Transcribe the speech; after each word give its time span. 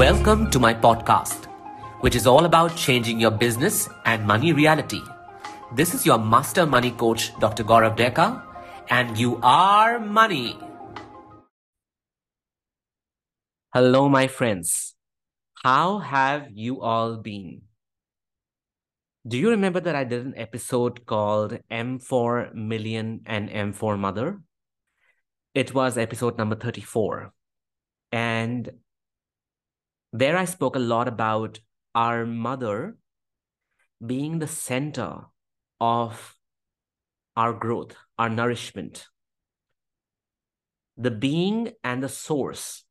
Welcome 0.00 0.50
to 0.52 0.58
my 0.58 0.72
podcast, 0.72 1.44
which 2.00 2.16
is 2.16 2.26
all 2.26 2.46
about 2.46 2.74
changing 2.74 3.20
your 3.20 3.30
business 3.30 3.86
and 4.06 4.26
money 4.26 4.54
reality. 4.54 5.02
This 5.74 5.92
is 5.92 6.06
your 6.06 6.16
master 6.16 6.64
money 6.64 6.92
coach, 6.92 7.38
Dr. 7.38 7.64
Gaurav 7.64 7.98
Deka, 7.98 8.42
and 8.88 9.18
you 9.18 9.38
are 9.42 9.98
money. 10.00 10.58
Hello, 13.74 14.08
my 14.08 14.26
friends. 14.26 14.94
How 15.62 15.98
have 15.98 16.48
you 16.50 16.80
all 16.80 17.18
been? 17.18 17.60
Do 19.28 19.36
you 19.36 19.50
remember 19.50 19.80
that 19.80 19.94
I 19.94 20.04
did 20.04 20.24
an 20.24 20.32
episode 20.34 21.04
called 21.04 21.58
M 21.70 21.98
for 21.98 22.48
Million 22.54 23.20
and 23.26 23.50
M 23.50 23.74
for 23.74 23.98
Mother? 23.98 24.40
It 25.54 25.74
was 25.74 25.98
episode 25.98 26.38
number 26.38 26.56
34. 26.56 27.34
And 28.12 28.70
there 30.12 30.36
I 30.36 30.44
spoke 30.44 30.76
a 30.76 30.80
lot 30.80 31.08
about 31.08 31.60
our 31.94 32.26
mother 32.26 32.96
being 34.04 34.38
the 34.38 34.46
center 34.46 35.26
of 35.80 36.36
our 37.36 37.52
growth, 37.52 37.96
our 38.18 38.28
nourishment, 38.28 39.06
the 40.96 41.10
being 41.10 41.72
and 41.84 42.02
the 42.02 42.08
source 42.08 42.84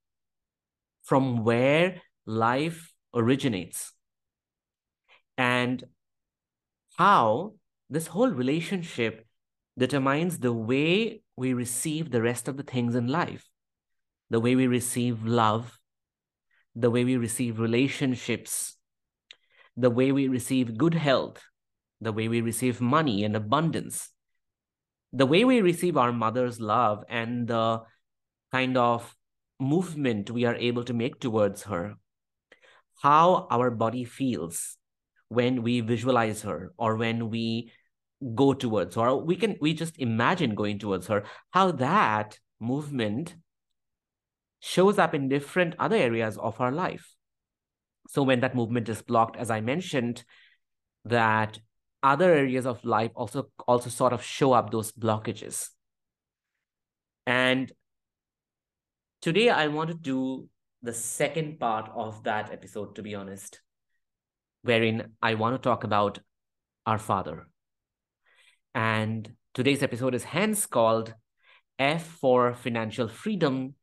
from 1.04 1.44
where 1.44 2.02
life 2.26 2.94
originates, 3.14 3.94
and 5.38 5.84
how 6.98 7.54
this 7.90 8.08
whole 8.08 8.30
relationship 8.30 9.26
determines 9.78 10.40
the 10.40 10.54
way 10.54 11.22
we 11.36 11.54
receive 11.54 12.12
the 12.12 12.22
rest 12.22 12.48
of 12.48 12.58
the 12.58 12.64
things 12.64 12.96
in 12.96 13.08
life, 13.08 13.48
the 14.30 14.40
way 14.40 14.56
we 14.56 14.68
receive 14.68 15.26
love, 15.26 15.79
the 16.80 16.90
way 16.90 17.04
we 17.04 17.18
receive 17.18 17.60
relationships, 17.60 18.78
the 19.76 19.90
way 19.90 20.12
we 20.12 20.28
receive 20.28 20.78
good 20.78 20.94
health, 20.94 21.44
the 22.00 22.14
way 22.14 22.30
we 22.30 22.40
receive 22.40 22.80
money 22.80 23.26
and 23.26 23.36
abundance, 23.36 24.10
the 25.12 25.26
way 25.26 25.44
we 25.44 25.62
receive 25.62 25.98
our 25.98 26.14
mother's 26.14 26.62
love 26.62 27.04
and 27.10 27.48
the 27.48 27.82
kind 28.52 28.78
of 28.78 29.14
movement 29.60 30.32
we 30.32 30.46
are 30.46 30.56
able 30.56 30.84
to 30.86 30.94
make 30.94 31.20
towards 31.20 31.64
her, 31.64 31.96
how 33.02 33.48
our 33.52 33.70
body 33.70 34.06
feels 34.06 34.78
when 35.28 35.62
we 35.62 35.82
visualize 35.82 36.44
her 36.44 36.72
or 36.78 36.96
when 36.96 37.30
we 37.30 37.72
go 38.36 38.54
towards 38.54 38.96
her, 38.96 39.10
or 39.10 39.26
we 39.26 39.36
can 39.36 39.58
we 39.60 39.74
just 39.74 40.00
imagine 40.00 40.56
going 40.56 40.80
towards 40.80 41.08
her, 41.08 41.24
how 41.52 41.72
that 41.72 42.40
movement 42.60 43.36
shows 44.60 44.98
up 45.00 45.14
in 45.16 45.30
different 45.30 45.76
other 45.80 45.96
areas 45.96 46.38
of 46.38 46.60
our 46.60 46.72
life. 46.72 47.16
So 48.10 48.24
when 48.24 48.40
that 48.42 48.56
movement 48.56 48.90
is 48.90 49.02
blocked, 49.02 49.38
as 49.38 49.52
I 49.52 49.62
mentioned, 49.62 50.24
that 51.06 51.60
other 52.02 52.34
areas 52.34 52.66
of 52.66 52.84
life 52.86 53.12
also 53.16 53.50
also 53.68 53.90
sort 53.90 54.14
of 54.14 54.24
show 54.24 54.54
up 54.54 54.72
those 54.72 54.92
blockages. 54.92 55.70
And 57.28 57.72
today 59.22 59.50
I 59.50 59.68
want 59.68 59.90
to 59.90 59.94
do 59.94 60.48
the 60.82 60.94
second 60.94 61.60
part 61.60 61.90
of 61.94 62.24
that 62.24 62.52
episode, 62.52 62.96
to 62.96 63.04
be 63.04 63.16
honest, 63.16 63.62
wherein 64.64 65.12
I 65.22 65.36
want 65.36 65.56
to 65.56 65.70
talk 65.70 65.84
about 65.84 66.20
our 66.86 66.98
Father. 66.98 67.48
And 68.74 69.34
today's 69.54 69.84
episode 69.84 70.16
is 70.16 70.24
hence 70.24 70.66
called 70.66 71.14
F 71.78 72.06
for 72.06 72.54
Financial 72.54 73.08
Freedom 73.08 73.76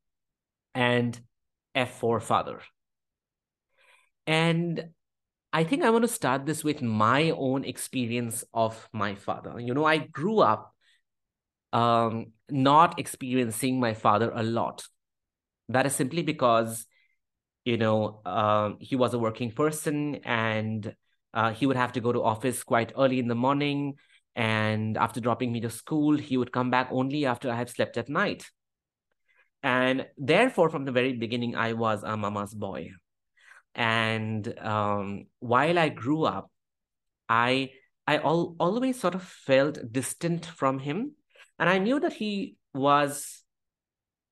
and 0.77 1.19
F 1.75 1.99
for 1.99 2.21
father. 2.21 2.61
And 4.27 4.91
I 5.53 5.65
think 5.65 5.83
I 5.83 5.91
want 5.91 6.05
to 6.05 6.09
start 6.09 6.45
this 6.45 6.63
with 6.63 6.83
my 6.83 7.31
own 7.31 7.65
experience 7.65 8.45
of 8.53 8.89
my 8.93 9.15
father. 9.15 9.59
You 9.59 9.73
know, 9.73 9.87
I 9.87 9.99
grew 9.99 10.41
up 10.41 10.75
um, 11.73 12.33
not 12.51 12.99
experiencing 13.01 13.81
my 13.81 13.95
father 13.95 14.31
a 14.35 14.43
lot. 14.43 14.85
That 15.71 15.87
is 15.87 15.95
simply 15.95 16.23
because, 16.23 16.87
you 17.65 17.79
know, 17.79 18.21
uh, 18.27 18.73
he 18.79 18.97
was 18.97 19.15
a 19.15 19.19
working 19.19 19.53
person 19.53 20.17
and 20.25 20.95
uh, 21.33 21.53
he 21.53 21.65
would 21.65 21.77
have 21.77 21.93
to 21.93 22.01
go 22.01 22.13
to 22.13 22.23
office 22.23 22.63
quite 22.63 22.93
early 22.99 23.19
in 23.19 23.29
the 23.29 23.35
morning. 23.35 23.95
And 24.35 24.99
after 24.99 25.21
dropping 25.21 25.53
me 25.53 25.61
to 25.61 25.71
school, 25.71 26.19
he 26.19 26.37
would 26.37 26.53
come 26.53 26.71
back 26.71 26.89
only 26.91 27.25
after 27.25 27.51
I 27.51 27.57
have 27.57 27.71
slept 27.71 27.97
at 27.97 28.11
night. 28.11 28.45
And 29.63 30.07
therefore, 30.17 30.71
from 30.71 30.85
the 30.85 30.93
very 30.93 31.15
beginning, 31.15 31.57
I 31.57 31.73
was 31.73 32.03
a 32.03 32.17
mama's 32.17 32.55
boy. 32.55 32.91
And 33.75 34.59
um, 34.59 35.27
while 35.41 35.79
I 35.79 35.89
grew 35.89 36.25
up, 36.25 36.51
I 37.29 37.71
I 38.07 38.19
al- 38.19 38.55
always 38.61 39.01
sort 39.01 39.15
of 39.17 39.23
felt 39.23 39.79
distant 39.91 40.47
from 40.47 40.79
him, 40.79 41.13
and 41.59 41.69
I 41.69 41.79
knew 41.79 41.99
that 42.01 42.13
he 42.13 42.57
was 42.73 43.43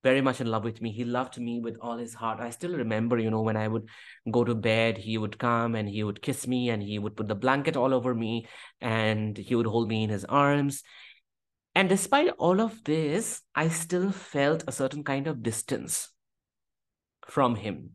very 0.04 0.20
much 0.20 0.40
in 0.40 0.46
love 0.46 0.64
with 0.64 0.80
me. 0.82 0.92
He 0.92 1.04
loved 1.04 1.40
me 1.40 1.60
with 1.60 1.78
all 1.80 1.96
his 1.96 2.14
heart. 2.14 2.38
I 2.38 2.50
still 2.50 2.76
remember, 2.76 3.18
you 3.18 3.30
know, 3.30 3.40
when 3.40 3.56
I 3.56 3.66
would 3.66 3.88
go 4.30 4.44
to 4.44 4.54
bed, 4.54 4.98
he 4.98 5.16
would 5.16 5.38
come 5.38 5.74
and 5.74 5.88
he 5.88 6.04
would 6.04 6.20
kiss 6.20 6.46
me 6.46 6.68
and 6.68 6.82
he 6.82 6.98
would 6.98 7.16
put 7.16 7.26
the 7.26 7.34
blanket 7.34 7.74
all 7.74 7.94
over 7.94 8.14
me 8.14 8.46
and 8.82 9.36
he 9.36 9.54
would 9.54 9.66
hold 9.66 9.88
me 9.88 10.04
in 10.04 10.10
his 10.10 10.26
arms. 10.26 10.82
And 11.74 11.88
despite 11.88 12.30
all 12.38 12.60
of 12.60 12.84
this, 12.84 13.42
I 13.54 13.68
still 13.68 14.12
felt 14.12 14.64
a 14.66 14.72
certain 14.72 15.02
kind 15.02 15.26
of 15.26 15.42
distance 15.42 16.08
from 17.26 17.56
him. 17.56 17.90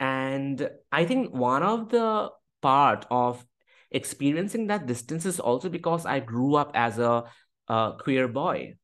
And 0.00 0.68
I 0.90 1.04
think 1.04 1.32
one 1.32 1.62
of 1.62 1.90
the 1.90 2.30
part 2.60 3.06
of 3.08 3.44
experiencing 3.92 4.66
that 4.66 4.86
distance 4.86 5.26
is 5.26 5.38
also 5.38 5.68
because 5.68 6.06
I 6.06 6.18
grew 6.18 6.56
up 6.56 6.72
as 6.74 6.98
a, 6.98 7.24
a 7.68 7.92
queer 8.00 8.26
boy. 8.26 8.74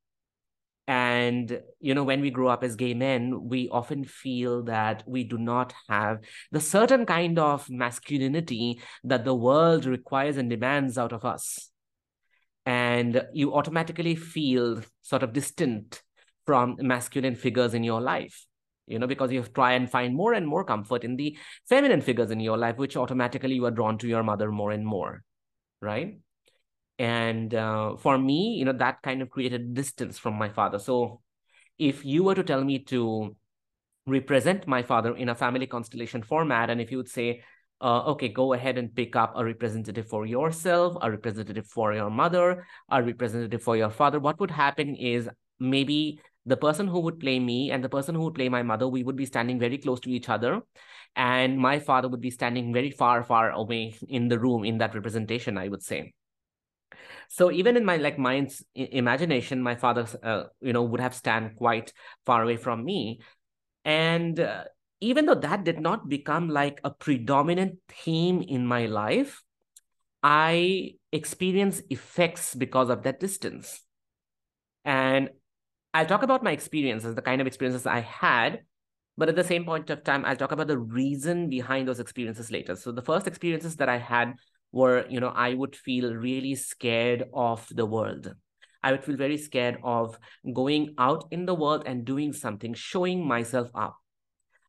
And, 0.86 1.60
you 1.80 1.94
know, 1.94 2.04
when 2.04 2.20
we 2.20 2.30
grow 2.30 2.48
up 2.48 2.62
as 2.62 2.76
gay 2.76 2.94
men, 2.94 3.48
we 3.48 3.68
often 3.68 4.04
feel 4.04 4.62
that 4.64 5.02
we 5.06 5.24
do 5.24 5.36
not 5.36 5.74
have 5.88 6.20
the 6.50 6.60
certain 6.60 7.04
kind 7.04 7.38
of 7.38 7.68
masculinity 7.68 8.80
that 9.04 9.24
the 9.24 9.34
world 9.34 9.84
requires 9.86 10.36
and 10.36 10.48
demands 10.48 10.96
out 10.96 11.12
of 11.12 11.24
us 11.24 11.70
and 12.68 13.22
you 13.32 13.54
automatically 13.54 14.14
feel 14.14 14.82
sort 15.00 15.22
of 15.22 15.32
distant 15.32 16.02
from 16.44 16.76
masculine 16.80 17.34
figures 17.34 17.72
in 17.72 17.82
your 17.82 18.00
life 18.02 18.44
you 18.86 18.98
know 18.98 19.06
because 19.06 19.32
you 19.32 19.42
try 19.42 19.72
and 19.72 19.90
find 19.90 20.14
more 20.14 20.34
and 20.34 20.46
more 20.46 20.64
comfort 20.64 21.02
in 21.02 21.16
the 21.16 21.36
feminine 21.66 22.02
figures 22.02 22.30
in 22.30 22.40
your 22.40 22.58
life 22.58 22.76
which 22.76 22.94
automatically 22.94 23.54
you 23.54 23.64
are 23.64 23.70
drawn 23.70 23.96
to 23.96 24.06
your 24.06 24.22
mother 24.22 24.52
more 24.52 24.70
and 24.70 24.86
more 24.86 25.22
right? 25.80 26.18
And 26.98 27.54
uh, 27.54 27.96
for 27.96 28.18
me 28.18 28.56
you 28.58 28.64
know 28.64 28.72
that 28.72 29.00
kind 29.02 29.22
of 29.22 29.30
created 29.30 29.72
distance 29.74 30.18
from 30.18 30.34
my 30.34 30.48
father. 30.48 30.78
So 30.78 31.20
if 31.78 32.04
you 32.04 32.24
were 32.24 32.34
to 32.34 32.42
tell 32.42 32.64
me 32.64 32.80
to 32.90 33.36
represent 34.06 34.66
my 34.66 34.82
father 34.82 35.16
in 35.16 35.28
a 35.28 35.34
family 35.34 35.66
constellation 35.66 36.22
format 36.22 36.68
and 36.68 36.80
if 36.80 36.90
you 36.90 36.96
would 36.98 37.08
say 37.08 37.42
uh, 37.80 38.02
okay, 38.06 38.28
go 38.28 38.52
ahead 38.52 38.78
and 38.78 38.94
pick 38.94 39.16
up 39.16 39.34
a 39.36 39.44
representative 39.44 40.08
for 40.08 40.26
yourself, 40.26 40.96
a 41.00 41.10
representative 41.10 41.66
for 41.66 41.94
your 41.94 42.10
mother, 42.10 42.66
a 42.90 43.02
representative 43.02 43.62
for 43.62 43.76
your 43.76 43.90
father. 43.90 44.18
What 44.18 44.40
would 44.40 44.50
happen 44.50 44.96
is 44.96 45.28
maybe 45.58 46.20
the 46.46 46.56
person 46.56 46.88
who 46.88 47.00
would 47.00 47.20
play 47.20 47.38
me 47.38 47.70
and 47.70 47.84
the 47.84 47.88
person 47.88 48.14
who 48.14 48.22
would 48.22 48.34
play 48.34 48.48
my 48.48 48.62
mother, 48.62 48.88
we 48.88 49.04
would 49.04 49.16
be 49.16 49.26
standing 49.26 49.58
very 49.58 49.78
close 49.78 50.00
to 50.00 50.10
each 50.10 50.28
other. 50.28 50.60
And 51.14 51.58
my 51.58 51.78
father 51.78 52.08
would 52.08 52.20
be 52.20 52.30
standing 52.30 52.72
very 52.72 52.90
far, 52.90 53.22
far 53.22 53.50
away 53.50 53.94
in 54.08 54.28
the 54.28 54.38
room 54.38 54.64
in 54.64 54.78
that 54.78 54.94
representation, 54.94 55.58
I 55.58 55.68
would 55.68 55.82
say. 55.82 56.14
So 57.28 57.50
even 57.50 57.76
in 57.76 57.84
my 57.84 57.96
like 57.96 58.18
mind's 58.18 58.64
imagination, 58.74 59.62
my 59.62 59.74
father, 59.74 60.06
uh, 60.22 60.44
you 60.60 60.72
know, 60.72 60.82
would 60.82 61.00
have 61.00 61.14
stand 61.14 61.56
quite 61.56 61.92
far 62.24 62.42
away 62.42 62.56
from 62.56 62.84
me. 62.84 63.20
And 63.84 64.40
uh, 64.40 64.64
even 65.00 65.26
though 65.26 65.34
that 65.34 65.64
did 65.64 65.80
not 65.80 66.08
become 66.08 66.48
like 66.48 66.80
a 66.84 66.90
predominant 66.90 67.78
theme 67.88 68.42
in 68.42 68.66
my 68.66 68.86
life, 68.86 69.42
I 70.22 70.94
experience 71.12 71.82
effects 71.90 72.54
because 72.54 72.90
of 72.90 73.02
that 73.04 73.20
distance. 73.20 73.84
And 74.84 75.30
I'll 75.94 76.06
talk 76.06 76.22
about 76.22 76.42
my 76.42 76.52
experiences, 76.52 77.14
the 77.14 77.22
kind 77.22 77.40
of 77.40 77.46
experiences 77.46 77.86
I 77.86 78.00
had, 78.00 78.60
but 79.16 79.28
at 79.28 79.36
the 79.36 79.44
same 79.44 79.64
point 79.64 79.90
of 79.90 80.04
time, 80.04 80.24
I'll 80.24 80.36
talk 80.36 80.52
about 80.52 80.68
the 80.68 80.78
reason 80.78 81.48
behind 81.50 81.88
those 81.88 81.98
experiences 81.98 82.50
later. 82.50 82.76
So 82.76 82.92
the 82.92 83.02
first 83.02 83.26
experiences 83.26 83.76
that 83.76 83.88
I 83.88 83.98
had 83.98 84.34
were, 84.70 85.06
you 85.08 85.18
know, 85.18 85.32
I 85.34 85.54
would 85.54 85.74
feel 85.74 86.14
really 86.14 86.54
scared 86.54 87.24
of 87.34 87.66
the 87.70 87.86
world. 87.86 88.32
I 88.82 88.92
would 88.92 89.02
feel 89.02 89.16
very 89.16 89.36
scared 89.36 89.78
of 89.82 90.18
going 90.52 90.94
out 90.98 91.26
in 91.30 91.46
the 91.46 91.54
world 91.54 91.82
and 91.86 92.04
doing 92.04 92.32
something, 92.32 92.74
showing 92.74 93.26
myself 93.26 93.70
up. 93.74 93.96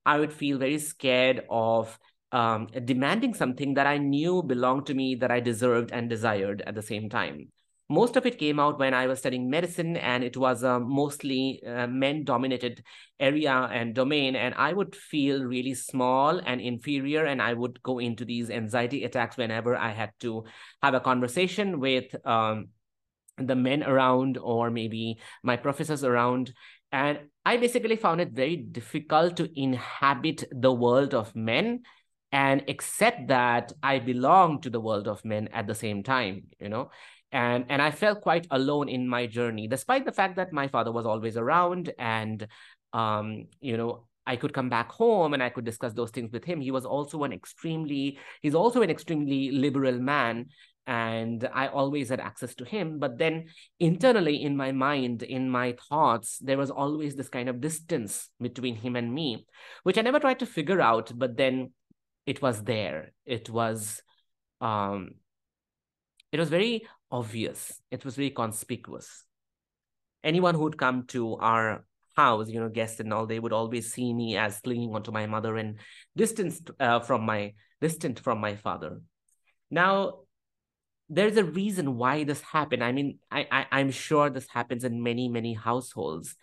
I 0.09 0.19
would 0.19 0.33
feel 0.33 0.57
very 0.57 0.79
scared 0.79 1.45
of 1.49 1.97
um, 2.31 2.67
demanding 2.85 3.33
something 3.33 3.75
that 3.75 3.87
I 3.87 3.97
knew 3.97 4.41
belonged 4.43 4.85
to 4.87 4.93
me, 4.93 5.15
that 5.21 5.31
I 5.31 5.39
deserved 5.39 5.91
and 5.91 6.09
desired 6.09 6.63
at 6.65 6.75
the 6.75 6.87
same 6.93 7.09
time. 7.09 7.37
most 7.89 8.15
of 8.15 8.25
it 8.29 8.37
came 8.37 8.59
out 8.59 8.77
when 8.77 8.93
I 8.93 9.07
was 9.07 9.17
studying 9.17 9.49
medicine, 9.49 9.97
and 9.97 10.23
it 10.23 10.37
was 10.37 10.61
a 10.61 10.79
mostly 10.79 11.61
uh, 11.65 11.87
men 11.87 12.23
dominated 12.23 12.83
area 13.19 13.53
and 13.73 13.95
domain. 13.95 14.35
And 14.35 14.53
I 14.53 14.73
would 14.73 14.95
feel 14.95 15.43
really 15.43 15.73
small 15.73 16.37
and 16.37 16.61
inferior, 16.61 17.25
and 17.25 17.41
I 17.41 17.53
would 17.53 17.81
go 17.81 17.97
into 17.97 18.25
these 18.25 18.51
anxiety 18.51 19.03
attacks 19.05 19.37
whenever 19.37 19.75
I 19.75 19.89
had 19.89 20.11
to 20.19 20.45
have 20.83 20.93
a 20.93 20.99
conversation 20.99 21.79
with 21.79 22.13
um, 22.25 22.69
the 23.37 23.55
men 23.55 23.83
around 23.83 24.37
or 24.37 24.69
maybe 24.69 25.17
my 25.41 25.57
professors 25.57 26.03
around. 26.03 26.53
And 26.91 27.19
I 27.45 27.57
basically 27.57 27.95
found 27.95 28.21
it 28.21 28.31
very 28.31 28.55
difficult 28.55 29.37
to 29.37 29.49
inhabit 29.59 30.43
the 30.51 30.71
world 30.73 31.13
of 31.13 31.35
men 31.35 31.83
and 32.31 32.63
accept 32.67 33.27
that 33.27 33.71
I 33.81 33.99
belong 33.99 34.61
to 34.61 34.69
the 34.69 34.79
world 34.79 35.07
of 35.07 35.23
men 35.25 35.49
at 35.53 35.67
the 35.67 35.75
same 35.75 36.03
time, 36.03 36.43
you 36.59 36.69
know? 36.69 36.91
And 37.31 37.65
and 37.69 37.79
i 37.79 37.91
felt 37.91 38.21
quite 38.21 38.47
alone 38.49 38.89
in 38.89 39.07
my 39.07 39.27
journey 39.27 39.67
despite 39.67 40.03
the 40.03 40.11
fact 40.11 40.37
that 40.37 40.51
my 40.51 40.67
father 40.67 40.91
was 40.91 41.05
always 41.05 41.37
around 41.37 41.93
and 41.99 42.47
um 42.91 43.45
you 43.61 43.77
know 43.77 44.07
i 44.25 44.35
could 44.35 44.51
come 44.51 44.67
back 44.67 44.91
home 44.91 45.35
and 45.35 45.43
i 45.43 45.49
could 45.49 45.63
discuss 45.63 45.93
those 45.93 46.09
things 46.09 46.31
with 46.31 46.43
him. 46.43 46.59
He 46.59 46.71
was 46.71 46.85
also 46.85 47.23
an 47.23 47.31
extremely 47.31 48.17
he's 48.41 48.55
also 48.55 48.81
an 48.81 48.89
extremely 48.89 49.51
liberal 49.51 49.99
man 49.99 50.47
and 50.89 51.47
i 51.53 51.67
always 51.67 52.09
had 52.09 52.19
access 52.19 52.55
to 52.55 52.65
him 52.65 52.97
but 52.97 53.17
then 53.17 53.45
internally 53.79 54.41
in 54.43 54.57
my 54.57 54.71
mind 54.71 55.21
in 55.21 55.49
my 55.49 55.75
thoughts 55.87 56.39
there 56.39 56.57
was 56.57 56.71
always 56.71 57.15
this 57.15 57.29
kind 57.29 57.47
of 57.47 57.61
distance 57.61 58.29
between 58.41 58.75
him 58.75 58.95
and 58.95 59.13
me 59.13 59.45
which 59.83 59.97
i 59.97 60.01
never 60.01 60.19
tried 60.19 60.39
to 60.39 60.45
figure 60.45 60.81
out 60.81 61.11
but 61.15 61.37
then 61.37 61.71
it 62.25 62.41
was 62.41 62.63
there 62.63 63.11
it 63.25 63.49
was 63.49 64.01
um 64.61 65.11
it 66.31 66.39
was 66.39 66.49
very 66.49 66.87
obvious. 67.11 67.81
It 67.91 68.05
was 68.05 68.15
very 68.15 68.29
conspicuous. 68.29 69.25
Anyone 70.23 70.55
who 70.55 70.61
would 70.63 70.77
come 70.77 71.05
to 71.07 71.35
our 71.37 71.85
house, 72.15 72.49
you 72.49 72.59
know, 72.59 72.69
guests 72.69 72.99
and 72.99 73.13
all, 73.13 73.25
they 73.25 73.39
would 73.39 73.53
always 73.53 73.93
see 73.93 74.13
me 74.13 74.37
as 74.37 74.59
clinging 74.59 74.93
onto 74.93 75.11
my 75.11 75.25
mother 75.25 75.55
and 75.55 75.79
distanced 76.15 76.69
uh, 76.79 76.99
from 76.99 77.25
my 77.25 77.53
distant 77.81 78.19
from 78.19 78.39
my 78.39 78.55
father. 78.55 79.01
Now, 79.71 80.19
there's 81.09 81.37
a 81.37 81.43
reason 81.43 81.97
why 81.97 82.23
this 82.23 82.41
happened. 82.41 82.83
I 82.83 82.91
mean, 82.91 83.19
I, 83.31 83.47
I 83.51 83.65
I'm 83.71 83.91
sure 83.91 84.29
this 84.29 84.47
happens 84.47 84.83
in 84.83 85.01
many 85.01 85.27
many 85.27 85.53
households, 85.53 86.35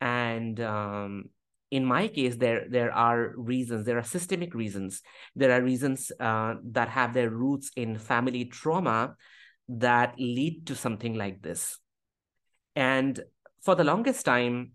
and 0.00 0.60
um, 0.60 1.24
in 1.70 1.84
my 1.84 2.08
case, 2.08 2.36
there 2.36 2.66
there 2.68 2.92
are 2.92 3.32
reasons. 3.36 3.86
There 3.86 3.98
are 3.98 4.02
systemic 4.02 4.54
reasons. 4.54 5.02
There 5.36 5.52
are 5.52 5.62
reasons 5.62 6.10
uh, 6.18 6.54
that 6.72 6.88
have 6.88 7.14
their 7.14 7.30
roots 7.30 7.70
in 7.76 7.98
family 7.98 8.46
trauma 8.46 9.14
that 9.68 10.14
lead 10.18 10.66
to 10.66 10.74
something 10.74 11.14
like 11.14 11.42
this. 11.42 11.78
And 12.74 13.20
for 13.62 13.76
the 13.76 13.84
longest 13.84 14.24
time, 14.24 14.72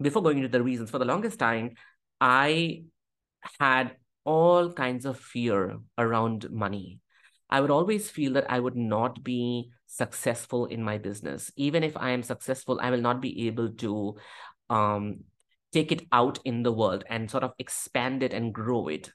before 0.00 0.22
going 0.22 0.38
into 0.38 0.48
the 0.48 0.62
reasons, 0.62 0.90
for 0.90 0.98
the 0.98 1.04
longest 1.04 1.38
time, 1.38 1.74
I 2.20 2.84
had 3.60 3.96
all 4.24 4.72
kinds 4.72 5.04
of 5.04 5.18
fear 5.18 5.78
around 5.98 6.50
money. 6.50 7.00
I 7.54 7.60
would 7.60 7.70
always 7.70 8.10
feel 8.10 8.32
that 8.32 8.50
I 8.50 8.58
would 8.58 8.74
not 8.74 9.22
be 9.22 9.70
successful 9.86 10.66
in 10.66 10.82
my 10.82 10.98
business. 10.98 11.52
Even 11.54 11.84
if 11.84 11.96
I 11.96 12.10
am 12.10 12.24
successful, 12.24 12.80
I 12.82 12.90
will 12.90 13.00
not 13.00 13.22
be 13.22 13.46
able 13.46 13.68
to 13.74 14.16
um, 14.70 15.20
take 15.72 15.92
it 15.92 16.02
out 16.10 16.40
in 16.44 16.64
the 16.64 16.72
world 16.72 17.04
and 17.08 17.30
sort 17.30 17.44
of 17.44 17.52
expand 17.60 18.24
it 18.24 18.32
and 18.34 18.52
grow 18.52 18.88
it. 18.88 19.12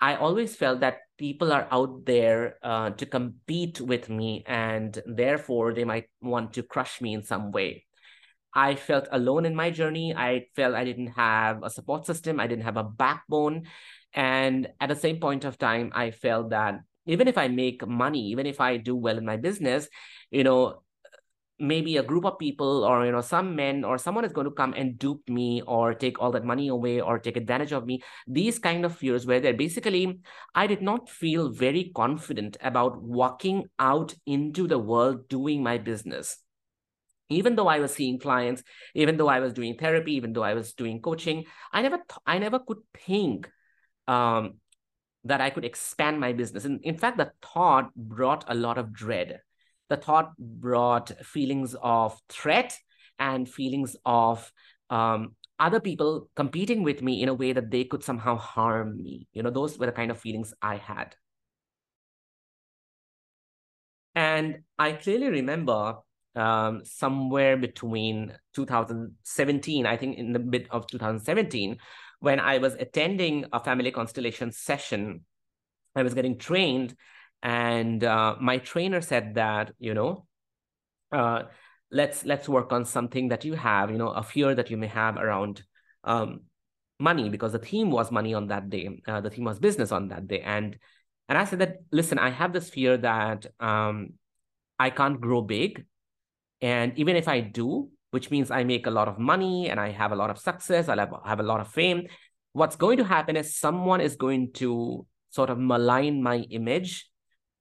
I 0.00 0.16
always 0.16 0.56
felt 0.56 0.80
that 0.80 0.98
people 1.16 1.52
are 1.52 1.68
out 1.70 2.06
there 2.06 2.58
uh, 2.64 2.90
to 2.90 3.06
compete 3.06 3.80
with 3.80 4.08
me, 4.08 4.42
and 4.48 5.00
therefore 5.06 5.72
they 5.72 5.84
might 5.84 6.10
want 6.20 6.54
to 6.54 6.64
crush 6.64 7.00
me 7.00 7.14
in 7.14 7.22
some 7.22 7.52
way. 7.52 7.84
I 8.52 8.74
felt 8.74 9.06
alone 9.12 9.46
in 9.46 9.54
my 9.54 9.70
journey. 9.70 10.12
I 10.12 10.46
felt 10.56 10.74
I 10.74 10.82
didn't 10.82 11.14
have 11.14 11.62
a 11.62 11.70
support 11.70 12.04
system, 12.04 12.40
I 12.40 12.48
didn't 12.48 12.64
have 12.64 12.78
a 12.78 12.82
backbone. 12.82 13.68
And 14.12 14.66
at 14.80 14.88
the 14.88 14.96
same 14.96 15.20
point 15.20 15.44
of 15.44 15.56
time, 15.56 15.92
I 15.94 16.10
felt 16.10 16.50
that 16.50 16.80
even 17.10 17.26
if 17.26 17.36
I 17.36 17.48
make 17.48 17.86
money, 17.86 18.28
even 18.28 18.46
if 18.46 18.60
I 18.60 18.76
do 18.76 18.94
well 18.94 19.18
in 19.18 19.26
my 19.26 19.36
business, 19.36 19.88
you 20.30 20.44
know, 20.44 20.82
maybe 21.58 21.98
a 21.98 22.02
group 22.02 22.24
of 22.24 22.38
people 22.38 22.84
or 22.84 23.04
you 23.04 23.12
know 23.12 23.20
some 23.20 23.54
men 23.54 23.84
or 23.84 23.98
someone 23.98 24.24
is 24.24 24.32
going 24.32 24.46
to 24.46 24.50
come 24.50 24.72
and 24.72 24.98
dupe 24.98 25.28
me 25.28 25.60
or 25.66 25.92
take 25.92 26.18
all 26.18 26.30
that 26.30 26.44
money 26.44 26.68
away 26.68 27.00
or 27.00 27.18
take 27.18 27.36
advantage 27.36 27.72
of 27.72 27.84
me. 27.84 28.02
These 28.26 28.58
kind 28.58 28.84
of 28.84 28.96
fears 28.96 29.26
where 29.26 29.40
they're 29.40 29.52
basically 29.52 30.20
i 30.54 30.66
did 30.66 30.80
not 30.80 31.10
feel 31.10 31.50
very 31.50 31.92
confident 31.94 32.56
about 32.62 33.02
walking 33.02 33.66
out 33.78 34.14
into 34.24 34.66
the 34.66 34.78
world 34.78 35.28
doing 35.28 35.62
my 35.62 35.76
business. 35.78 36.38
Even 37.28 37.54
though 37.56 37.68
i 37.68 37.78
was 37.78 37.92
seeing 37.94 38.18
clients 38.18 38.62
even 38.94 39.16
though 39.16 39.28
i 39.28 39.38
was 39.40 39.52
doing 39.52 39.76
therapy 39.76 40.14
even 40.14 40.32
though 40.32 40.42
i 40.42 40.54
was 40.54 40.72
doing 40.74 41.00
coaching 41.00 41.44
i 41.72 41.82
never 41.82 41.96
th- 41.96 42.24
i 42.26 42.38
never 42.38 42.58
could 42.58 42.78
think 43.06 43.48
um, 44.08 44.59
that 45.24 45.40
i 45.40 45.50
could 45.50 45.64
expand 45.64 46.18
my 46.18 46.32
business 46.32 46.64
and 46.64 46.80
in 46.82 46.96
fact 46.96 47.18
the 47.18 47.30
thought 47.42 47.94
brought 47.94 48.44
a 48.48 48.54
lot 48.54 48.78
of 48.78 48.92
dread 48.92 49.40
the 49.88 49.96
thought 49.96 50.32
brought 50.38 51.10
feelings 51.24 51.74
of 51.82 52.18
threat 52.28 52.76
and 53.18 53.48
feelings 53.48 53.96
of 54.06 54.50
um, 54.88 55.34
other 55.60 55.78
people 55.78 56.28
competing 56.34 56.82
with 56.82 57.02
me 57.02 57.22
in 57.22 57.28
a 57.28 57.34
way 57.34 57.52
that 57.52 57.70
they 57.70 57.84
could 57.84 58.02
somehow 58.02 58.36
harm 58.36 59.00
me. 59.02 59.28
You 59.32 59.42
know, 59.42 59.50
those 59.50 59.78
were 59.78 59.86
the 59.86 59.92
kind 59.92 60.10
of 60.10 60.18
feelings 60.18 60.54
I 60.62 60.76
had. 60.76 61.14
And 64.14 64.60
I 64.78 64.92
clearly 64.92 65.28
remember 65.28 65.96
um, 66.34 66.84
somewhere 66.84 67.56
between 67.56 68.32
2017, 68.54 69.86
I 69.86 69.96
think 69.96 70.18
in 70.18 70.32
the 70.32 70.38
mid 70.38 70.66
of 70.70 70.86
2017, 70.86 71.76
when 72.20 72.38
I 72.38 72.58
was 72.58 72.74
attending 72.74 73.46
a 73.52 73.60
family 73.60 73.90
constellation 73.90 74.52
session, 74.52 75.24
I 75.96 76.02
was 76.02 76.14
getting 76.14 76.38
trained 76.38 76.94
and 77.42 78.04
uh, 78.04 78.36
my 78.40 78.58
trainer 78.58 79.00
said 79.00 79.34
that 79.34 79.72
you 79.78 79.94
know 79.94 80.26
uh, 81.12 81.44
let's 81.90 82.24
let's 82.24 82.48
work 82.48 82.72
on 82.72 82.84
something 82.84 83.28
that 83.28 83.44
you 83.44 83.54
have 83.54 83.90
you 83.90 83.98
know 83.98 84.10
a 84.10 84.22
fear 84.22 84.54
that 84.54 84.70
you 84.70 84.76
may 84.76 84.86
have 84.86 85.16
around 85.16 85.62
um, 86.04 86.42
money 86.98 87.28
because 87.28 87.52
the 87.52 87.58
theme 87.58 87.90
was 87.90 88.10
money 88.12 88.34
on 88.34 88.48
that 88.48 88.68
day 88.68 89.00
uh, 89.08 89.20
the 89.20 89.30
theme 89.30 89.44
was 89.44 89.58
business 89.58 89.90
on 89.90 90.08
that 90.08 90.28
day. 90.28 90.40
And 90.40 90.78
and 91.28 91.38
i 91.38 91.44
said 91.44 91.60
that 91.60 91.78
listen 91.90 92.18
i 92.18 92.28
have 92.28 92.52
this 92.52 92.68
fear 92.68 92.96
that 92.98 93.46
um, 93.60 94.14
i 94.78 94.90
can't 94.90 95.20
grow 95.20 95.40
big 95.40 95.86
and 96.60 96.98
even 96.98 97.16
if 97.16 97.28
i 97.28 97.40
do 97.40 97.88
which 98.10 98.30
means 98.30 98.50
i 98.50 98.64
make 98.64 98.86
a 98.86 98.90
lot 98.90 99.08
of 99.08 99.18
money 99.18 99.68
and 99.68 99.80
i 99.80 99.90
have 99.90 100.12
a 100.12 100.16
lot 100.16 100.30
of 100.30 100.38
success 100.38 100.88
i 100.88 100.96
have, 100.96 101.12
have 101.24 101.40
a 101.40 101.44
lot 101.44 101.60
of 101.60 101.68
fame 101.68 102.06
what's 102.52 102.76
going 102.76 102.98
to 102.98 103.04
happen 103.04 103.36
is 103.36 103.56
someone 103.56 104.00
is 104.00 104.16
going 104.16 104.52
to 104.52 105.06
sort 105.30 105.50
of 105.50 105.58
malign 105.58 106.22
my 106.22 106.38
image 106.50 107.08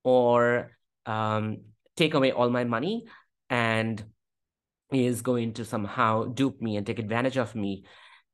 or 0.03 0.71
um, 1.05 1.57
take 1.95 2.13
away 2.13 2.31
all 2.31 2.49
my 2.49 2.63
money 2.63 3.05
and 3.49 4.03
is 4.91 5.21
going 5.21 5.53
to 5.53 5.65
somehow 5.65 6.25
dupe 6.25 6.61
me 6.61 6.77
and 6.77 6.85
take 6.85 6.99
advantage 6.99 7.37
of 7.37 7.55
me. 7.55 7.83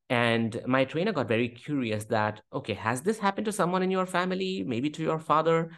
And 0.08 0.60
my 0.66 0.84
trainer 0.84 1.12
got 1.12 1.28
very 1.28 1.48
curious 1.48 2.04
that, 2.06 2.40
okay, 2.52 2.74
has 2.74 3.02
this 3.02 3.18
happened 3.18 3.46
to 3.46 3.52
someone 3.52 3.82
in 3.82 3.90
your 3.90 4.06
family, 4.06 4.64
maybe 4.66 4.88
to 4.90 5.02
your 5.02 5.18
father? 5.18 5.72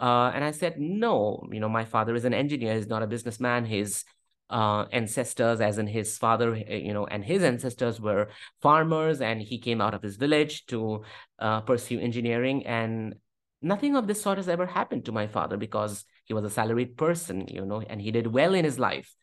Uh, 0.00 0.30
and 0.34 0.44
I 0.44 0.50
said, 0.50 0.78
no, 0.78 1.46
you 1.50 1.60
know, 1.60 1.68
my 1.68 1.84
father 1.84 2.14
is 2.14 2.24
an 2.24 2.34
engineer, 2.34 2.74
he's 2.74 2.88
not 2.88 3.02
a 3.02 3.06
businessman. 3.06 3.64
His 3.64 4.04
uh, 4.50 4.86
ancestors, 4.92 5.60
as 5.60 5.78
in 5.78 5.86
his 5.86 6.18
father, 6.18 6.56
you 6.56 6.92
know, 6.92 7.06
and 7.06 7.24
his 7.24 7.42
ancestors 7.42 8.00
were 8.00 8.28
farmers, 8.60 9.20
and 9.20 9.40
he 9.42 9.58
came 9.58 9.80
out 9.80 9.94
of 9.94 10.02
his 10.02 10.16
village 10.16 10.66
to 10.66 11.02
uh, 11.38 11.60
pursue 11.60 12.00
engineering. 12.00 12.66
And 12.66 13.14
nothing 13.62 13.96
of 13.96 14.06
this 14.06 14.22
sort 14.22 14.38
has 14.38 14.48
ever 14.48 14.66
happened 14.66 15.04
to 15.04 15.12
my 15.12 15.26
father 15.26 15.56
because 15.56 16.04
he 16.24 16.34
was 16.34 16.44
a 16.44 16.50
salaried 16.50 16.96
person 16.96 17.46
you 17.48 17.64
know 17.64 17.80
and 17.80 18.00
he 18.00 18.10
did 18.10 18.26
well 18.26 18.54
in 18.54 18.64
his 18.64 18.78
life 18.78 19.14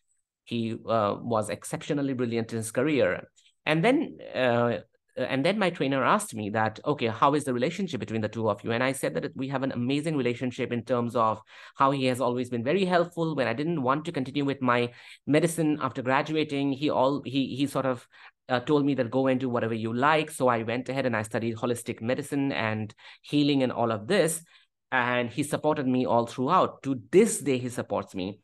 he 0.43 0.73
uh, 0.87 1.15
was 1.19 1.49
exceptionally 1.49 2.13
brilliant 2.13 2.51
in 2.51 2.57
his 2.57 2.71
career 2.71 3.27
and 3.65 3.83
then 3.83 4.17
uh, 4.33 4.77
and 5.17 5.45
then 5.45 5.57
my 5.57 5.69
trainer 5.69 6.03
asked 6.03 6.35
me 6.35 6.49
that 6.49 6.79
okay 6.85 7.07
how 7.07 7.33
is 7.33 7.45
the 7.45 7.53
relationship 7.53 7.99
between 7.99 8.21
the 8.21 8.27
two 8.27 8.49
of 8.49 8.63
you 8.63 8.71
and 8.71 8.83
i 8.83 8.91
said 8.91 9.13
that 9.13 9.35
we 9.35 9.47
have 9.47 9.63
an 9.63 9.71
amazing 9.71 10.17
relationship 10.17 10.71
in 10.71 10.83
terms 10.83 11.15
of 11.15 11.41
how 11.75 11.91
he 11.91 12.05
has 12.05 12.19
always 12.19 12.49
been 12.49 12.63
very 12.63 12.83
helpful 12.83 13.35
when 13.35 13.47
i 13.47 13.53
didn't 13.53 13.81
want 13.81 14.03
to 14.03 14.11
continue 14.11 14.43
with 14.43 14.61
my 14.61 14.91
medicine 15.25 15.77
after 15.81 16.01
graduating 16.01 16.71
he 16.71 16.89
all 16.89 17.21
he 17.23 17.55
he 17.55 17.65
sort 17.65 17.85
of 17.85 18.07
uh, 18.49 18.59
told 18.59 18.85
me 18.85 18.93
that 18.95 19.11
go 19.11 19.27
and 19.27 19.39
do 19.39 19.49
whatever 19.49 19.73
you 19.73 19.93
like. 19.93 20.31
So 20.31 20.47
I 20.47 20.63
went 20.63 20.89
ahead 20.89 21.05
and 21.05 21.15
I 21.15 21.23
studied 21.23 21.57
holistic 21.57 22.01
medicine 22.01 22.51
and 22.51 22.93
healing 23.21 23.63
and 23.63 23.71
all 23.71 23.91
of 23.91 24.07
this. 24.07 24.43
And 24.91 25.29
he 25.29 25.43
supported 25.43 25.87
me 25.87 26.05
all 26.05 26.25
throughout. 26.25 26.83
To 26.83 27.01
this 27.11 27.41
day, 27.41 27.57
he 27.57 27.69
supports 27.69 28.15
me. 28.15 28.39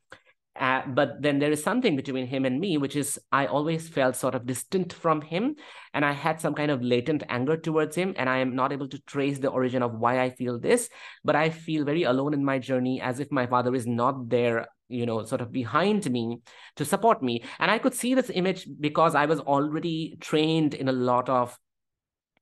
Uh, 0.59 0.81
but 0.85 1.21
then 1.21 1.39
there 1.39 1.51
is 1.51 1.63
something 1.63 1.95
between 1.95 2.27
him 2.27 2.45
and 2.45 2.59
me, 2.59 2.77
which 2.77 2.95
is 2.95 3.19
I 3.31 3.45
always 3.45 3.87
felt 3.87 4.15
sort 4.15 4.35
of 4.35 4.45
distant 4.45 4.91
from 4.93 5.21
him. 5.21 5.55
And 5.93 6.03
I 6.03 6.11
had 6.11 6.41
some 6.41 6.53
kind 6.53 6.71
of 6.71 6.81
latent 6.81 7.23
anger 7.29 7.57
towards 7.57 7.95
him. 7.95 8.13
And 8.17 8.29
I 8.29 8.39
am 8.39 8.55
not 8.55 8.73
able 8.73 8.89
to 8.89 8.99
trace 8.99 9.39
the 9.39 9.49
origin 9.49 9.81
of 9.81 9.93
why 9.93 10.19
I 10.19 10.29
feel 10.29 10.59
this. 10.59 10.89
But 11.23 11.35
I 11.35 11.49
feel 11.49 11.85
very 11.85 12.03
alone 12.03 12.33
in 12.33 12.43
my 12.43 12.59
journey, 12.59 13.01
as 13.01 13.19
if 13.19 13.31
my 13.31 13.47
father 13.47 13.73
is 13.73 13.87
not 13.87 14.29
there 14.29 14.67
you 14.91 15.05
know, 15.05 15.23
sort 15.23 15.39
of 15.39 15.53
behind 15.53 16.11
me 16.11 16.41
to 16.75 16.83
support 16.83 17.23
me. 17.23 17.41
And 17.59 17.71
I 17.71 17.79
could 17.79 17.93
see 17.93 18.13
this 18.13 18.29
image 18.29 18.67
because 18.79 19.15
I 19.15 19.25
was 19.25 19.39
already 19.39 20.17
trained 20.19 20.73
in 20.73 20.89
a 20.89 20.91
lot 20.91 21.29
of 21.29 21.57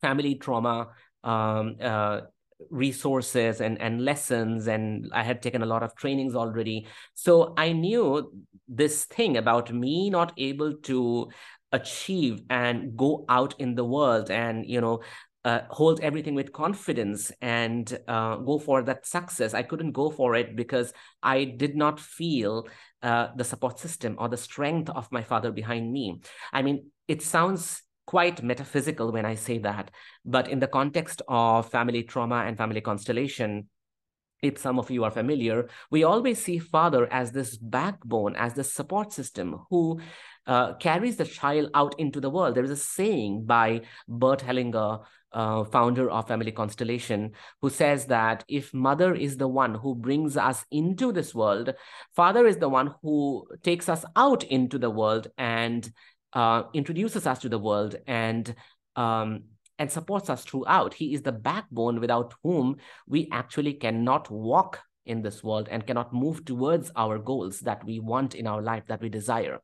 family 0.01 0.35
trauma 0.35 0.87
um, 1.23 1.75
uh, 1.81 2.21
resources 2.69 3.61
and, 3.61 3.79
and 3.81 4.03
lessons, 4.03 4.67
and 4.67 5.09
I 5.13 5.23
had 5.23 5.41
taken 5.41 5.61
a 5.61 5.65
lot 5.65 5.83
of 5.83 5.95
trainings 5.95 6.35
already. 6.35 6.87
So 7.13 7.53
I 7.57 7.71
knew 7.71 8.31
this 8.67 9.05
thing 9.05 9.37
about 9.37 9.73
me 9.73 10.09
not 10.09 10.33
able 10.37 10.77
to 10.83 11.29
achieve 11.71 12.41
and 12.49 12.97
go 12.97 13.25
out 13.29 13.53
in 13.59 13.75
the 13.75 13.85
world 13.85 14.31
and 14.31 14.65
you 14.65 14.81
know 14.81 15.01
uh, 15.45 15.61
hold 15.69 15.99
everything 16.01 16.35
with 16.35 16.51
confidence 16.51 17.31
and 17.41 17.97
uh, 18.07 18.35
go 18.37 18.59
for 18.59 18.83
that 18.83 19.05
success. 19.05 19.53
I 19.53 19.63
couldn't 19.63 19.93
go 19.93 20.09
for 20.09 20.35
it 20.35 20.55
because 20.55 20.91
I 21.23 21.45
did 21.45 21.75
not 21.75 21.99
feel 21.99 22.67
uh, 23.01 23.27
the 23.35 23.43
support 23.45 23.79
system 23.79 24.15
or 24.19 24.27
the 24.27 24.37
strength 24.37 24.89
of 24.89 25.11
my 25.11 25.23
father 25.23 25.51
behind 25.51 25.91
me. 25.91 26.19
I 26.51 26.61
mean, 26.61 26.91
it 27.07 27.21
sounds 27.21 27.81
quite 28.09 28.41
metaphysical 28.41 29.11
when 29.11 29.23
I 29.23 29.35
say 29.35 29.59
that, 29.59 29.91
but 30.25 30.47
in 30.47 30.57
the 30.57 30.67
context 30.67 31.21
of 31.27 31.69
family 31.69 32.01
trauma 32.01 32.37
and 32.47 32.57
family 32.57 32.81
constellation, 32.81 33.69
if 34.41 34.57
some 34.57 34.79
of 34.79 34.89
you 34.89 35.03
are 35.03 35.11
familiar, 35.11 35.69
we 35.91 36.03
always 36.03 36.41
see 36.41 36.57
father 36.57 37.07
as 37.13 37.31
this 37.31 37.55
backbone, 37.55 38.35
as 38.35 38.55
the 38.55 38.63
support 38.63 39.13
system 39.13 39.59
who 39.69 39.99
uh, 40.47 40.73
carries 40.77 41.17
the 41.17 41.25
child 41.25 41.69
out 41.75 41.93
into 41.99 42.19
the 42.19 42.31
world. 42.31 42.55
There 42.55 42.63
is 42.63 42.71
a 42.71 42.75
saying 42.75 43.45
by 43.45 43.81
Bert 44.07 44.39
Hellinger, 44.39 45.01
uh, 45.31 45.63
founder 45.65 46.09
of 46.09 46.27
Family 46.27 46.51
Constellation, 46.51 47.33
who 47.61 47.69
says 47.69 48.07
that 48.07 48.43
if 48.47 48.73
mother 48.73 49.13
is 49.13 49.37
the 49.37 49.47
one 49.47 49.75
who 49.75 49.93
brings 49.93 50.35
us 50.35 50.65
into 50.71 51.11
this 51.11 51.35
world, 51.35 51.75
father 52.15 52.47
is 52.47 52.57
the 52.57 52.69
one 52.69 52.95
who 53.03 53.45
takes 53.61 53.87
us 53.87 54.03
out 54.15 54.43
into 54.45 54.79
the 54.79 54.89
world 54.89 55.27
and 55.37 55.91
uh, 56.33 56.63
introduces 56.73 57.25
us 57.25 57.39
to 57.39 57.49
the 57.49 57.59
world 57.59 57.95
and 58.07 58.53
um, 58.95 59.43
and 59.77 59.89
supports 59.89 60.29
us 60.29 60.43
throughout. 60.43 60.93
He 60.93 61.13
is 61.13 61.21
the 61.21 61.31
backbone 61.31 62.01
without 62.01 62.33
whom 62.43 62.77
we 63.07 63.29
actually 63.31 63.73
cannot 63.73 64.29
walk 64.29 64.81
in 65.05 65.21
this 65.21 65.43
world 65.43 65.69
and 65.71 65.87
cannot 65.87 66.13
move 66.13 66.43
towards 66.43 66.91
our 66.95 67.17
goals 67.17 67.61
that 67.61 67.83
we 67.85 67.99
want 67.99 68.35
in 68.35 68.45
our 68.45 68.61
life, 68.61 68.83
that 68.87 69.01
we 69.01 69.09
desire. 69.09 69.59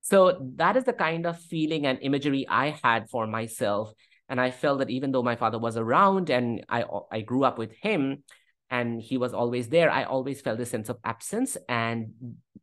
So 0.00 0.38
that 0.56 0.76
is 0.76 0.84
the 0.84 0.92
kind 0.92 1.26
of 1.26 1.38
feeling 1.38 1.86
and 1.86 1.98
imagery 2.02 2.46
I 2.48 2.78
had 2.82 3.08
for 3.10 3.26
myself. 3.26 3.92
And 4.28 4.40
I 4.40 4.50
felt 4.50 4.78
that 4.78 4.90
even 4.90 5.12
though 5.12 5.22
my 5.22 5.36
father 5.36 5.58
was 5.58 5.76
around 5.76 6.30
and 6.30 6.64
I, 6.68 6.84
I 7.12 7.20
grew 7.20 7.44
up 7.44 7.58
with 7.58 7.72
him 7.72 8.24
and 8.70 9.00
he 9.00 9.18
was 9.18 9.34
always 9.34 9.68
there, 9.68 9.90
I 9.90 10.04
always 10.04 10.40
felt 10.40 10.58
a 10.58 10.66
sense 10.66 10.88
of 10.88 10.96
absence 11.04 11.56
and 11.68 12.14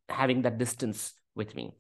having 0.10 0.42
that 0.42 0.58
distance 0.58 1.14
with 1.36 1.56
me. 1.56 1.72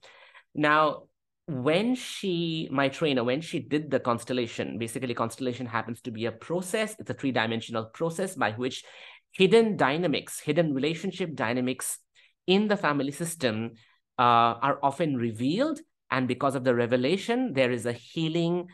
Now, 0.53 1.08
when 1.49 1.95
she, 1.95 2.69
my 2.71 2.89
trainer, 2.89 3.23
when 3.23 3.41
she 3.41 3.59
did 3.59 3.89
the 3.89 3.99
constellation, 3.99 4.77
basically 4.77 5.15
constellation 5.15 5.65
happens 5.65 5.99
to 6.01 6.11
be 6.11 6.25
a 6.25 6.31
process. 6.31 6.95
It's 6.99 7.09
a 7.09 7.13
three-dimensional 7.15 7.85
process 7.85 8.35
by 8.35 8.51
which 8.51 8.83
hidden 9.31 9.75
dynamics, 9.75 10.39
hidden 10.39 10.75
relationship 10.75 11.33
dynamics 11.33 11.97
in 12.45 12.67
the 12.67 12.77
family 12.77 13.11
system 13.11 13.71
uh, 14.19 14.61
are 14.61 14.79
often 14.83 15.17
revealed. 15.17 15.79
And 16.11 16.27
because 16.27 16.53
of 16.53 16.63
the 16.63 16.75
revelation, 16.75 17.53
there 17.53 17.71
is 17.71 17.87
a 17.87 17.93
healing 17.93 18.67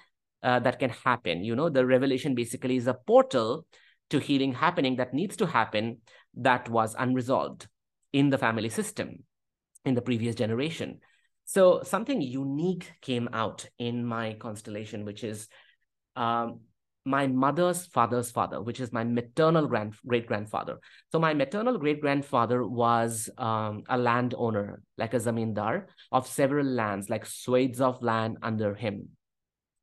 uh, 0.43 0.59
that 0.59 0.77
can 0.79 0.89
happen. 0.89 1.45
You 1.45 1.55
know, 1.55 1.69
the 1.69 1.85
revelation 1.85 2.35
basically 2.35 2.75
is 2.75 2.87
a 2.87 2.93
portal 2.93 3.65
to 4.09 4.19
healing 4.19 4.53
happening 4.53 4.97
that 4.97 5.13
needs 5.13 5.37
to 5.37 5.45
happen 5.45 5.99
that 6.35 6.67
was 6.67 6.93
unresolved 6.99 7.67
in 8.11 8.31
the 8.31 8.37
family 8.37 8.69
system 8.69 9.23
in 9.85 9.93
the 9.93 10.01
previous 10.01 10.35
generation. 10.35 10.99
So 11.45 11.83
something 11.83 12.21
unique 12.21 12.91
came 13.01 13.29
out 13.31 13.67
in 13.77 14.05
my 14.05 14.33
constellation, 14.33 15.05
which 15.05 15.23
is 15.23 15.47
um, 16.15 16.61
my 17.05 17.27
mother's 17.27 17.85
father's 17.85 18.31
father, 18.31 18.61
which 18.61 18.79
is 18.79 18.91
my 18.91 19.03
maternal 19.03 19.67
grand 19.67 19.93
great 20.07 20.25
grandfather. 20.25 20.79
So 21.11 21.19
my 21.19 21.33
maternal 21.35 21.77
great 21.77 22.01
grandfather 22.01 22.65
was 22.65 23.29
um, 23.37 23.83
a 23.87 23.97
landowner, 23.97 24.81
like 24.97 25.13
a 25.13 25.17
zamindar 25.17 25.85
of 26.11 26.27
several 26.27 26.65
lands, 26.65 27.09
like 27.09 27.25
swathes 27.27 27.79
of 27.79 28.01
land 28.01 28.39
under 28.41 28.73
him, 28.73 29.09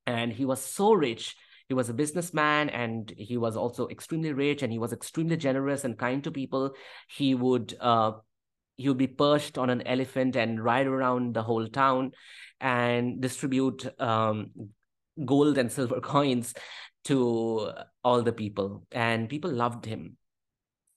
and 0.06 0.32
he 0.32 0.44
was 0.44 0.60
so 0.60 0.92
rich. 0.92 1.36
He 1.68 1.74
was 1.74 1.88
a 1.88 1.94
businessman 1.94 2.68
and 2.68 3.10
he 3.16 3.38
was 3.38 3.56
also 3.56 3.88
extremely 3.88 4.32
rich 4.32 4.62
and 4.62 4.70
he 4.70 4.78
was 4.78 4.92
extremely 4.92 5.36
generous 5.36 5.84
and 5.84 5.96
kind 5.96 6.22
to 6.24 6.30
people. 6.30 6.72
He 7.08 7.34
would 7.34 7.74
uh, 7.80 8.12
would 8.78 8.98
be 8.98 9.06
perched 9.06 9.58
on 9.58 9.70
an 9.70 9.86
elephant 9.86 10.36
and 10.36 10.62
ride 10.62 10.86
around 10.86 11.34
the 11.34 11.42
whole 11.42 11.66
town 11.68 12.12
and 12.60 13.20
distribute 13.20 13.86
um, 14.00 14.50
gold 15.24 15.58
and 15.58 15.70
silver 15.70 16.00
coins 16.02 16.54
to 17.04 17.72
all 18.04 18.22
the 18.22 18.32
people. 18.32 18.86
And 18.92 19.28
people 19.28 19.50
loved 19.50 19.84
him. 19.84 20.16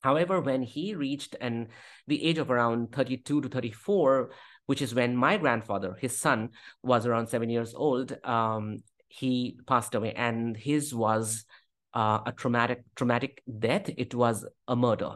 However 0.01 0.39
when 0.39 0.61
he 0.61 0.93
reached 0.93 1.35
and 1.41 1.67
the 2.05 2.23
age 2.23 2.37
of 2.37 2.51
around 2.51 2.91
32 2.91 3.41
to 3.41 3.49
34 3.49 4.31
which 4.67 4.81
is 4.81 4.95
when 4.95 5.15
my 5.15 5.37
grandfather 5.37 5.95
his 5.99 6.17
son 6.17 6.49
was 6.83 7.05
around 7.05 7.27
seven 7.27 7.49
years 7.49 7.73
old 7.75 8.15
um, 8.23 8.83
he 9.15 9.57
passed 9.65 9.95
away. 9.95 10.13
And 10.13 10.55
his 10.57 10.93
was 10.93 11.45
uh, 11.93 12.19
a 12.25 12.31
traumatic 12.31 12.83
traumatic 12.95 13.41
death. 13.59 13.89
It 13.97 14.13
was 14.13 14.45
a 14.67 14.75
murder. 14.75 15.15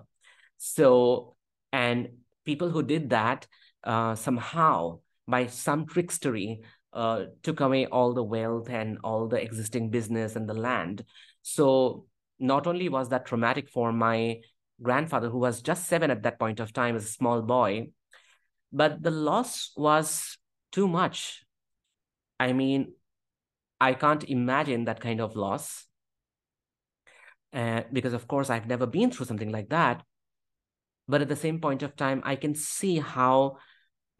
So 0.57 1.35
and 1.71 2.09
people 2.49 2.69
who 2.69 2.83
did 2.93 3.09
that 3.11 3.47
uh, 3.83 4.15
somehow 4.15 4.99
by 5.27 5.45
some 5.45 5.85
trickstery 5.85 6.49
uh, 6.93 7.19
took 7.43 7.59
away 7.59 7.85
all 7.85 8.13
the 8.13 8.23
wealth 8.35 8.69
and 8.69 8.97
all 9.03 9.27
the 9.27 9.41
existing 9.47 9.89
business 9.97 10.35
and 10.35 10.49
the 10.49 10.59
land. 10.69 11.03
So 11.43 12.05
not 12.39 12.65
only 12.65 12.89
was 12.89 13.09
that 13.09 13.27
traumatic 13.27 13.69
for 13.69 13.91
my 13.91 14.41
grandfather, 14.81 15.29
who 15.29 15.37
was 15.37 15.61
just 15.61 15.87
seven 15.87 16.09
at 16.09 16.23
that 16.23 16.39
point 16.39 16.59
of 16.59 16.73
time 16.73 16.95
as 16.95 17.05
a 17.05 17.17
small 17.19 17.41
boy, 17.41 17.89
but 18.71 19.03
the 19.03 19.11
loss 19.11 19.71
was 19.75 20.37
too 20.71 20.87
much. 20.87 21.43
I 22.39 22.53
mean, 22.53 22.93
I 23.79 23.93
can't 23.93 24.23
imagine 24.23 24.85
that 24.85 25.01
kind 25.01 25.21
of 25.21 25.35
loss. 25.35 25.85
Uh, 27.51 27.81
because 27.91 28.13
of 28.13 28.27
course 28.27 28.49
I've 28.49 28.67
never 28.67 28.85
been 28.85 29.09
through 29.11 29.25
something 29.25 29.51
like 29.51 29.69
that. 29.69 30.03
But 31.09 31.21
at 31.23 31.27
the 31.27 31.35
same 31.35 31.59
point 31.59 31.81
of 31.81 31.95
time, 31.95 32.21
I 32.23 32.35
can 32.35 32.53
see 32.53 32.99
how 32.99 33.57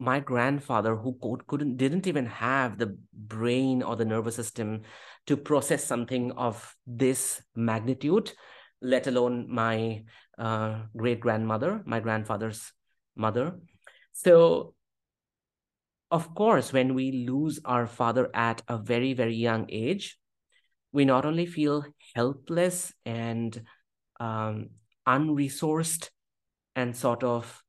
my 0.00 0.18
grandfather, 0.18 0.96
who 0.96 1.16
couldn't, 1.46 1.76
didn't 1.76 2.08
even 2.08 2.26
have 2.26 2.78
the 2.78 2.98
brain 3.12 3.80
or 3.82 3.94
the 3.94 4.04
nervous 4.04 4.34
system 4.34 4.82
to 5.26 5.36
process 5.36 5.84
something 5.84 6.32
of 6.32 6.74
this 6.88 7.40
magnitude, 7.54 8.32
let 8.82 9.06
alone 9.06 9.46
my 9.48 10.02
uh, 10.36 10.80
great 10.96 11.20
grandmother, 11.20 11.80
my 11.86 12.00
grandfather's 12.00 12.72
mother. 13.14 13.60
So, 14.12 14.74
of 16.10 16.34
course, 16.34 16.72
when 16.72 16.94
we 16.94 17.24
lose 17.28 17.60
our 17.64 17.86
father 17.86 18.30
at 18.34 18.62
a 18.66 18.78
very, 18.78 19.12
very 19.12 19.36
young 19.36 19.66
age, 19.68 20.18
we 20.90 21.04
not 21.04 21.24
only 21.24 21.46
feel 21.46 21.84
helpless 22.16 22.92
and 23.06 23.62
um, 24.18 24.70
unresourced 25.06 26.10
and 26.74 26.96
sort 26.96 27.22
of 27.24 27.62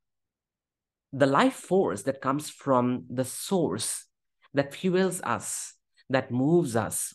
the 1.13 1.25
life 1.25 1.55
force 1.55 2.03
that 2.03 2.22
comes 2.22 2.50
from 2.50 3.05
the 3.10 3.25
source 3.25 4.05
that 4.53 4.74
fuels 4.74 5.22
us, 5.22 5.74
that 6.10 6.31
moves 6.31 6.75
us, 6.75 7.13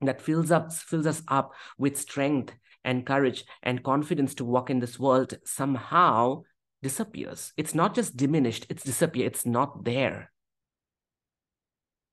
that 0.00 0.20
fills 0.20 0.50
up 0.50 0.72
fills 0.72 1.06
us 1.06 1.22
up 1.28 1.52
with 1.78 1.98
strength 1.98 2.54
and 2.84 3.06
courage 3.06 3.44
and 3.62 3.82
confidence 3.82 4.34
to 4.34 4.44
walk 4.44 4.70
in 4.70 4.80
this 4.80 4.98
world 4.98 5.38
somehow 5.44 6.42
disappears. 6.82 7.52
It's 7.56 7.74
not 7.74 7.94
just 7.94 8.16
diminished, 8.16 8.66
it's 8.68 8.84
disappear, 8.84 9.26
it's 9.26 9.44
not 9.44 9.84
there. 9.84 10.30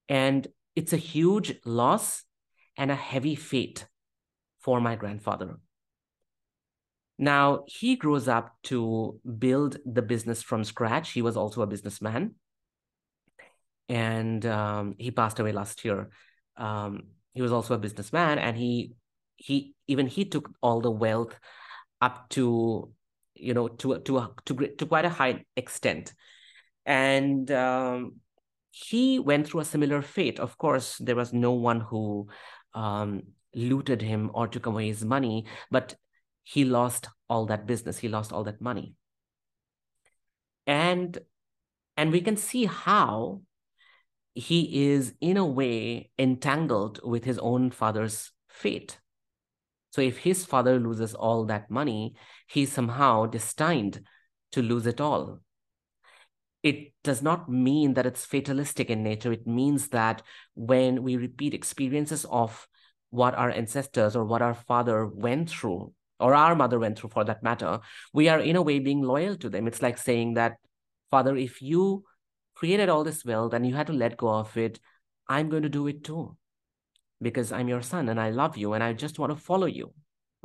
And 0.10 0.48
it's 0.76 0.94
a 0.94 0.98
huge 0.98 1.56
loss 1.66 2.24
and 2.78 2.92
a 2.92 2.96
heavy 2.96 3.36
fate 3.36 3.88
for 4.60 4.82
my 4.82 4.96
grandfather. 4.96 5.58
Now, 7.18 7.64
he 7.68 7.96
grows 7.96 8.28
up 8.28 8.54
to 8.64 9.20
build 9.40 9.78
the 9.86 10.02
business 10.02 10.44
from 10.44 10.64
scratch. 10.64 11.12
He 11.12 11.22
was 11.22 11.38
also 11.38 11.62
a 11.62 11.68
businessman. 11.68 12.36
And 13.88 14.46
um, 14.46 14.96
he 14.98 15.12
passed 15.12 15.40
away 15.40 15.52
last 15.52 15.86
year. 15.86 16.10
Um, 16.58 17.04
he 17.34 17.42
was 17.42 17.52
also 17.52 17.76
a 17.76 17.78
businessman, 17.78 18.40
and 18.40 18.58
he 18.58 18.94
he 19.36 19.76
even 19.88 20.08
he 20.08 20.26
took 20.26 20.50
all 20.62 20.82
the 20.82 20.90
wealth 20.90 21.38
up 22.02 22.30
to 22.30 22.92
you 23.36 23.54
know 23.54 23.68
to 23.68 24.00
to 24.00 24.34
to 24.46 24.68
to 24.78 24.86
quite 24.86 25.06
a 25.06 25.10
high 25.10 25.44
extent, 25.56 26.14
and 26.86 27.52
um, 27.52 28.14
he 28.72 29.20
went 29.20 29.48
through 29.48 29.60
a 29.60 29.66
similar 29.66 30.02
fate. 30.02 30.40
Of 30.40 30.58
course, 30.58 30.98
there 30.98 31.16
was 31.16 31.34
no 31.34 31.52
one 31.52 31.82
who 31.82 32.28
um, 32.74 33.24
looted 33.54 34.02
him 34.02 34.32
or 34.34 34.48
took 34.48 34.66
away 34.66 34.88
his 34.88 35.04
money, 35.04 35.46
but 35.70 35.96
he 36.46 36.64
lost 36.64 37.10
all 37.30 37.46
that 37.48 37.68
business, 37.68 38.00
he 38.00 38.08
lost 38.08 38.32
all 38.32 38.46
that 38.46 38.62
money. 38.62 38.96
and 40.68 41.20
and 41.98 42.12
we 42.12 42.22
can 42.22 42.38
see 42.38 42.66
how 42.66 43.42
he 44.34 44.86
is 44.94 45.14
in 45.22 45.38
a 45.38 45.46
way 45.46 46.10
entangled 46.20 47.00
with 47.04 47.24
his 47.24 47.40
own 47.40 47.72
father's 47.72 48.32
fate. 48.50 49.00
So 49.92 50.02
if 50.02 50.18
his 50.20 50.46
father 50.46 50.80
loses 50.80 51.14
all 51.16 51.46
that 51.46 51.72
money 51.72 52.16
he's 52.48 52.72
somehow 52.72 53.26
destined 53.28 54.02
to 54.52 54.62
lose 54.62 54.86
it 54.86 55.02
all. 55.02 55.42
It 56.64 56.94
does 57.04 57.22
not 57.22 57.50
mean 57.50 57.94
that 57.94 58.06
it's 58.06 58.26
fatalistic 58.26 58.90
in 58.90 59.04
nature. 59.04 59.32
It 59.32 59.48
means 59.48 59.90
that 59.90 60.24
when 60.56 61.04
we 61.04 61.16
repeat 61.16 61.54
experiences 61.54 62.26
of 62.26 62.68
what 63.12 63.36
our 63.36 63.52
ancestors 63.52 64.16
or 64.16 64.26
what 64.26 64.42
our 64.42 64.56
father 64.56 65.06
went 65.08 65.50
through 65.50 65.94
or 66.20 66.34
our 66.34 66.56
mother 66.56 66.80
went 66.80 66.98
through 66.98 67.10
for 67.10 67.24
that 67.24 67.44
matter 67.44 67.80
we 68.14 68.30
are 68.30 68.40
in 68.40 68.56
a 68.56 68.62
way 68.62 68.80
being 68.80 69.02
loyal 69.02 69.36
to 69.36 69.50
them. 69.50 69.68
It's 69.68 69.82
like 69.82 69.98
saying 69.98 70.36
that 70.36 70.58
father 71.12 71.36
if 71.36 71.62
you 71.62 72.04
created 72.56 72.90
all 72.90 73.04
this 73.04 73.26
wealth 73.26 73.54
and 73.54 73.68
you 73.68 73.76
had 73.76 73.88
to 73.88 73.94
let 73.94 74.18
go 74.18 74.30
of 74.30 74.56
it 74.58 74.80
i'm 75.28 75.50
going 75.50 75.64
to 75.64 75.70
do 75.70 75.88
it 75.88 76.04
too 76.04 76.36
because 77.22 77.52
i'm 77.52 77.68
your 77.68 77.82
son 77.82 78.08
and 78.10 78.20
i 78.20 78.30
love 78.30 78.58
you 78.58 78.74
and 78.74 78.84
i 78.84 78.94
just 78.94 79.20
want 79.20 79.32
to 79.32 79.38
follow 79.38 79.68
you 79.68 79.94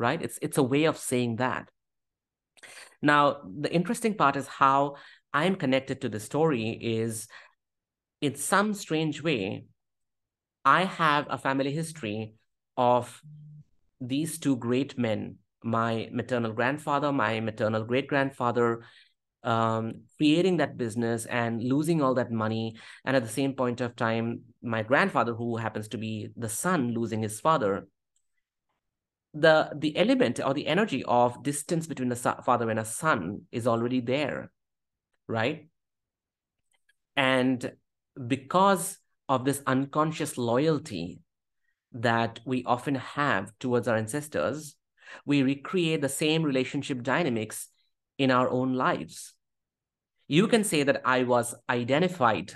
right? 0.01 0.21
It's 0.21 0.39
it's 0.43 0.59
a 0.59 0.63
way 0.63 0.85
of 0.85 0.97
saying 0.97 1.37
that. 1.37 1.71
Now 3.03 3.43
the 3.45 3.73
interesting 3.73 4.15
part 4.15 4.37
is 4.37 4.47
how 4.49 4.97
i'm 5.33 5.55
connected 5.55 6.01
to 6.01 6.09
the 6.09 6.19
story 6.19 6.71
is 6.71 7.29
in 8.21 8.35
some 8.35 8.75
strange 8.75 9.23
way 9.23 9.65
i 10.65 10.83
have 10.85 11.25
a 11.31 11.39
family 11.39 11.71
history 11.71 12.35
of 12.77 13.23
these 14.01 14.41
two 14.41 14.57
great 14.57 14.99
men 14.99 15.37
my 15.63 16.09
maternal 16.13 16.53
grandfather, 16.53 17.13
my 17.13 17.41
maternal 17.41 17.85
great 17.85 18.07
grandfather, 18.07 18.83
um, 19.43 20.03
creating 20.17 20.59
that 20.59 20.77
business 20.77 21.27
and 21.27 21.63
losing 21.63 22.03
all 22.03 22.15
that 22.15 22.31
money. 22.31 22.77
And 23.05 23.17
at 23.17 23.23
the 23.23 23.29
same 23.29 23.55
point 23.55 23.81
of 23.81 23.97
time, 23.97 24.43
my 24.63 24.83
grandfather, 24.83 25.35
who 25.35 25.57
happens 25.57 25.89
to 25.89 25.99
be 25.99 26.29
the 26.37 26.49
son, 26.49 26.93
losing 26.93 27.23
his 27.23 27.41
father. 27.41 27.87
The, 29.33 29.71
the 29.77 29.97
element 29.97 30.41
or 30.45 30.55
the 30.55 30.67
energy 30.67 31.05
of 31.05 31.43
distance 31.43 31.87
between 31.87 32.11
a 32.11 32.17
father 32.17 32.69
and 32.69 32.81
a 32.81 32.85
son 32.85 33.43
is 33.53 33.67
already 33.67 34.01
there, 34.01 34.51
right? 35.29 35.69
And 37.17 37.73
because 38.27 38.99
of 39.29 39.45
this 39.45 39.63
unconscious 39.67 40.37
loyalty 40.37 41.21
that 41.93 42.41
we 42.45 42.65
often 42.65 42.97
have 42.97 43.53
towards 43.61 43.87
our 43.87 43.97
ancestors, 43.97 44.77
we 45.25 45.43
recreate 45.43 46.01
the 46.01 46.09
same 46.09 46.43
relationship 46.43 47.03
dynamics 47.03 47.69
in 48.19 48.31
our 48.31 48.49
own 48.49 48.75
lives. 48.75 49.35
You 50.29 50.47
can 50.47 50.63
say 50.63 50.83
that 50.83 51.03
I 51.05 51.25
was 51.25 51.55
identified, 51.69 52.55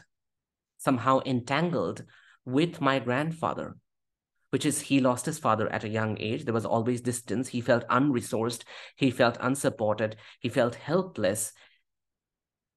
somehow 0.78 1.20
entangled 1.26 2.04
with 2.44 2.80
my 2.80 2.98
grandfather, 2.98 3.76
which 4.50 4.66
is 4.66 4.82
he 4.82 5.00
lost 5.00 5.26
his 5.26 5.38
father 5.38 5.68
at 5.72 5.84
a 5.84 5.88
young 5.88 6.16
age. 6.20 6.44
There 6.44 6.54
was 6.54 6.66
always 6.66 7.00
distance. 7.00 7.48
He 7.48 7.60
felt 7.60 7.88
unresourced. 7.88 8.62
He 8.96 9.10
felt 9.10 9.38
unsupported. 9.40 10.16
He 10.38 10.48
felt 10.48 10.76
helpless. 10.76 11.52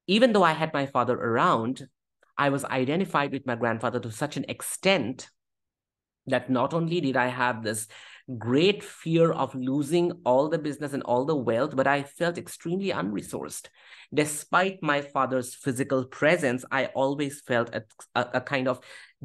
Even 0.07 0.33
though 0.33 0.43
I 0.43 0.53
had 0.53 0.73
my 0.73 0.85
father 0.85 1.15
around, 1.15 1.87
I 2.37 2.49
was 2.49 2.65
identified 2.65 3.31
with 3.31 3.45
my 3.45 3.55
grandfather 3.55 3.99
to 3.99 4.11
such 4.11 4.37
an 4.37 4.45
extent 4.47 5.29
that 6.27 6.49
not 6.49 6.73
only 6.73 7.01
did 7.01 7.17
I 7.17 7.27
have 7.27 7.63
this 7.63 7.87
great 8.37 8.83
fear 8.83 9.31
of 9.31 9.55
losing 9.55 10.11
all 10.25 10.49
the 10.49 10.57
business 10.57 10.93
and 10.93 11.03
all 11.03 11.25
the 11.25 11.35
wealth, 11.35 11.75
but 11.75 11.87
I 11.87 12.03
felt 12.03 12.37
extremely 12.37 12.89
unresourced. 12.89 13.67
Despite 14.13 14.83
my 14.83 15.01
father's 15.01 15.55
physical 15.55 16.05
presence, 16.05 16.65
I 16.71 16.87
always 16.87 17.41
felt 17.41 17.73
a, 17.73 17.83
a, 18.15 18.29
a 18.35 18.41
kind 18.41 18.67
of 18.67 18.81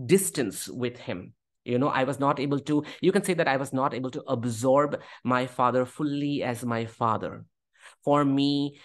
distance 0.07 0.69
with 0.69 0.99
him. 0.99 1.33
You 1.65 1.79
know, 1.79 1.89
I 1.89 2.05
was 2.05 2.19
not 2.19 2.41
able 2.41 2.59
to, 2.61 2.85
you 3.01 3.13
can 3.13 3.25
say 3.25 3.35
that 3.35 3.49
I 3.49 3.57
was 3.57 3.73
not 3.73 3.95
able 3.95 4.11
to 4.11 4.23
absorb 4.27 5.01
my 5.25 5.47
father 5.47 5.85
fully 5.85 6.43
as 6.43 6.65
my 6.65 6.87
father. 6.87 7.45
For 8.05 8.25
me, 8.25 8.81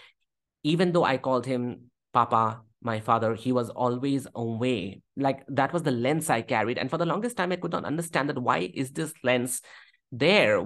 even 0.63 0.91
though 0.91 1.03
I 1.03 1.17
called 1.17 1.45
him 1.45 1.91
Papa, 2.13 2.61
my 2.81 2.99
father, 2.99 3.33
he 3.33 3.51
was 3.51 3.69
always 3.71 4.27
away. 4.35 5.01
Like 5.15 5.43
that 5.47 5.73
was 5.73 5.83
the 5.83 5.91
lens 5.91 6.29
I 6.29 6.41
carried. 6.41 6.77
And 6.77 6.89
for 6.89 6.97
the 6.97 7.05
longest 7.05 7.37
time, 7.37 7.51
I 7.51 7.55
could 7.55 7.71
not 7.71 7.85
understand 7.85 8.29
that 8.29 8.39
why 8.39 8.71
is 8.73 8.91
this 8.91 9.13
lens 9.23 9.61
there 10.11 10.63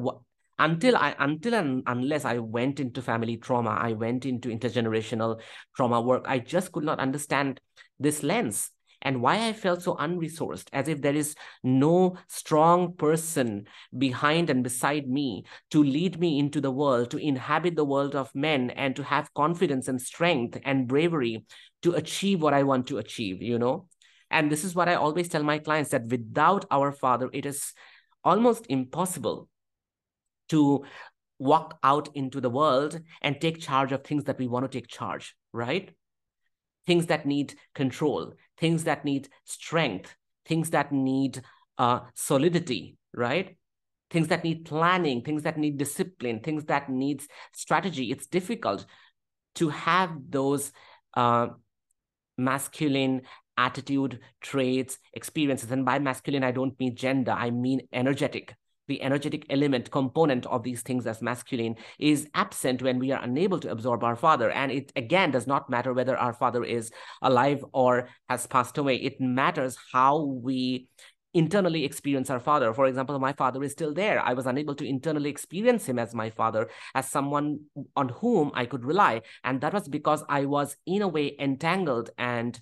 until 0.60 0.96
I 0.96 1.16
until 1.18 1.56
and 1.56 1.84
unless 1.88 2.26
I 2.26 2.38
went 2.38 2.80
into 2.80 3.02
family 3.02 3.38
trauma, 3.38 3.72
I 3.72 3.94
went 3.94 4.26
into 4.26 4.50
intergenerational 4.50 5.40
trauma 5.76 6.02
work, 6.02 6.26
I 6.28 6.40
just 6.40 6.72
could 6.72 6.84
not 6.84 7.00
understand 7.00 7.60
this 8.00 8.22
lens 8.22 8.70
and 9.02 9.22
why 9.22 9.48
I 9.48 9.54
felt 9.54 9.82
so 9.82 9.96
unresourced, 9.96 10.68
as 10.74 10.88
if 10.88 11.02
there 11.02 11.16
is 11.16 11.36
no 11.64 12.18
strong 12.28 12.94
person 12.94 13.66
behind 13.98 14.50
and 14.50 14.64
beside 14.64 15.08
me 15.08 15.46
to 15.72 15.84
lead 15.84 16.20
me 16.20 16.38
into 16.38 16.62
the 16.62 16.72
world, 16.72 17.10
to 17.12 17.18
inhabit 17.18 17.76
the 17.76 17.86
world 17.86 18.16
of 18.16 18.34
men, 18.36 18.70
and 18.70 18.96
to 18.96 19.04
have 19.04 19.34
confidence 19.34 19.88
and 19.88 20.00
strength 20.00 20.60
and 20.64 20.88
bravery 20.88 21.46
to 21.82 21.94
achieve 21.94 22.42
what 22.42 22.54
I 22.54 22.62
want 22.64 22.88
to 22.88 23.00
achieve, 23.00 23.42
you 23.42 23.58
know? 23.58 23.88
And 24.30 24.52
this 24.52 24.64
is 24.64 24.76
what 24.76 24.88
I 24.88 24.96
always 24.96 25.28
tell 25.28 25.44
my 25.44 25.58
clients 25.58 25.92
that 25.92 26.06
without 26.06 26.66
our 26.70 26.92
Father, 26.92 27.30
it 27.34 27.46
is 27.46 27.74
almost 28.24 28.66
impossible 28.70 29.48
to 30.50 30.84
walk 31.40 31.80
out 31.82 32.10
into 32.14 32.40
the 32.40 32.50
world 32.50 33.00
and 33.22 33.42
take 33.42 33.60
charge 33.60 33.92
of 33.92 34.04
things 34.04 34.26
that 34.26 34.38
we 34.38 34.48
want 34.48 34.70
to 34.70 34.80
take 34.80 34.88
charge, 34.88 35.36
right? 35.54 35.92
Things 36.86 37.08
that 37.08 37.26
need 37.26 37.56
control, 37.74 38.34
things 38.60 38.84
that 38.84 39.04
need 39.06 39.30
strength, 39.46 40.16
things 40.46 40.70
that 40.72 40.92
need 40.92 41.42
uh, 41.78 42.02
solidity, 42.14 42.98
right? 43.14 43.58
Things 44.10 44.28
that 44.28 44.44
need 44.44 44.66
planning, 44.66 45.24
things 45.24 45.44
that 45.44 45.58
need 45.58 45.78
discipline, 45.78 46.42
things 46.42 46.66
that 46.66 46.90
need 46.90 47.24
strategy. 47.54 48.12
It's 48.12 48.28
difficult 48.28 48.86
to 49.56 49.70
have 49.70 50.12
those 50.30 50.72
uh, 51.16 51.48
masculine 52.38 53.22
attitude, 53.62 54.20
traits, 54.42 54.98
experiences. 55.14 55.72
And 55.72 55.86
by 55.86 56.00
masculine, 56.00 56.44
I 56.44 56.52
don't 56.52 56.78
mean 56.80 56.96
gender, 56.96 57.32
I 57.32 57.52
mean 57.52 57.82
energetic. 57.94 58.56
The 58.88 59.02
energetic 59.04 59.46
element 59.50 59.92
component 59.92 60.46
of 60.48 60.64
these 60.64 60.82
things 60.82 61.06
as 61.08 61.22
masculine 61.22 61.76
is 61.98 62.28
absent 62.34 62.82
when 62.82 63.00
we 63.00 63.12
are 63.12 63.24
unable 63.24 63.60
to 63.60 63.72
absorb 63.72 64.04
our 64.04 64.16
father. 64.16 64.50
And 64.50 64.72
it 64.72 64.92
again 64.96 65.32
does 65.32 65.48
not 65.48 65.70
matter 65.70 65.94
whether 65.94 66.18
our 66.18 66.34
father 66.34 66.64
is 66.64 66.92
alive 67.22 67.64
or 67.72 68.10
has 68.28 68.48
passed 68.48 68.78
away. 68.78 68.96
It 68.98 69.22
matters 69.22 69.78
how 69.94 70.24
we 70.24 70.88
internally 71.34 71.86
experience 71.86 72.30
our 72.30 72.40
father. 72.40 72.74
For 72.74 72.88
example, 72.88 73.18
my 73.20 73.34
father 73.34 73.64
is 73.64 73.72
still 73.72 73.94
there. 73.94 74.20
I 74.20 74.34
was 74.34 74.46
unable 74.48 74.76
to 74.76 74.86
internally 74.86 75.30
experience 75.30 75.86
him 75.86 75.98
as 75.98 76.14
my 76.14 76.30
father, 76.30 76.68
as 76.94 77.08
someone 77.08 77.62
on 77.96 78.10
whom 78.10 78.52
I 78.54 78.66
could 78.66 78.84
rely. 78.84 79.22
And 79.44 79.62
that 79.62 79.74
was 79.74 79.88
because 79.88 80.24
I 80.28 80.46
was, 80.46 80.76
in 80.86 81.02
a 81.02 81.08
way, 81.08 81.36
entangled 81.40 82.10
and 82.18 82.60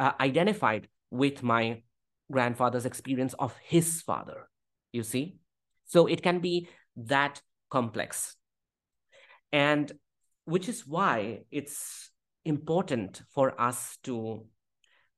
uh, 0.00 0.12
identified 0.20 0.88
with 1.10 1.42
my 1.42 1.82
grandfather's 2.30 2.86
experience 2.86 3.34
of 3.34 3.54
his 3.62 4.02
father, 4.02 4.48
you 4.92 5.02
see? 5.02 5.38
So 5.86 6.06
it 6.06 6.22
can 6.22 6.40
be 6.40 6.68
that 6.96 7.40
complex. 7.70 8.36
And 9.52 9.92
which 10.44 10.68
is 10.68 10.86
why 10.86 11.40
it's 11.50 12.10
important 12.44 13.22
for 13.34 13.58
us 13.60 13.98
to 14.04 14.46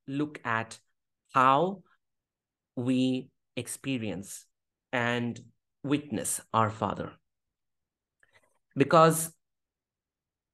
look 0.07 0.41
at 0.45 0.79
how 1.33 1.83
we 2.77 3.31
experience 3.57 4.47
and 4.93 5.41
witness 5.83 6.41
our 6.53 6.71
Father. 6.71 7.13
Because 8.77 9.33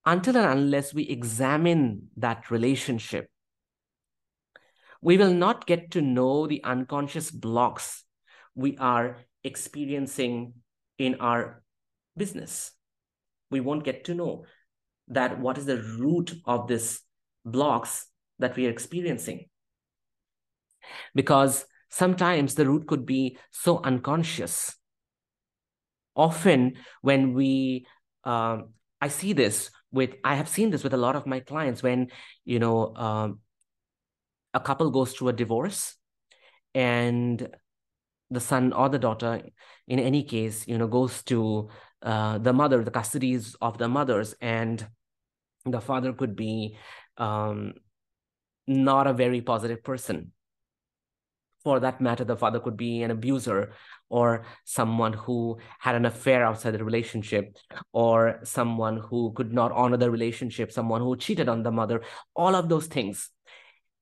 until 0.05 0.37
and 0.37 0.47
unless 0.47 0.95
we 0.95 1.05
examine 1.05 2.09
that 2.17 2.51
relationship, 2.51 3.29
we 5.03 5.19
will 5.19 5.35
not 5.35 5.67
get 5.67 5.91
to 5.91 6.01
know 6.01 6.47
the 6.47 6.62
unconscious 6.62 7.31
blocks 7.31 8.05
we 8.55 8.77
are 8.79 9.19
experiencing 9.43 10.55
in 10.97 11.17
our 11.17 11.62
business. 12.17 12.71
We 13.51 13.61
won't 13.61 13.85
get 13.85 14.05
to 14.05 14.15
know 14.15 14.47
that 15.09 15.41
what 15.41 15.59
is 15.59 15.67
the 15.67 15.83
root 15.99 16.33
of 16.47 16.69
this 16.69 17.01
blocks 17.45 18.07
that 18.38 18.57
we 18.57 18.67
are 18.67 18.71
experiencing. 18.71 19.47
Because 21.15 21.67
sometimes 21.91 22.55
the 22.55 22.67
root 22.67 22.87
could 22.87 23.05
be 23.05 23.38
so 23.51 23.81
unconscious. 23.83 24.75
Often, 26.15 26.75
when 27.01 27.35
we, 27.35 27.87
um, 28.25 28.71
I 29.01 29.09
see 29.09 29.33
this 29.33 29.71
with, 29.91 30.15
I 30.23 30.37
have 30.37 30.49
seen 30.49 30.71
this 30.71 30.85
with 30.85 30.95
a 30.95 30.99
lot 30.99 31.17
of 31.17 31.27
my 31.27 31.41
clients 31.41 31.83
when, 31.83 32.09
you 32.45 32.59
know, 32.59 32.95
um, 32.95 33.41
a 34.55 34.61
couple 34.61 34.91
goes 34.91 35.12
through 35.12 35.29
a 35.29 35.33
divorce 35.33 35.97
and 36.75 37.49
the 38.31 38.41
son 38.41 38.73
or 38.73 38.88
the 38.88 38.99
daughter 38.99 39.43
in 39.88 39.99
any 39.99 40.23
case 40.23 40.67
you 40.67 40.79
know 40.79 40.87
goes 40.87 41.23
to 41.23 41.69
uh, 42.03 42.38
the 42.38 42.53
mother 42.53 42.83
the 42.83 42.91
custodies 42.91 43.55
of 43.61 43.79
the 43.79 43.88
mothers 43.88 44.35
and 44.41 44.87
the 45.65 45.81
father 45.81 46.12
could 46.12 46.35
be 46.35 46.77
um, 47.19 47.75
not 48.67 49.07
a 49.07 49.12
very 49.12 49.41
positive 49.41 49.83
person. 49.83 50.33
For 51.62 51.79
that 51.79 52.01
matter, 52.01 52.25
the 52.25 52.37
father 52.37 52.59
could 52.59 52.77
be 52.77 53.03
an 53.03 53.12
abuser 53.12 53.73
or 54.09 54.45
someone 54.65 55.12
who 55.12 55.59
had 55.79 55.95
an 55.95 56.07
affair 56.07 56.45
outside 56.45 56.73
the 56.73 56.85
relationship 56.85 57.57
or 57.93 58.41
someone 58.43 58.97
who 58.97 59.33
could 59.33 59.53
not 59.53 59.71
honor 59.71 59.97
the 59.97 60.11
relationship, 60.11 60.73
someone 60.73 61.01
who 61.01 61.17
cheated 61.17 61.49
on 61.49 61.62
the 61.62 61.71
mother, 61.71 62.03
all 62.35 62.57
of 62.57 62.69
those 62.69 62.87
things. 62.87 63.31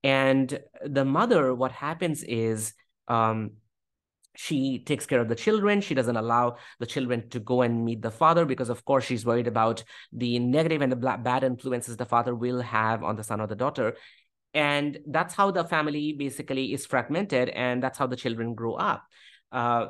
And 0.03 0.59
the 0.85 1.05
mother, 1.05 1.55
what 1.55 1.73
happens 1.73 2.23
is 2.23 2.73
um, 3.09 3.53
she 4.37 4.79
takes 4.79 5.07
care 5.07 5.21
of 5.21 5.29
the 5.29 5.35
children. 5.35 5.81
She 5.81 5.95
doesn't 5.95 6.17
allow 6.17 6.57
the 6.79 6.87
children 6.87 7.29
to 7.31 7.41
go 7.41 7.63
and 7.63 7.85
meet 7.85 8.01
the 8.01 8.11
father 8.11 8.45
because 8.45 8.71
of 8.71 8.85
course 8.85 9.05
she's 9.05 9.27
worried 9.27 9.47
about 9.47 9.85
the 10.13 10.39
negative 10.39 10.81
and 10.83 10.93
the 10.93 10.97
bad 10.97 11.45
influences 11.45 11.97
the 11.97 12.07
father 12.07 12.35
will 12.35 12.61
have 12.61 13.03
on 13.03 13.17
the 13.17 13.25
son 13.25 13.41
or 13.41 13.47
the 13.47 13.57
daughter. 13.57 13.97
And 14.55 14.99
that's 15.07 15.35
how 15.35 15.51
the 15.51 15.65
family 15.65 16.13
basically 16.13 16.73
is 16.73 16.87
fragmented 16.87 17.51
and 17.51 17.83
that's 17.83 17.99
how 17.99 18.07
the 18.07 18.17
children 18.17 18.55
grow 18.55 18.75
up. 18.75 19.05
Uh, 19.53 19.87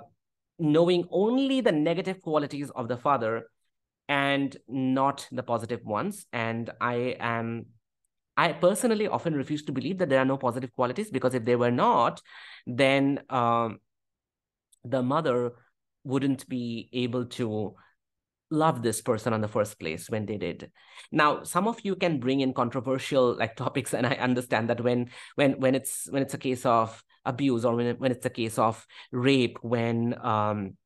knowing 0.58 1.06
only 1.10 1.60
the 1.60 1.72
negative 1.72 2.20
qualities 2.20 2.70
of 2.70 2.88
the 2.88 2.96
father 2.96 3.44
and 4.08 4.56
not 4.68 5.26
the 5.32 5.42
positive 5.42 5.84
ones. 5.84 6.26
And 6.32 6.70
i 6.80 7.16
am 7.20 7.66
i 8.36 8.52
personally 8.52 9.06
often 9.06 9.34
refuse 9.34 9.64
to 9.64 9.72
believe 9.72 9.98
that 9.98 10.08
there 10.08 10.20
are 10.20 10.24
no 10.24 10.36
positive 10.36 10.72
qualities 10.72 11.10
because 11.10 11.34
if 11.34 11.44
they 11.44 11.56
were 11.56 11.70
not 11.70 12.20
then 12.66 13.20
um, 13.30 13.78
the 14.84 15.02
mother 15.02 15.52
wouldn't 16.04 16.48
be 16.48 16.88
able 16.92 17.26
to 17.26 17.74
love 18.50 18.82
this 18.82 19.00
person 19.00 19.32
in 19.32 19.40
the 19.40 19.48
first 19.48 19.78
place 19.78 20.10
when 20.10 20.26
they 20.26 20.36
did. 20.36 20.70
Now 21.12 21.44
some 21.44 21.68
of 21.68 21.78
you 21.84 21.94
can 21.94 22.18
bring 22.18 22.40
in 22.40 22.52
controversial 22.52 23.36
like 23.36 23.56
topics 23.64 23.94
and 23.94 24.06
i 24.06 24.14
understand 24.14 24.68
that 24.68 24.80
when 24.80 25.10
when 25.36 25.60
when 25.60 25.74
it's 25.74 26.08
when 26.10 26.22
it's 26.22 26.34
a 26.34 26.38
case 26.38 26.66
of 26.66 27.02
abuse 27.24 27.64
or 27.64 27.76
when, 27.76 27.96
when 27.96 28.10
it's 28.10 28.26
a 28.26 28.30
case 28.30 28.58
of 28.58 28.86
rape 29.12 29.58
when 29.62 30.14
um 30.24 30.76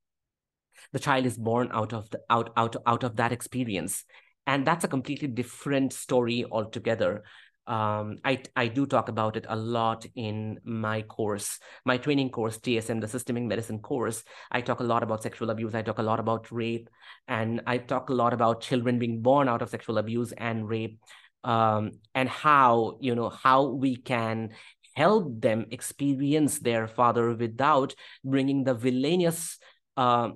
the 0.92 0.98
child 0.98 1.24
is 1.26 1.38
born 1.38 1.70
out 1.72 1.92
of 1.92 2.10
the 2.10 2.20
out 2.28 2.52
out 2.56 2.76
out 2.86 3.04
of 3.04 3.16
that 3.16 3.32
experience 3.32 4.04
and 4.46 4.66
that's 4.66 4.84
a 4.84 4.88
completely 4.88 5.28
different 5.28 5.92
story 5.92 6.44
altogether 6.50 7.22
um, 7.66 8.18
I, 8.24 8.42
I 8.54 8.68
do 8.68 8.84
talk 8.84 9.08
about 9.08 9.36
it 9.36 9.46
a 9.48 9.56
lot 9.56 10.04
in 10.14 10.60
my 10.64 11.02
course, 11.02 11.58
my 11.84 11.96
training 11.96 12.30
course, 12.30 12.58
TSM, 12.58 13.00
the 13.00 13.08
systemic 13.08 13.44
medicine 13.44 13.78
course. 13.78 14.22
I 14.50 14.60
talk 14.60 14.80
a 14.80 14.84
lot 14.84 15.02
about 15.02 15.22
sexual 15.22 15.50
abuse. 15.50 15.74
I 15.74 15.82
talk 15.82 15.98
a 15.98 16.02
lot 16.02 16.20
about 16.20 16.52
rape, 16.52 16.90
and 17.26 17.62
I 17.66 17.78
talk 17.78 18.10
a 18.10 18.14
lot 18.14 18.34
about 18.34 18.60
children 18.60 18.98
being 18.98 19.22
born 19.22 19.48
out 19.48 19.62
of 19.62 19.70
sexual 19.70 19.96
abuse 19.96 20.32
and 20.32 20.68
rape, 20.68 21.00
um, 21.42 21.92
and 22.14 22.28
how 22.28 22.98
you 23.00 23.14
know 23.14 23.30
how 23.30 23.68
we 23.68 23.96
can 23.96 24.50
help 24.94 25.40
them 25.40 25.66
experience 25.70 26.58
their 26.58 26.86
father 26.86 27.34
without 27.34 27.94
bringing 28.24 28.64
the 28.64 28.74
villainous 28.74 29.58
uh, 29.96 30.30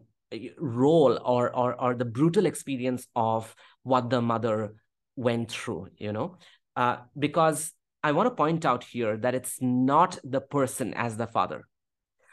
role 0.59 1.19
or, 1.25 1.55
or 1.55 1.81
or 1.81 1.95
the 1.95 2.05
brutal 2.05 2.47
experience 2.47 3.07
of 3.17 3.55
what 3.83 4.11
the 4.11 4.21
mother 4.21 4.75
went 5.17 5.51
through. 5.51 5.89
You 5.97 6.13
know, 6.13 6.37
uh, 6.77 6.99
because 7.19 7.73
I 8.03 8.13
want 8.13 8.27
to 8.27 8.35
point 8.35 8.65
out 8.65 8.85
here 8.85 9.17
that 9.19 9.35
it's 9.35 9.61
not 9.61 10.19
the 10.25 10.41
person 10.41 10.95
as 10.95 11.17
the 11.17 11.27
father. 11.27 11.67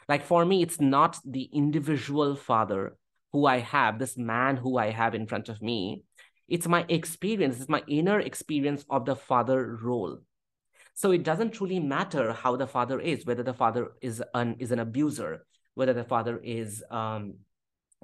Like 0.08 0.24
for 0.24 0.44
me, 0.44 0.62
it's 0.62 0.80
not 0.80 1.18
the 1.24 1.48
individual 1.52 2.36
father 2.36 2.96
who 3.32 3.46
I 3.46 3.58
have, 3.58 3.98
this 3.98 4.16
man 4.16 4.56
who 4.56 4.78
I 4.78 4.90
have 4.90 5.14
in 5.14 5.26
front 5.26 5.48
of 5.48 5.60
me. 5.60 6.04
It's 6.48 6.68
my 6.68 6.86
experience, 6.88 7.58
it's 7.58 7.68
my 7.68 7.82
inner 7.88 8.20
experience 8.20 8.84
of 8.88 9.04
the 9.04 9.16
father 9.16 9.76
role. 9.82 10.18
So 10.94 11.10
it 11.10 11.24
doesn't 11.24 11.50
truly 11.50 11.80
matter 11.80 12.32
how 12.32 12.56
the 12.56 12.66
father 12.66 13.00
is, 13.00 13.26
whether 13.26 13.42
the 13.42 13.52
father 13.52 13.92
is 14.00 14.22
an 14.32 14.56
is 14.60 14.70
an 14.70 14.78
abuser, 14.78 15.44
whether 15.74 15.92
the 15.92 16.04
father 16.04 16.38
is 16.38 16.82
um, 16.90 17.34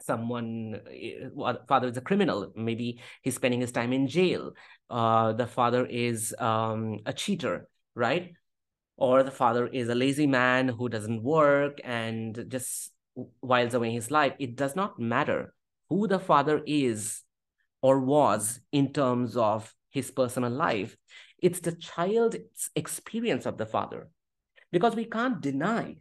someone 0.01 0.81
eh, 0.91 1.29
father 1.69 1.89
is 1.89 1.97
a 1.97 2.01
criminal. 2.01 2.53
Maybe 2.57 3.01
he's 3.23 3.37
spending 3.37 3.61
his 3.61 3.73
time 3.73 3.93
in 3.93 4.09
jail. 4.09 4.53
Uh, 4.91 5.33
the 5.33 5.47
father 5.47 5.87
is 5.87 6.35
um, 6.39 7.01
a 7.07 7.13
cheater 7.13 7.69
right? 7.95 8.33
Or 8.97 9.23
the 9.23 9.31
father 9.31 9.67
is 9.67 9.89
a 9.89 9.95
lazy 9.95 10.27
man 10.27 10.69
who 10.69 10.89
doesn't 10.89 11.23
work 11.23 11.79
and 11.85 12.47
just 12.49 12.93
whiles 13.41 13.75
away 13.75 13.93
his 13.93 14.11
life. 14.11 14.35
It 14.39 14.57
does 14.57 14.77
not 14.77 14.99
matter 14.99 15.55
who 15.89 16.07
the 16.09 16.19
father 16.19 16.63
is 16.67 17.23
or 17.83 18.01
was 18.01 18.61
in 18.71 18.93
terms 18.93 19.37
of 19.37 19.75
his 19.91 20.11
personal 20.11 20.51
life. 20.51 20.97
It's 21.39 21.61
the 21.61 21.73
child's 21.73 22.71
experience 22.77 23.47
of 23.47 23.59
the 23.59 23.67
father. 23.67 24.09
Because 24.71 24.95
we 24.97 25.05
can't 25.05 25.41
deny 25.41 25.97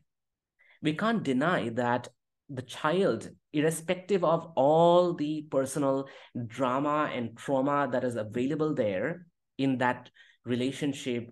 we 0.81 0.93
can't 0.93 1.21
deny 1.21 1.69
that 1.69 2.07
the 2.49 2.63
child, 2.63 3.29
irrespective 3.53 4.23
of 4.23 4.51
all 4.55 5.13
the 5.13 5.45
personal 5.51 6.07
drama 6.47 7.09
and 7.13 7.37
trauma 7.37 7.89
that 7.91 8.03
is 8.03 8.15
available 8.15 8.73
there 8.73 9.25
in 9.57 9.77
that 9.79 10.09
relationship 10.45 11.29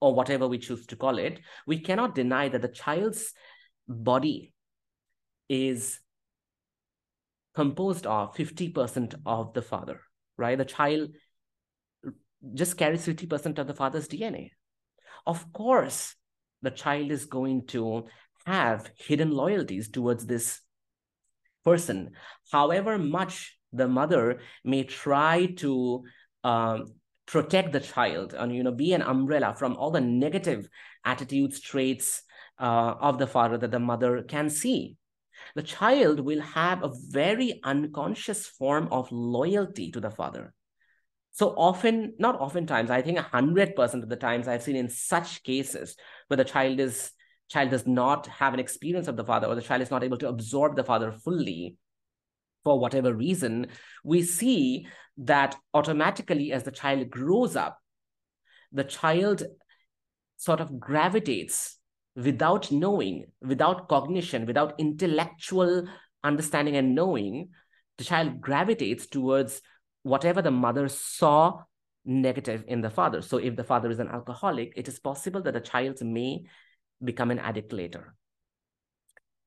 or 0.00 0.14
whatever 0.14 0.48
we 0.48 0.58
choose 0.58 0.86
to 0.86 0.96
call 0.96 1.18
it, 1.18 1.40
we 1.66 1.78
cannot 1.78 2.14
deny 2.14 2.48
that 2.48 2.62
the 2.62 2.68
child's 2.68 3.32
body 3.86 4.52
is 5.48 6.00
composed 7.54 8.06
of 8.06 8.34
50% 8.34 9.14
of 9.26 9.52
the 9.52 9.62
father, 9.62 10.00
right? 10.36 10.56
The 10.56 10.64
child 10.64 11.10
just 12.54 12.76
carries 12.76 13.06
50% 13.06 13.58
of 13.58 13.66
the 13.66 13.74
father's 13.74 14.08
DNA. 14.08 14.50
Of 15.26 15.52
course, 15.52 16.14
the 16.62 16.70
child 16.70 17.10
is 17.10 17.26
going 17.26 17.66
to 17.68 18.06
have 18.46 18.90
hidden 18.96 19.30
loyalties 19.30 19.90
towards 19.90 20.26
this 20.26 20.60
person. 21.64 22.12
However 22.50 22.98
much 22.98 23.56
the 23.72 23.88
mother 23.88 24.40
may 24.64 24.84
try 24.84 25.46
to 25.56 26.04
um, 26.42 26.94
protect 27.26 27.72
the 27.72 27.80
child 27.80 28.34
and 28.34 28.54
you 28.54 28.62
know 28.62 28.72
be 28.72 28.92
an 28.92 29.02
umbrella 29.02 29.54
from 29.54 29.76
all 29.76 29.90
the 29.90 30.00
negative 30.00 30.68
attitudes, 31.04 31.60
traits 31.60 32.22
uh, 32.58 32.94
of 33.00 33.18
the 33.18 33.26
father 33.26 33.56
that 33.58 33.70
the 33.70 33.78
mother 33.78 34.22
can 34.22 34.50
see. 34.50 34.96
The 35.54 35.62
child 35.62 36.20
will 36.20 36.40
have 36.40 36.82
a 36.82 36.92
very 37.08 37.60
unconscious 37.64 38.46
form 38.46 38.88
of 38.90 39.10
loyalty 39.10 39.90
to 39.92 40.00
the 40.00 40.10
father. 40.10 40.52
So 41.32 41.54
often, 41.56 42.14
not 42.18 42.38
oftentimes, 42.38 42.90
I 42.90 43.02
think 43.02 43.18
100% 43.18 44.02
of 44.02 44.08
the 44.08 44.16
times 44.16 44.48
I've 44.48 44.62
seen 44.62 44.76
in 44.76 44.90
such 44.90 45.42
cases 45.42 45.96
where 46.28 46.36
the 46.36 46.44
child 46.44 46.80
is 46.80 47.12
child 47.50 47.70
does 47.70 47.86
not 47.86 48.26
have 48.28 48.54
an 48.54 48.60
experience 48.60 49.08
of 49.08 49.16
the 49.16 49.24
father 49.24 49.46
or 49.46 49.54
the 49.54 49.62
child 49.62 49.82
is 49.82 49.90
not 49.90 50.04
able 50.04 50.18
to 50.18 50.28
absorb 50.28 50.76
the 50.76 50.84
father 50.84 51.12
fully 51.12 51.76
for 52.62 52.78
whatever 52.78 53.14
reason, 53.14 53.68
we 54.04 54.22
see 54.22 54.86
that 55.18 55.56
automatically 55.74 56.52
as 56.52 56.62
the 56.62 56.70
child 56.70 57.10
grows 57.10 57.56
up, 57.56 57.78
the 58.72 58.84
child 58.84 59.42
sort 60.36 60.60
of 60.60 60.78
gravitates 60.78 61.78
without 62.16 62.70
knowing, 62.70 63.26
without 63.40 63.88
cognition, 63.88 64.46
without 64.46 64.74
intellectual 64.78 65.86
understanding 66.22 66.76
and 66.76 66.94
knowing, 66.94 67.48
the 67.98 68.04
child 68.04 68.40
gravitates 68.40 69.06
towards 69.06 69.60
whatever 70.02 70.42
the 70.42 70.50
mother 70.50 70.88
saw 70.88 71.62
negative 72.04 72.64
in 72.66 72.80
the 72.80 72.90
father. 72.90 73.22
So 73.22 73.36
if 73.36 73.56
the 73.56 73.64
father 73.64 73.90
is 73.90 73.98
an 73.98 74.08
alcoholic, 74.08 74.72
it 74.76 74.88
is 74.88 74.98
possible 74.98 75.42
that 75.42 75.54
the 75.54 75.60
child 75.60 76.00
may 76.02 76.44
become 77.02 77.30
an 77.30 77.38
addict 77.38 77.72
later. 77.72 78.14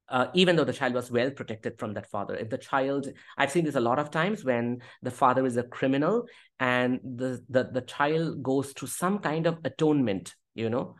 Uh, 0.09 0.27
even 0.33 0.55
though 0.55 0.65
the 0.65 0.73
child 0.73 0.93
was 0.93 1.09
well 1.09 1.31
protected 1.31 1.79
from 1.79 1.93
that 1.93 2.09
father. 2.09 2.35
If 2.35 2.49
the 2.49 2.57
child, 2.57 3.07
I've 3.37 3.51
seen 3.51 3.65
this 3.65 3.75
a 3.75 3.79
lot 3.79 3.99
of 3.99 4.11
times 4.11 4.43
when 4.43 4.81
the 5.01 5.09
father 5.09 5.45
is 5.45 5.57
a 5.57 5.63
criminal 5.63 6.27
and 6.59 6.99
the, 7.03 7.41
the, 7.49 7.69
the 7.71 7.81
child 7.81 8.43
goes 8.43 8.73
through 8.73 8.89
some 8.89 9.19
kind 9.19 9.47
of 9.47 9.59
atonement, 9.63 10.35
you 10.53 10.69
know, 10.69 10.95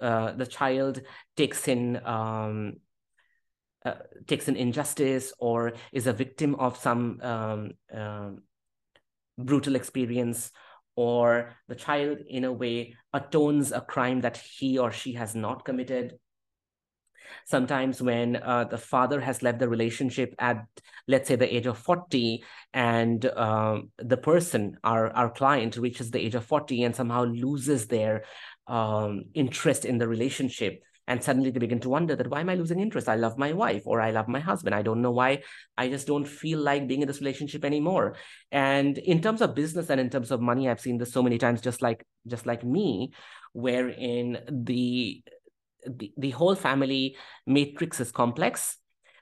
uh, 0.00 0.32
the 0.32 0.46
child 0.46 1.00
takes 1.36 1.68
in 1.68 2.04
um, 2.04 2.74
uh, 3.84 3.94
takes 4.26 4.48
an 4.48 4.56
injustice 4.56 5.32
or 5.38 5.74
is 5.92 6.06
a 6.06 6.12
victim 6.12 6.54
of 6.56 6.76
some 6.76 7.20
um, 7.22 7.70
um 7.94 8.42
brutal 9.38 9.76
experience 9.76 10.50
or 10.96 11.54
the 11.68 11.74
child 11.74 12.18
in 12.28 12.44
a 12.44 12.52
way 12.52 12.96
atones 13.12 13.70
a 13.70 13.80
crime 13.80 14.22
that 14.22 14.36
he 14.36 14.78
or 14.78 14.90
she 14.90 15.12
has 15.12 15.34
not 15.34 15.64
committed. 15.64 16.18
Sometimes 17.44 18.00
when 18.00 18.36
uh, 18.36 18.64
the 18.64 18.78
father 18.78 19.20
has 19.20 19.42
left 19.42 19.58
the 19.58 19.68
relationship 19.68 20.34
at 20.38 20.64
let's 21.08 21.28
say 21.28 21.36
the 21.36 21.54
age 21.54 21.66
of 21.66 21.78
40 21.78 22.42
and 22.72 23.24
um, 23.26 23.90
the 23.98 24.16
person 24.16 24.76
our 24.82 25.10
our 25.10 25.30
client 25.30 25.76
reaches 25.76 26.10
the 26.10 26.20
age 26.20 26.34
of 26.34 26.44
40 26.44 26.84
and 26.84 26.96
somehow 26.96 27.24
loses 27.24 27.86
their 27.86 28.24
um, 28.66 29.24
interest 29.34 29.84
in 29.84 29.98
the 29.98 30.08
relationship 30.08 30.82
and 31.06 31.22
suddenly 31.22 31.50
they 31.50 31.60
begin 31.60 31.80
to 31.80 31.88
wonder 31.88 32.16
that 32.16 32.28
why 32.28 32.40
am 32.40 32.48
i 32.48 32.54
losing 32.54 32.80
interest? 32.80 33.08
I 33.08 33.14
love 33.16 33.38
my 33.38 33.52
wife 33.52 33.82
or 33.86 34.00
i 34.00 34.10
love 34.10 34.28
my 34.28 34.40
husband. 34.40 34.74
I 34.74 34.82
don't 34.82 35.02
know 35.02 35.12
why 35.12 35.42
i 35.76 35.88
just 35.88 36.06
don't 36.06 36.26
feel 36.26 36.58
like 36.58 36.86
being 36.86 37.02
in 37.02 37.08
this 37.08 37.20
relationship 37.20 37.64
anymore. 37.64 38.16
And 38.52 38.98
in 38.98 39.22
terms 39.22 39.40
of 39.40 39.54
business 39.54 39.90
and 39.90 40.00
in 40.00 40.10
terms 40.10 40.30
of 40.30 40.40
money 40.40 40.68
i've 40.68 40.80
seen 40.80 40.98
this 40.98 41.12
so 41.12 41.22
many 41.22 41.38
times 41.38 41.60
just 41.60 41.82
like 41.82 42.04
just 42.26 42.46
like 42.46 42.64
me 42.64 43.12
wherein 43.52 44.38
the 44.50 45.22
the, 45.86 46.12
the 46.16 46.30
whole 46.30 46.54
family 46.54 47.16
matrix 47.46 48.00
is 48.00 48.12
complex. 48.12 48.76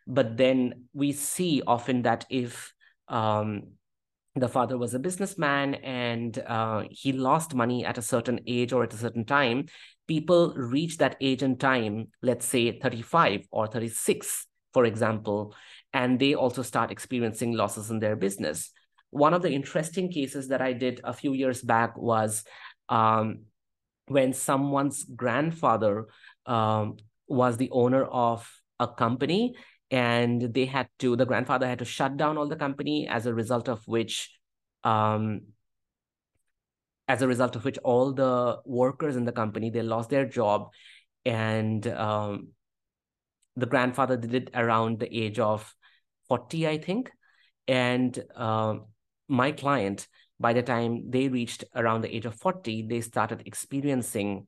But 0.06 0.36
then 0.36 0.86
we 0.92 1.12
see 1.12 1.62
often 1.66 2.02
that 2.02 2.26
if 2.30 2.72
um, 3.08 3.74
the 4.36 4.48
father 4.48 4.76
was 4.76 4.94
a 4.94 4.98
businessman 4.98 5.74
and 5.76 6.38
uh, 6.46 6.84
he 6.90 7.12
lost 7.12 7.54
money 7.54 7.84
at 7.84 7.98
a 7.98 8.02
certain 8.02 8.40
age 8.46 8.72
or 8.72 8.82
at 8.82 8.92
a 8.92 8.96
certain 8.96 9.24
time 9.24 9.66
people 10.06 10.54
reach 10.56 10.98
that 10.98 11.16
age 11.20 11.42
and 11.42 11.58
time 11.58 12.08
let's 12.22 12.46
say 12.46 12.78
35 12.78 13.46
or 13.50 13.66
36 13.66 14.46
for 14.72 14.84
example 14.84 15.54
and 15.94 16.18
they 16.18 16.34
also 16.34 16.62
start 16.62 16.90
experiencing 16.90 17.52
losses 17.52 17.90
in 17.90 18.00
their 18.00 18.16
business. 18.16 18.72
One 19.10 19.32
of 19.32 19.42
the 19.42 19.50
interesting 19.50 20.10
cases 20.10 20.48
that 20.48 20.60
i 20.60 20.72
did 20.72 21.00
a 21.04 21.12
few 21.12 21.32
years 21.32 21.62
back 21.62 21.96
was 21.96 22.44
um, 22.88 23.44
when 24.06 24.32
someone's 24.32 25.04
grandfather 25.04 26.06
um, 26.46 26.96
was 27.28 27.56
the 27.56 27.70
owner 27.70 28.04
of 28.04 28.50
a 28.80 28.88
company 28.88 29.54
and 29.90 30.42
they 30.52 30.66
had 30.66 30.88
to 30.98 31.14
the 31.16 31.24
grandfather 31.24 31.66
had 31.66 31.78
to 31.78 31.84
shut 31.84 32.16
down 32.16 32.36
all 32.36 32.48
the 32.48 32.56
company 32.56 33.06
as 33.08 33.26
a 33.26 33.32
result 33.32 33.68
of 33.68 33.86
which 33.86 34.36
um, 34.82 35.40
as 37.08 37.22
a 37.22 37.28
result 37.28 37.56
of 37.56 37.64
which 37.64 37.78
all 37.78 38.12
the 38.12 38.58
workers 38.64 39.16
in 39.16 39.24
the 39.24 39.32
company 39.32 39.70
they 39.70 39.82
lost 39.82 40.10
their 40.10 40.24
job. 40.24 40.70
And 41.24 41.86
um, 41.86 42.48
the 43.56 43.66
grandfather 43.66 44.16
did 44.16 44.34
it 44.34 44.50
around 44.54 45.00
the 45.00 45.16
age 45.16 45.38
of 45.38 45.74
40 46.28 46.66
i 46.66 46.78
think. 46.78 47.10
And 47.66 48.18
uh, 48.34 48.76
my 49.28 49.52
client 49.52 50.06
by 50.40 50.52
the 50.52 50.62
time 50.62 51.10
they 51.10 51.28
reached 51.28 51.64
around 51.74 52.02
the 52.02 52.14
age 52.14 52.26
of 52.26 52.34
40 52.34 52.86
they 52.88 53.00
started 53.00 53.42
experiencing 53.46 54.46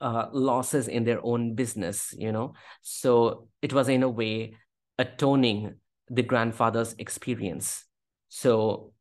uh, 0.00 0.26
losses 0.32 0.88
in 0.88 1.04
their 1.04 1.24
own 1.24 1.54
business 1.54 2.14
you 2.16 2.32
know? 2.32 2.54
So 2.82 3.48
it 3.62 3.72
was 3.72 3.88
in 3.88 4.02
a 4.02 4.08
way 4.08 4.54
atoning 4.98 5.74
the 6.08 6.22
grandfather's 6.22 6.94
experience. 6.98 7.84
So 8.28 8.92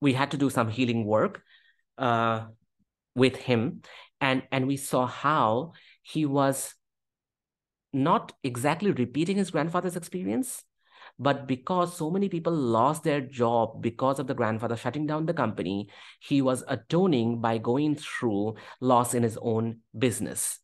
we 0.00 0.12
had 0.12 0.30
to 0.32 0.36
do 0.36 0.50
some 0.50 0.68
healing 0.68 1.04
work 1.04 1.42
uh, 1.98 2.46
with 3.14 3.36
him 3.36 3.82
and 4.20 4.42
and 4.50 4.66
we 4.66 4.76
saw 4.76 5.06
how 5.06 5.72
he 6.02 6.24
was 6.26 6.74
not 7.92 8.32
exactly 8.42 8.90
repeating 8.90 9.36
his 9.36 9.50
grandfather's 9.50 9.96
experience 9.96 10.64
but 11.18 11.48
because 11.48 11.96
so 11.96 12.10
many 12.10 12.28
people 12.28 12.52
lost 12.52 13.02
their 13.02 13.20
job 13.20 13.82
because 13.82 14.18
of 14.18 14.26
the 14.26 14.34
grandfather 14.34 14.76
shutting 14.76 15.06
down 15.06 15.26
the 15.26 15.34
company 15.34 15.88
he 16.20 16.42
was 16.42 16.62
atoning 16.68 17.40
by 17.40 17.58
going 17.58 17.94
through 17.94 18.54
loss 18.80 19.14
in 19.14 19.22
his 19.22 19.38
own 19.40 19.78
business 19.96 20.60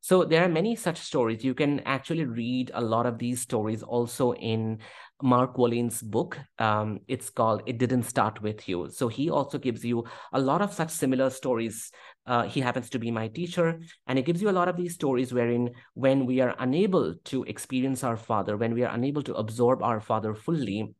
so 0.00 0.24
there 0.24 0.42
are 0.42 0.48
many 0.48 0.76
such 0.76 0.98
stories. 0.98 1.44
You 1.44 1.54
can 1.54 1.80
actually 1.80 2.24
read 2.24 2.70
a 2.72 2.80
lot 2.80 3.04
of 3.04 3.18
these 3.18 3.42
stories 3.42 3.82
also 3.82 4.32
in 4.32 4.78
Mark 5.22 5.56
Wolyn's 5.56 6.02
book. 6.02 6.38
Um, 6.58 7.00
it's 7.08 7.30
called 7.30 7.62
It 7.66 7.78
Didn't 7.78 8.04
Start 8.04 8.42
With 8.42 8.68
You. 8.68 8.88
So 8.90 9.08
he 9.08 9.30
also 9.30 9.58
gives 9.58 9.84
you 9.84 10.04
a 10.32 10.40
lot 10.40 10.62
of 10.62 10.72
such 10.72 10.90
similar 10.90 11.30
stories. 11.30 11.90
Uh, 12.26 12.44
he 12.44 12.60
happens 12.60 12.90
to 12.90 12.98
be 12.98 13.10
my 13.10 13.28
teacher, 13.28 13.80
and 14.06 14.18
he 14.18 14.22
gives 14.22 14.42
you 14.42 14.50
a 14.50 14.52
lot 14.52 14.68
of 14.68 14.76
these 14.76 14.94
stories 14.94 15.32
wherein 15.32 15.70
when 15.94 16.26
we 16.26 16.40
are 16.40 16.54
unable 16.58 17.14
to 17.24 17.44
experience 17.44 18.04
our 18.04 18.16
father, 18.16 18.56
when 18.56 18.74
we 18.74 18.84
are 18.84 18.94
unable 18.94 19.22
to 19.22 19.34
absorb 19.34 19.82
our 19.82 20.00
father 20.00 20.34
fully, 20.34 20.94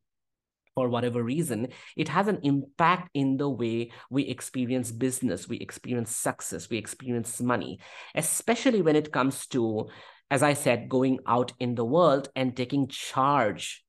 for 0.74 0.88
whatever 0.88 1.22
reason, 1.22 1.68
it 1.96 2.08
has 2.08 2.28
an 2.28 2.38
impact 2.42 3.10
in 3.14 3.36
the 3.36 3.48
way 3.48 3.90
we 4.08 4.22
experience 4.22 4.90
business, 4.92 5.48
we 5.48 5.58
experience 5.58 6.14
success, 6.14 6.70
we 6.70 6.78
experience 6.78 7.40
money, 7.40 7.78
especially 8.14 8.80
when 8.80 8.96
it 8.96 9.12
comes 9.12 9.46
to, 9.48 9.88
as 10.30 10.42
I 10.42 10.54
said, 10.54 10.88
going 10.88 11.18
out 11.26 11.52
in 11.58 11.74
the 11.74 11.84
world 11.84 12.28
and 12.36 12.56
taking 12.56 12.88
charge 12.88 13.84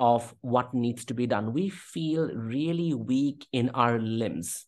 of 0.00 0.34
what 0.40 0.74
needs 0.74 1.04
to 1.04 1.14
be 1.14 1.26
done. 1.26 1.52
We 1.52 1.68
feel 1.68 2.30
really 2.34 2.94
weak 2.94 3.46
in 3.52 3.70
our 3.70 4.00
limbs. 4.00 4.66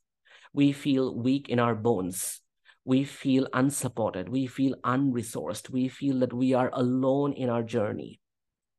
We 0.52 0.72
feel 0.72 1.14
weak 1.14 1.48
in 1.48 1.58
our 1.58 1.74
bones. 1.74 2.40
We 2.84 3.04
feel 3.04 3.48
unsupported. 3.52 4.28
We 4.28 4.46
feel 4.46 4.74
unresourced. 4.84 5.70
We 5.70 5.88
feel 5.88 6.18
that 6.18 6.32
we 6.32 6.52
are 6.52 6.70
alone 6.72 7.32
in 7.32 7.48
our 7.48 7.62
journey. 7.62 8.20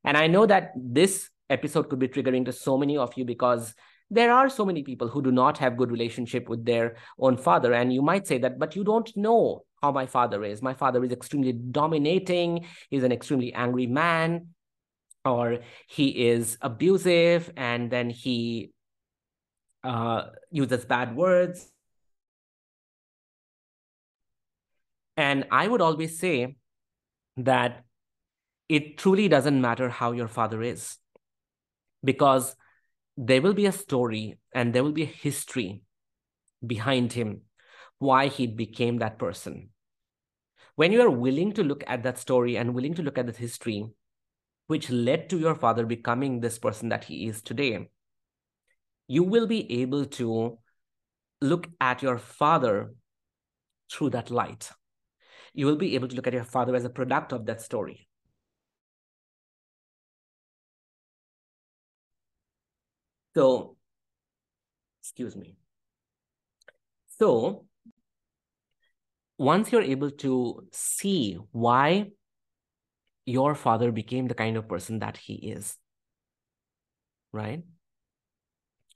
And 0.04 0.16
I 0.16 0.28
know 0.28 0.46
that 0.46 0.72
this 0.76 1.30
episode 1.50 1.88
could 1.88 1.98
be 1.98 2.08
triggering 2.08 2.44
to 2.44 2.52
so 2.52 2.78
many 2.78 2.96
of 2.96 3.16
you 3.16 3.24
because 3.24 3.74
there 4.10 4.32
are 4.32 4.48
so 4.48 4.64
many 4.64 4.82
people 4.82 5.08
who 5.08 5.22
do 5.22 5.32
not 5.32 5.58
have 5.58 5.76
good 5.76 5.90
relationship 5.90 6.48
with 6.48 6.64
their 6.64 6.96
own 7.18 7.36
father 7.36 7.72
and 7.72 7.92
you 7.92 8.02
might 8.02 8.26
say 8.26 8.38
that 8.38 8.58
but 8.58 8.76
you 8.76 8.84
don't 8.84 9.14
know 9.16 9.62
how 9.82 9.90
my 9.90 10.06
father 10.06 10.44
is 10.44 10.62
my 10.62 10.74
father 10.74 11.02
is 11.04 11.12
extremely 11.12 11.52
dominating 11.52 12.66
he's 12.90 13.02
an 13.02 13.12
extremely 13.12 13.52
angry 13.54 13.86
man 13.86 14.46
or 15.24 15.58
he 15.86 16.28
is 16.28 16.58
abusive 16.60 17.50
and 17.56 17.90
then 17.90 18.10
he 18.10 18.72
uh, 19.82 20.24
uses 20.50 20.84
bad 20.84 21.16
words. 21.16 21.70
And 25.16 25.46
i 25.52 25.68
would 25.68 25.80
always 25.80 26.18
say 26.18 26.56
that 27.36 27.84
it 28.68 28.98
truly 28.98 29.28
doesn't 29.28 29.60
matter 29.60 29.88
how 29.88 30.10
your 30.12 30.26
father 30.26 30.60
is 30.62 30.98
because 32.02 32.56
there 33.16 33.40
will 33.40 33.54
be 33.54 33.66
a 33.66 33.72
story 33.72 34.38
and 34.52 34.74
there 34.74 34.82
will 34.82 34.92
be 34.92 35.02
a 35.02 35.16
history 35.22 35.82
behind 36.66 37.12
him 37.12 37.42
why 37.98 38.26
he 38.26 38.46
became 38.46 38.98
that 38.98 39.18
person. 39.18 39.70
When 40.74 40.90
you 40.90 41.00
are 41.02 41.10
willing 41.10 41.52
to 41.52 41.62
look 41.62 41.84
at 41.86 42.02
that 42.02 42.18
story 42.18 42.56
and 42.56 42.74
willing 42.74 42.94
to 42.94 43.02
look 43.02 43.18
at 43.18 43.26
the 43.26 43.32
history 43.32 43.84
which 44.66 44.90
led 44.90 45.28
to 45.30 45.38
your 45.38 45.54
father 45.54 45.84
becoming 45.84 46.40
this 46.40 46.58
person 46.58 46.88
that 46.88 47.04
he 47.04 47.26
is 47.26 47.42
today. 47.42 47.88
You 49.06 49.22
will 49.22 49.46
be 49.46 49.80
able 49.82 50.06
to 50.06 50.58
look 51.40 51.68
at 51.80 52.02
your 52.02 52.18
father 52.18 52.94
through 53.92 54.10
that 54.10 54.30
light. 54.30 54.70
You 55.52 55.66
will 55.66 55.76
be 55.76 55.94
able 55.94 56.08
to 56.08 56.16
look 56.16 56.26
at 56.26 56.32
your 56.32 56.44
father 56.44 56.74
as 56.74 56.84
a 56.84 56.90
product 56.90 57.32
of 57.32 57.46
that 57.46 57.60
story. 57.60 58.08
So, 63.34 63.76
excuse 65.02 65.36
me. 65.36 65.56
So, 67.18 67.66
once 69.38 69.70
you're 69.72 69.82
able 69.82 70.10
to 70.10 70.66
see 70.72 71.38
why 71.50 72.10
your 73.26 73.54
father 73.54 73.90
became 73.90 74.28
the 74.28 74.34
kind 74.34 74.56
of 74.56 74.68
person 74.68 74.98
that 75.00 75.16
he 75.16 75.34
is, 75.34 75.76
right? 77.32 77.62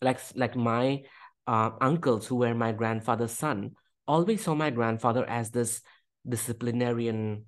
Like, 0.00 0.20
like 0.34 0.54
my 0.54 1.02
uh, 1.46 1.70
uncles 1.80 2.26
who 2.26 2.36
were 2.36 2.54
my 2.54 2.72
grandfather's 2.72 3.32
son 3.32 3.72
always 4.06 4.44
saw 4.44 4.54
my 4.54 4.70
grandfather 4.70 5.28
as 5.28 5.50
this 5.50 5.82
disciplinarian, 6.28 7.44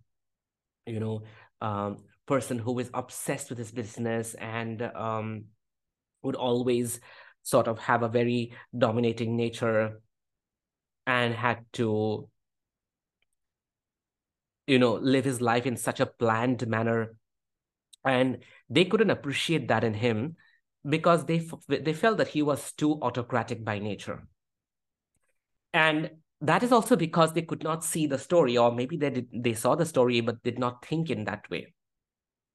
you 0.87 1.01
know, 1.01 1.23
um, 1.61 2.05
person 2.27 2.59
who 2.59 2.79
is 2.79 2.91
obsessed 2.95 3.51
with 3.51 3.59
his 3.59 3.73
business 3.73 4.35
and 4.35 4.83
um, 4.83 5.45
would 6.23 6.37
always 6.37 7.01
sort 7.43 7.69
of 7.69 7.79
have 7.79 8.03
a 8.03 8.09
very 8.09 8.53
dominating 8.77 9.37
nature 9.37 10.01
and 11.07 11.35
had 11.35 11.65
to 11.73 12.29
you 14.71 14.79
know 14.79 14.95
live 15.15 15.25
his 15.25 15.41
life 15.41 15.67
in 15.67 15.77
such 15.77 16.01
a 16.01 16.07
planned 16.07 16.67
manner 16.69 17.15
and 18.05 18.39
they 18.69 18.85
couldn't 18.85 19.17
appreciate 19.17 19.67
that 19.69 19.85
in 19.85 19.95
him 19.95 20.37
because 20.89 21.25
they 21.25 21.41
they 21.69 21.93
felt 21.93 22.19
that 22.19 22.35
he 22.35 22.43
was 22.51 22.73
too 22.73 22.93
autocratic 23.03 23.65
by 23.65 23.79
nature 23.79 24.23
and 25.73 26.11
that 26.41 26.63
is 26.63 26.73
also 26.73 26.97
because 26.97 27.33
they 27.33 27.43
could 27.43 27.65
not 27.65 27.85
see 27.85 28.07
the 28.07 28.19
story 28.29 28.57
or 28.57 28.71
maybe 28.73 28.97
they 28.97 29.11
did 29.11 29.29
they 29.49 29.55
saw 29.55 29.75
the 29.75 29.91
story 29.93 30.21
but 30.21 30.43
did 30.43 30.59
not 30.59 30.87
think 30.87 31.11
in 31.11 31.25
that 31.25 31.51
way 31.51 31.67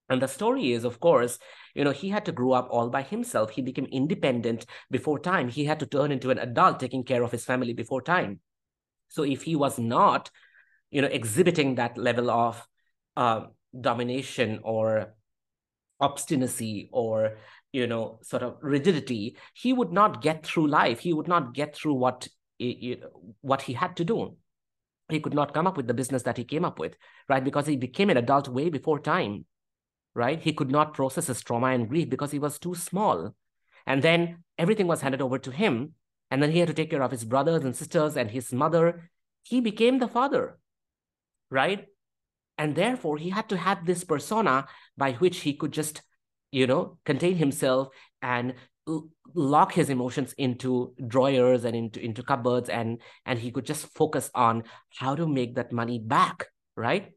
and 0.08 0.21
the 0.21 0.28
story 0.28 0.71
is, 0.71 0.84
of 0.84 0.99
course, 0.99 1.39
you 1.73 1.84
know, 1.84 1.91
he 1.91 2.10
had 2.10 2.25
to 2.25 2.32
grow 2.32 2.51
up 2.51 2.67
all 2.69 2.89
by 2.89 3.01
himself. 3.01 3.49
He 3.49 3.63
became 3.63 3.86
independent 3.86 4.67
before 4.91 5.17
time. 5.17 5.49
He 5.49 5.65
had 5.65 5.80
to 5.80 5.88
turn 5.88 6.12
into 6.12 6.30
an 6.30 6.38
adult 6.38 6.80
taking 6.80 7.04
care 7.04 7.23
of 7.23 7.32
his 7.32 7.43
family 7.43 7.73
before 7.73 8.04
time. 8.04 8.39
So 9.08 9.23
if 9.23 9.41
he 9.41 9.56
was 9.56 9.80
not, 9.80 10.30
you 10.91 11.02
know, 11.02 11.08
exhibiting 11.08 11.76
that 11.76 11.98
level 11.98 12.30
of 12.30 12.65
uh, 13.17 13.45
domination 13.80 14.60
or 14.63 15.13
obstinacy 16.00 16.89
or, 16.91 17.38
you 17.71 17.88
know, 17.88 18.19
sort 18.21 18.43
of 18.43 18.58
rigidity, 18.62 19.38
he 19.54 19.74
would 19.74 19.91
not 19.91 20.21
get 20.21 20.45
through 20.45 20.67
life. 20.67 21.00
He 21.00 21.13
would 21.13 21.28
not 21.28 21.54
get 21.54 21.76
through 21.76 21.93
what, 21.95 22.28
what 23.41 23.62
he 23.62 23.74
had 23.74 23.95
to 23.98 24.06
do. 24.06 24.38
he 25.10 25.19
could 25.19 25.34
not 25.34 25.54
come 25.54 25.67
up 25.67 25.78
with 25.78 25.88
the 25.88 25.93
business 25.93 26.24
that 26.24 26.38
he 26.38 26.43
came 26.43 26.65
up 26.65 26.80
with, 26.80 26.98
right? 27.30 27.43
Because 27.43 27.67
he 27.67 27.78
became 27.78 28.10
an 28.10 28.17
adult 28.17 28.48
way 28.48 28.69
before 28.69 29.00
time, 29.00 29.45
right? 30.13 30.41
He 30.41 30.54
could 30.54 30.71
not 30.71 30.93
process 30.93 31.28
his 31.28 31.41
trauma 31.41 31.67
and 31.67 31.88
grief 31.89 32.10
because 32.10 32.32
he 32.32 32.39
was 32.39 32.58
too 32.58 32.76
small. 32.76 33.36
And 33.86 34.02
then 34.02 34.43
everything 34.58 34.88
was 34.88 35.02
handed 35.02 35.21
over 35.21 35.38
to 35.39 35.52
him. 35.52 35.93
And 36.32 36.41
then 36.41 36.52
he 36.52 36.60
had 36.60 36.67
to 36.69 36.74
take 36.74 36.89
care 36.89 37.04
of 37.04 37.12
his 37.12 37.24
brothers 37.24 37.63
and 37.63 37.76
sisters 37.76 38.17
and 38.17 38.32
his 38.32 38.52
mother. 38.52 39.12
He 39.43 39.62
became 39.62 40.00
the 40.00 40.08
father, 40.08 40.58
right? 41.49 41.86
And 42.58 42.75
therefore, 42.75 43.17
he 43.17 43.29
had 43.29 43.49
to 43.49 43.58
have 43.58 43.86
this 43.86 44.03
persona 44.03 44.65
by 44.97 45.13
which 45.13 45.39
he 45.39 45.53
could 45.53 45.71
just, 45.71 46.01
you 46.51 46.67
know, 46.67 46.97
contain 47.05 47.36
himself 47.36 47.89
and 48.21 48.55
lock 49.34 49.73
his 49.73 49.89
emotions 49.89 50.34
into 50.38 50.93
drawers 51.08 51.65
and 51.65 51.75
into 51.75 51.99
into 51.99 52.21
cupboards 52.21 52.69
and 52.69 53.01
and 53.25 53.39
he 53.39 53.51
could 53.51 53.65
just 53.65 53.88
focus 53.88 54.29
on 54.36 54.63
how 54.99 55.15
to 55.15 55.27
make 55.27 55.55
that 55.55 55.71
money 55.71 55.97
back 55.97 56.45
right 56.77 57.12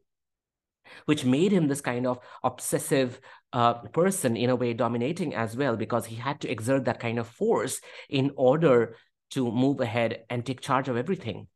which 1.05 1.23
made 1.23 1.51
him 1.51 1.67
this 1.67 1.81
kind 1.81 2.07
of 2.07 2.17
obsessive 2.43 3.19
uh, 3.53 3.75
person 3.75 4.35
in 4.35 4.49
a 4.49 4.55
way 4.55 4.73
dominating 4.73 5.35
as 5.35 5.55
well 5.55 5.75
because 5.75 6.07
he 6.07 6.15
had 6.15 6.41
to 6.41 6.49
exert 6.49 6.85
that 6.85 6.99
kind 6.99 7.19
of 7.19 7.27
force 7.27 7.79
in 8.09 8.31
order 8.35 8.95
to 9.29 9.51
move 9.51 9.79
ahead 9.79 10.23
and 10.29 10.45
take 10.45 10.61
charge 10.61 10.89
of 10.89 10.97
everything 10.97 11.47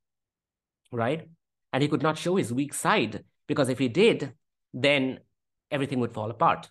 right 0.92 1.28
and 1.74 1.82
he 1.82 1.90
could 1.90 2.04
not 2.04 2.18
show 2.18 2.38
his 2.38 2.54
weak 2.54 2.74
side 2.74 3.26
because 3.48 3.68
if 3.68 3.80
he 3.80 3.90
did 3.90 4.34
then 4.74 5.20
everything 5.70 6.00
would 6.00 6.14
fall 6.14 6.32
apart 6.32 6.70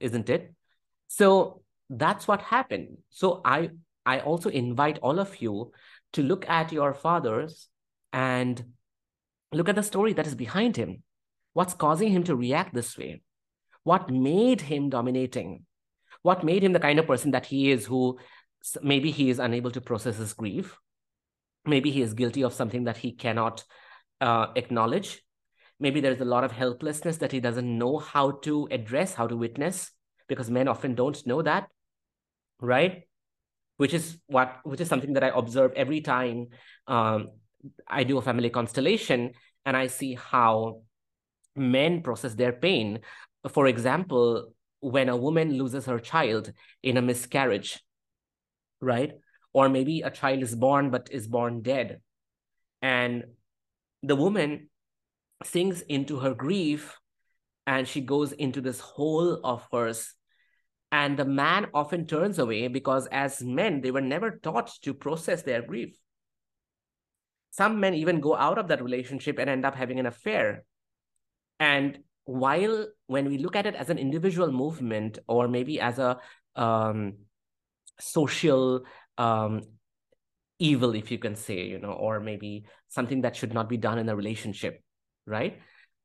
isn't 0.00 0.28
it 0.28 0.52
so 1.06 1.62
that's 1.90 2.28
what 2.28 2.40
happened. 2.40 2.98
So 3.10 3.42
I 3.44 3.70
I 4.06 4.20
also 4.20 4.48
invite 4.48 4.98
all 5.02 5.18
of 5.18 5.42
you 5.42 5.72
to 6.12 6.22
look 6.22 6.48
at 6.48 6.72
your 6.72 6.94
fathers 6.94 7.68
and 8.12 8.64
look 9.52 9.68
at 9.68 9.74
the 9.74 9.82
story 9.82 10.12
that 10.14 10.26
is 10.26 10.34
behind 10.34 10.76
him. 10.76 11.02
What's 11.52 11.74
causing 11.74 12.10
him 12.10 12.22
to 12.24 12.36
react 12.36 12.74
this 12.74 12.96
way? 12.96 13.22
What 13.82 14.08
made 14.08 14.60
him 14.62 14.88
dominating? 14.88 15.66
What 16.22 16.44
made 16.44 16.62
him 16.62 16.72
the 16.72 16.80
kind 16.80 16.98
of 16.98 17.06
person 17.06 17.32
that 17.32 17.46
he 17.46 17.70
is 17.70 17.86
who 17.86 18.18
maybe 18.82 19.10
he 19.10 19.28
is 19.28 19.40
unable 19.40 19.72
to 19.72 19.80
process 19.80 20.16
his 20.16 20.32
grief? 20.32 20.78
Maybe 21.64 21.90
he 21.90 22.02
is 22.02 22.14
guilty 22.14 22.42
of 22.42 22.54
something 22.54 22.84
that 22.84 22.96
he 22.96 23.12
cannot 23.12 23.64
uh, 24.20 24.48
acknowledge. 24.56 25.22
Maybe 25.78 26.00
there's 26.00 26.20
a 26.20 26.26
lot 26.26 26.44
of 26.44 26.52
helplessness 26.52 27.18
that 27.18 27.32
he 27.32 27.40
doesn't 27.40 27.78
know 27.78 27.98
how 27.98 28.32
to 28.42 28.68
address, 28.70 29.14
how 29.14 29.26
to 29.26 29.36
witness, 29.36 29.90
because 30.28 30.50
men 30.50 30.68
often 30.68 30.94
don't 30.94 31.26
know 31.26 31.42
that 31.42 31.68
right? 32.60 33.02
Which 33.76 33.94
is 33.94 34.18
what 34.26 34.58
which 34.64 34.80
is 34.80 34.88
something 34.88 35.14
that 35.14 35.24
I 35.24 35.32
observe 35.34 35.72
every 35.74 36.00
time 36.00 36.48
um, 36.86 37.30
I 37.86 38.04
do 38.04 38.18
a 38.18 38.22
family 38.22 38.50
constellation 38.50 39.32
and 39.64 39.76
I 39.76 39.86
see 39.86 40.14
how 40.14 40.82
men 41.56 42.02
process 42.02 42.34
their 42.34 42.52
pain. 42.52 43.00
For 43.48 43.66
example, 43.66 44.52
when 44.80 45.08
a 45.08 45.16
woman 45.16 45.56
loses 45.56 45.86
her 45.86 45.98
child 45.98 46.52
in 46.82 46.96
a 46.96 47.02
miscarriage, 47.02 47.82
right? 48.80 49.12
Or 49.52 49.68
maybe 49.68 50.02
a 50.02 50.10
child 50.10 50.42
is 50.42 50.54
born 50.54 50.90
but 50.90 51.08
is 51.10 51.26
born 51.26 51.62
dead. 51.62 52.00
And 52.82 53.24
the 54.02 54.16
woman 54.16 54.68
sinks 55.44 55.80
into 55.82 56.20
her 56.20 56.34
grief 56.34 56.96
and 57.66 57.86
she 57.86 58.00
goes 58.00 58.32
into 58.32 58.60
this 58.60 58.80
hole 58.80 59.40
of 59.44 59.66
hers 59.72 60.14
and 60.92 61.16
the 61.16 61.24
man 61.24 61.66
often 61.72 62.06
turns 62.06 62.38
away 62.38 62.66
because, 62.66 63.06
as 63.12 63.42
men, 63.42 63.80
they 63.80 63.90
were 63.90 64.00
never 64.00 64.38
taught 64.42 64.72
to 64.82 64.92
process 64.92 65.42
their 65.42 65.62
grief. 65.62 65.96
Some 67.52 67.78
men 67.80 67.94
even 67.94 68.20
go 68.20 68.34
out 68.34 68.58
of 68.58 68.68
that 68.68 68.82
relationship 68.82 69.38
and 69.38 69.48
end 69.48 69.64
up 69.64 69.76
having 69.76 70.00
an 70.00 70.06
affair. 70.06 70.64
And 71.60 71.98
while 72.24 72.88
when 73.06 73.28
we 73.28 73.38
look 73.38 73.54
at 73.54 73.66
it 73.66 73.74
as 73.74 73.90
an 73.90 73.98
individual 73.98 74.50
movement 74.50 75.18
or 75.28 75.46
maybe 75.46 75.80
as 75.80 75.98
a 75.98 76.18
um, 76.56 77.14
social 78.00 78.82
um, 79.20 79.60
evil, 80.58 80.94
if 80.94 81.10
you 81.10 81.18
can 81.18 81.36
say, 81.36 81.66
you 81.66 81.78
know, 81.78 81.92
or 81.92 82.20
maybe 82.20 82.64
something 82.88 83.20
that 83.20 83.36
should 83.36 83.52
not 83.52 83.68
be 83.68 83.76
done 83.76 83.98
in 83.98 84.08
a 84.08 84.16
relationship, 84.16 84.82
right? 85.26 85.60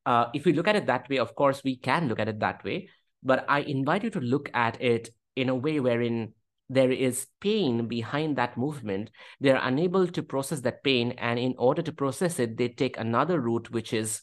Uh, 0.05 0.25
if 0.33 0.45
we 0.45 0.53
look 0.53 0.67
at 0.67 0.75
it 0.75 0.87
that 0.87 1.07
way, 1.09 1.17
of 1.17 1.33
course, 1.33 1.63
we 1.63 1.77
can 1.77 2.09
look 2.09 2.19
at 2.19 2.27
it 2.27 2.39
that 2.41 2.63
way. 2.63 2.89
But 3.23 3.45
I 3.47 3.61
invite 3.61 4.03
you 4.03 4.09
to 4.11 4.19
look 4.19 4.49
at 4.53 4.81
it 4.81 5.09
in 5.35 5.49
a 5.49 5.55
way 5.55 5.79
wherein 5.79 6.33
there 6.69 6.91
is 6.91 7.27
pain 7.39 7.87
behind 7.87 8.35
that 8.35 8.57
movement. 8.57 9.11
They're 9.39 9.61
unable 9.61 10.07
to 10.07 10.21
process 10.21 10.59
that 10.61 10.83
pain. 10.83 11.11
And 11.17 11.39
in 11.39 11.55
order 11.57 11.81
to 11.81 11.91
process 11.91 12.39
it, 12.39 12.57
they 12.57 12.69
take 12.69 12.97
another 12.97 13.39
route, 13.39 13.71
which 13.71 13.93
is 13.93 14.21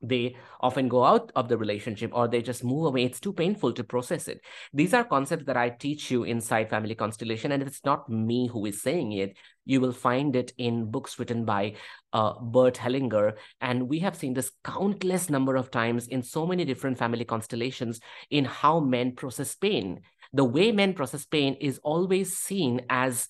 they 0.00 0.36
often 0.60 0.88
go 0.88 1.04
out 1.04 1.32
of 1.34 1.48
the 1.48 1.58
relationship 1.58 2.10
or 2.14 2.28
they 2.28 2.40
just 2.40 2.62
move 2.62 2.86
away. 2.86 3.04
It's 3.04 3.20
too 3.20 3.32
painful 3.32 3.72
to 3.72 3.84
process 3.84 4.28
it. 4.28 4.40
These 4.72 4.94
are 4.94 5.04
concepts 5.04 5.46
that 5.46 5.56
I 5.56 5.70
teach 5.70 6.10
you 6.10 6.24
inside 6.24 6.70
Family 6.70 6.94
Constellation, 6.94 7.52
and 7.52 7.62
it's 7.62 7.84
not 7.84 8.08
me 8.08 8.48
who 8.48 8.66
is 8.66 8.82
saying 8.82 9.12
it. 9.12 9.36
You 9.64 9.80
will 9.80 9.92
find 9.92 10.36
it 10.36 10.52
in 10.56 10.90
books 10.90 11.18
written 11.18 11.44
by 11.44 11.74
uh, 12.12 12.38
Bert 12.40 12.76
Hellinger. 12.76 13.34
And 13.60 13.88
we 13.88 13.98
have 13.98 14.16
seen 14.16 14.34
this 14.34 14.52
countless 14.64 15.28
number 15.28 15.56
of 15.56 15.70
times 15.70 16.06
in 16.06 16.22
so 16.22 16.46
many 16.46 16.64
different 16.64 16.98
family 16.98 17.24
constellations 17.24 18.00
in 18.30 18.44
how 18.44 18.80
men 18.80 19.16
process 19.16 19.54
pain. 19.54 20.00
The 20.32 20.44
way 20.44 20.72
men 20.72 20.94
process 20.94 21.24
pain 21.24 21.54
is 21.54 21.80
always 21.82 22.36
seen 22.36 22.82
as 22.88 23.26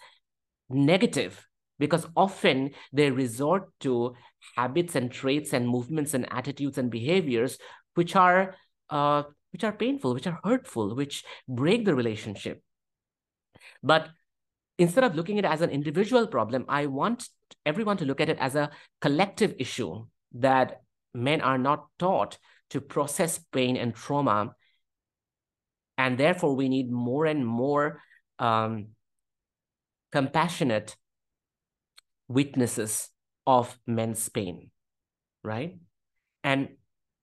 negative 0.68 1.47
because 1.78 2.06
often 2.16 2.70
they 2.92 3.10
resort 3.10 3.70
to 3.80 4.14
habits 4.56 4.94
and 4.94 5.10
traits 5.10 5.52
and 5.52 5.68
movements 5.68 6.14
and 6.14 6.26
attitudes 6.32 6.78
and 6.78 6.90
behaviors 6.90 7.58
which 7.94 8.16
are 8.16 8.54
uh, 8.90 9.22
which 9.52 9.64
are 9.64 9.72
painful 9.72 10.14
which 10.14 10.26
are 10.26 10.40
hurtful 10.44 10.94
which 10.94 11.24
break 11.48 11.84
the 11.84 11.94
relationship. 11.94 12.62
But 13.82 14.08
instead 14.78 15.04
of 15.04 15.14
looking 15.14 15.38
at 15.38 15.44
it 15.44 15.50
as 15.50 15.60
an 15.60 15.70
individual 15.70 16.28
problem 16.28 16.64
i 16.68 16.86
want 16.86 17.28
everyone 17.66 17.96
to 17.96 18.04
look 18.04 18.20
at 18.20 18.28
it 18.28 18.38
as 18.38 18.54
a 18.54 18.70
collective 19.00 19.52
issue 19.58 20.06
that 20.32 20.82
men 21.14 21.40
are 21.40 21.58
not 21.58 21.86
taught 21.98 22.38
to 22.70 22.80
process 22.80 23.38
pain 23.52 23.76
and 23.76 23.94
trauma. 23.94 24.54
And 25.96 26.18
therefore 26.18 26.54
we 26.54 26.68
need 26.68 26.90
more 26.90 27.26
and 27.26 27.46
more 27.46 28.02
um, 28.38 28.88
compassionate 30.12 30.96
witnesses 32.28 33.08
of 33.46 33.78
men's 33.86 34.28
pain, 34.28 34.70
right? 35.42 35.78
And 36.44 36.68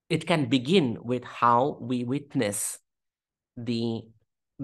it 0.09 0.27
can 0.27 0.45
begin 0.45 0.97
with 1.01 1.23
how 1.23 1.77
we 1.79 2.03
witness 2.03 2.79
the 3.55 4.01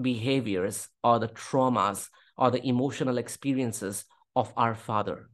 behaviors 0.00 0.88
or 1.02 1.18
the 1.18 1.28
traumas 1.28 2.08
or 2.36 2.50
the 2.50 2.66
emotional 2.66 3.18
experiences 3.18 4.04
of 4.34 4.52
our 4.56 4.74
father. 4.74 5.28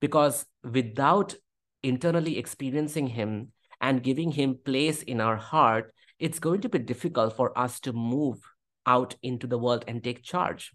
Because 0.00 0.46
without 0.64 1.34
internally 1.82 2.38
experiencing 2.38 3.08
him 3.08 3.52
and 3.80 4.02
giving 4.02 4.32
him 4.32 4.58
place 4.64 5.02
in 5.02 5.20
our 5.20 5.36
heart, 5.36 5.92
it's 6.18 6.38
going 6.38 6.60
to 6.60 6.68
be 6.68 6.78
difficult 6.78 7.36
for 7.36 7.56
us 7.58 7.80
to 7.80 7.92
move 7.92 8.38
out 8.86 9.14
into 9.22 9.46
the 9.46 9.58
world 9.58 9.84
and 9.88 10.02
take 10.02 10.22
charge. 10.22 10.72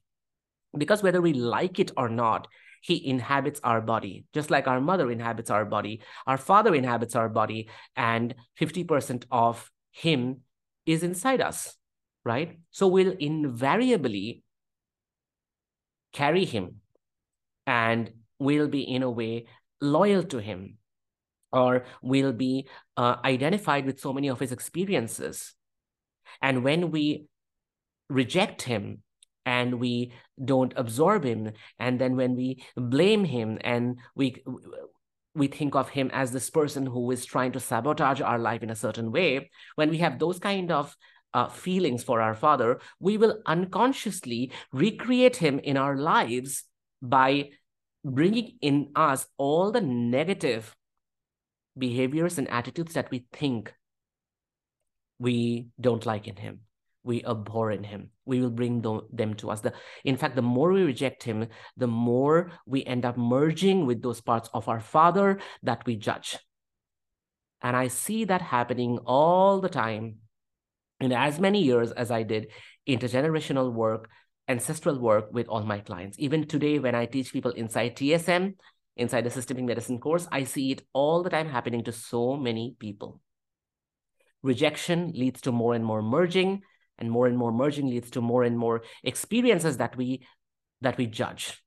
Because 0.77 1.03
whether 1.03 1.21
we 1.21 1.33
like 1.33 1.79
it 1.79 1.91
or 1.97 2.09
not, 2.09 2.47
he 2.85 3.09
inhabits 3.09 3.59
our 3.63 3.81
body, 3.81 4.25
just 4.31 4.51
like 4.51 4.67
our 4.67 4.79
mother 4.79 5.09
inhabits 5.09 5.49
our 5.49 5.65
body, 5.65 6.01
our 6.27 6.37
father 6.37 6.75
inhabits 6.75 7.15
our 7.15 7.27
body, 7.27 7.67
and 7.95 8.35
50% 8.61 9.25
of 9.31 9.71
him 9.89 10.41
is 10.85 11.01
inside 11.01 11.41
us, 11.41 11.77
right? 12.23 12.59
So 12.69 12.85
we'll 12.85 13.15
invariably 13.17 14.43
carry 16.13 16.45
him 16.45 16.75
and 17.65 18.11
we'll 18.37 18.67
be, 18.67 18.83
in 18.83 19.01
a 19.01 19.09
way, 19.09 19.47
loyal 19.81 20.21
to 20.25 20.37
him 20.37 20.77
or 21.51 21.85
we'll 22.03 22.33
be 22.33 22.67
uh, 22.97 23.15
identified 23.25 23.87
with 23.87 23.99
so 23.99 24.13
many 24.13 24.27
of 24.27 24.39
his 24.39 24.51
experiences. 24.51 25.55
And 26.39 26.63
when 26.63 26.91
we 26.91 27.25
reject 28.09 28.61
him 28.61 29.01
and 29.45 29.79
we 29.79 30.11
don't 30.43 30.73
absorb 30.75 31.23
him. 31.23 31.51
And 31.79 31.99
then 31.99 32.15
when 32.15 32.35
we 32.35 32.63
blame 32.75 33.23
him 33.23 33.57
and 33.61 33.99
we 34.15 34.43
we 35.35 35.47
think 35.47 35.75
of 35.75 35.89
him 35.89 36.09
as 36.13 36.31
this 36.31 36.49
person 36.49 36.85
who 36.85 37.11
is 37.11 37.25
trying 37.25 37.51
to 37.51 37.59
sabotage 37.59 38.21
our 38.21 38.39
life 38.39 38.63
in 38.63 38.69
a 38.69 38.75
certain 38.75 39.11
way 39.11 39.49
when 39.75 39.89
we 39.89 39.97
have 39.97 40.17
those 40.17 40.39
kind 40.39 40.71
of 40.71 40.95
uh, 41.33 41.49
feelings 41.49 42.03
for 42.03 42.21
our 42.21 42.33
father 42.33 42.79
we 42.99 43.17
will 43.17 43.41
unconsciously 43.45 44.49
recreate 44.71 45.35
him 45.35 45.59
in 45.59 45.75
our 45.75 45.97
lives 45.97 46.63
by 47.01 47.49
bringing 48.05 48.53
in 48.61 48.89
us 48.95 49.27
all 49.37 49.71
the 49.71 49.81
negative 49.81 50.73
behaviors 51.77 52.37
and 52.37 52.49
attitudes 52.49 52.93
that 52.93 53.11
we 53.11 53.25
think 53.33 53.73
we 55.19 55.67
don't 55.81 56.05
like 56.05 56.29
in 56.29 56.37
him 56.37 56.61
we 57.05 57.23
abhor 57.23 57.71
in 57.71 57.83
him. 57.83 58.09
We 58.25 58.41
will 58.41 58.49
bring 58.49 58.81
them 59.13 59.35
to 59.35 59.51
us. 59.51 59.61
The, 59.61 59.73
in 60.03 60.17
fact, 60.17 60.35
the 60.35 60.41
more 60.41 60.71
we 60.71 60.81
reject 60.83 61.23
him, 61.23 61.47
the 61.77 61.87
more 61.87 62.51
we 62.65 62.83
end 62.83 63.05
up 63.05 63.15
merging 63.15 63.85
with 63.85 64.01
those 64.01 64.21
parts 64.21 64.49
of 64.53 64.67
our 64.67 64.81
father 64.81 65.39
that 65.63 65.85
we 65.85 65.95
judge. 65.95 66.37
And 67.61 67.75
I 67.75 67.87
see 67.87 68.25
that 68.25 68.41
happening 68.41 68.97
all 69.05 69.61
the 69.61 69.69
time 69.69 70.17
in 70.99 71.11
as 71.11 71.39
many 71.39 71.61
years 71.61 71.91
as 71.91 72.09
I 72.09 72.23
did 72.23 72.47
intergenerational 72.87 73.71
work, 73.71 74.09
ancestral 74.47 74.99
work 74.99 75.29
with 75.31 75.47
all 75.47 75.63
my 75.63 75.79
clients. 75.79 76.17
Even 76.19 76.47
today, 76.47 76.79
when 76.79 76.95
I 76.95 77.05
teach 77.05 77.31
people 77.31 77.51
inside 77.51 77.95
TSM, 77.95 78.55
inside 78.97 79.25
the 79.25 79.29
systemic 79.29 79.65
medicine 79.65 79.99
course, 79.99 80.27
I 80.31 80.43
see 80.43 80.71
it 80.71 80.81
all 80.93 81.21
the 81.21 81.29
time 81.29 81.49
happening 81.49 81.83
to 81.83 81.91
so 81.91 82.35
many 82.35 82.75
people. 82.79 83.21
Rejection 84.41 85.11
leads 85.15 85.41
to 85.41 85.51
more 85.51 85.73
and 85.73 85.83
more 85.83 86.01
merging, 86.01 86.61
and 86.97 87.09
more 87.09 87.27
and 87.27 87.37
more 87.37 87.51
merging 87.51 87.87
leads 87.87 88.11
to 88.11 88.21
more 88.21 88.43
and 88.43 88.57
more 88.57 88.83
experiences 89.03 89.77
that 89.77 89.95
we 89.95 90.25
that 90.81 90.97
we 90.97 91.07
judge, 91.07 91.61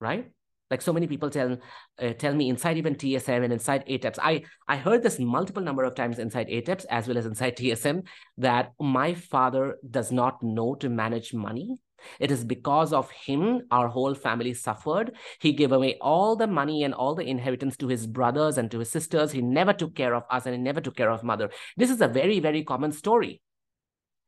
right? 0.00 0.30
Like 0.70 0.82
so 0.82 0.92
many 0.92 1.06
people 1.06 1.30
tell 1.30 1.58
uh, 2.00 2.12
tell 2.14 2.34
me 2.34 2.48
inside 2.48 2.78
even 2.78 2.94
TSM 2.94 3.44
and 3.44 3.52
inside 3.52 3.84
ATEPS. 3.86 4.18
I 4.22 4.44
I 4.66 4.76
heard 4.76 5.02
this 5.02 5.18
multiple 5.18 5.62
number 5.62 5.84
of 5.84 5.94
times 5.94 6.18
inside 6.18 6.48
ATEPS 6.48 6.86
as 6.90 7.06
well 7.06 7.18
as 7.18 7.26
inside 7.26 7.56
TSM 7.56 8.06
that 8.38 8.72
my 8.80 9.14
father 9.14 9.76
does 9.88 10.10
not 10.10 10.42
know 10.42 10.74
to 10.76 10.88
manage 10.88 11.34
money 11.34 11.78
it 12.20 12.30
is 12.30 12.44
because 12.44 12.92
of 12.92 13.10
him 13.10 13.62
our 13.70 13.88
whole 13.88 14.14
family 14.14 14.54
suffered. 14.54 15.12
He 15.40 15.52
gave 15.52 15.72
away 15.72 15.96
all 16.00 16.36
the 16.36 16.46
money 16.46 16.84
and 16.84 16.94
all 16.94 17.14
the 17.14 17.24
inheritance 17.26 17.76
to 17.78 17.88
his 17.88 18.06
brothers 18.06 18.58
and 18.58 18.70
to 18.70 18.78
his 18.78 18.90
sisters. 18.90 19.32
He 19.32 19.42
never 19.42 19.72
took 19.72 19.94
care 19.94 20.14
of 20.14 20.24
us 20.30 20.46
and 20.46 20.54
he 20.54 20.60
never 20.60 20.80
took 20.80 20.96
care 20.96 21.10
of 21.10 21.22
mother. 21.22 21.50
This 21.76 21.90
is 21.90 22.00
a 22.00 22.08
very, 22.08 22.40
very 22.40 22.64
common 22.64 22.92
story. 22.92 23.40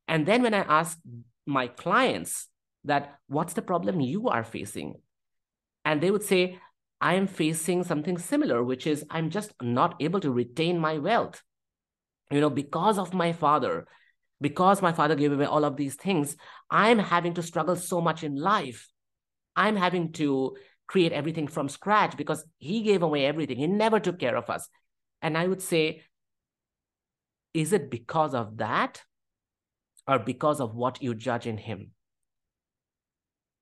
And 0.08 0.26
then 0.26 0.42
when 0.42 0.54
I 0.54 0.60
ask 0.60 0.98
my 1.46 1.68
clients 1.68 2.48
that, 2.84 3.18
what's 3.28 3.54
the 3.54 3.62
problem 3.62 4.00
you 4.00 4.28
are 4.28 4.44
facing? 4.44 4.94
And 5.84 6.00
they 6.00 6.10
would 6.10 6.22
say, 6.22 6.58
I 7.00 7.14
am 7.14 7.26
facing 7.26 7.84
something 7.84 8.18
similar, 8.18 8.62
which 8.64 8.86
is 8.86 9.04
I'm 9.10 9.30
just 9.30 9.52
not 9.60 9.96
able 10.00 10.20
to 10.20 10.30
retain 10.30 10.78
my 10.78 10.98
wealth. 10.98 11.42
You 12.30 12.40
know, 12.40 12.50
because 12.50 12.98
of 12.98 13.14
my 13.14 13.32
father, 13.32 13.86
because 14.40 14.82
my 14.82 14.92
father 14.92 15.14
gave 15.14 15.32
away 15.32 15.44
all 15.44 15.64
of 15.64 15.76
these 15.76 15.94
things, 15.94 16.36
I'm 16.70 16.98
having 16.98 17.34
to 17.34 17.42
struggle 17.42 17.76
so 17.76 18.00
much 18.00 18.24
in 18.24 18.36
life. 18.36 18.88
I'm 19.54 19.76
having 19.76 20.12
to 20.12 20.56
create 20.86 21.12
everything 21.12 21.48
from 21.48 21.68
scratch 21.68 22.16
because 22.16 22.44
he 22.58 22.82
gave 22.82 23.02
away 23.02 23.26
everything. 23.26 23.58
He 23.58 23.66
never 23.66 24.00
took 24.00 24.18
care 24.18 24.36
of 24.36 24.50
us. 24.50 24.68
And 25.22 25.36
I 25.36 25.46
would 25.46 25.62
say, 25.62 26.02
is 27.54 27.72
it 27.72 27.90
because 27.90 28.34
of 28.34 28.58
that 28.58 29.02
or 30.06 30.18
because 30.18 30.60
of 30.60 30.74
what 30.74 31.02
you 31.02 31.14
judge 31.14 31.46
in 31.46 31.58
him? 31.58 31.90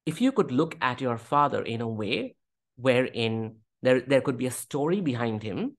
If 0.06 0.20
you 0.20 0.32
could 0.32 0.52
look 0.52 0.76
at 0.80 1.00
your 1.00 1.16
father 1.16 1.62
in 1.62 1.80
a 1.80 1.88
way 1.88 2.36
wherein 2.76 3.56
there, 3.82 4.00
there 4.00 4.20
could 4.20 4.36
be 4.36 4.46
a 4.46 4.50
story 4.50 5.00
behind 5.00 5.42
him 5.42 5.76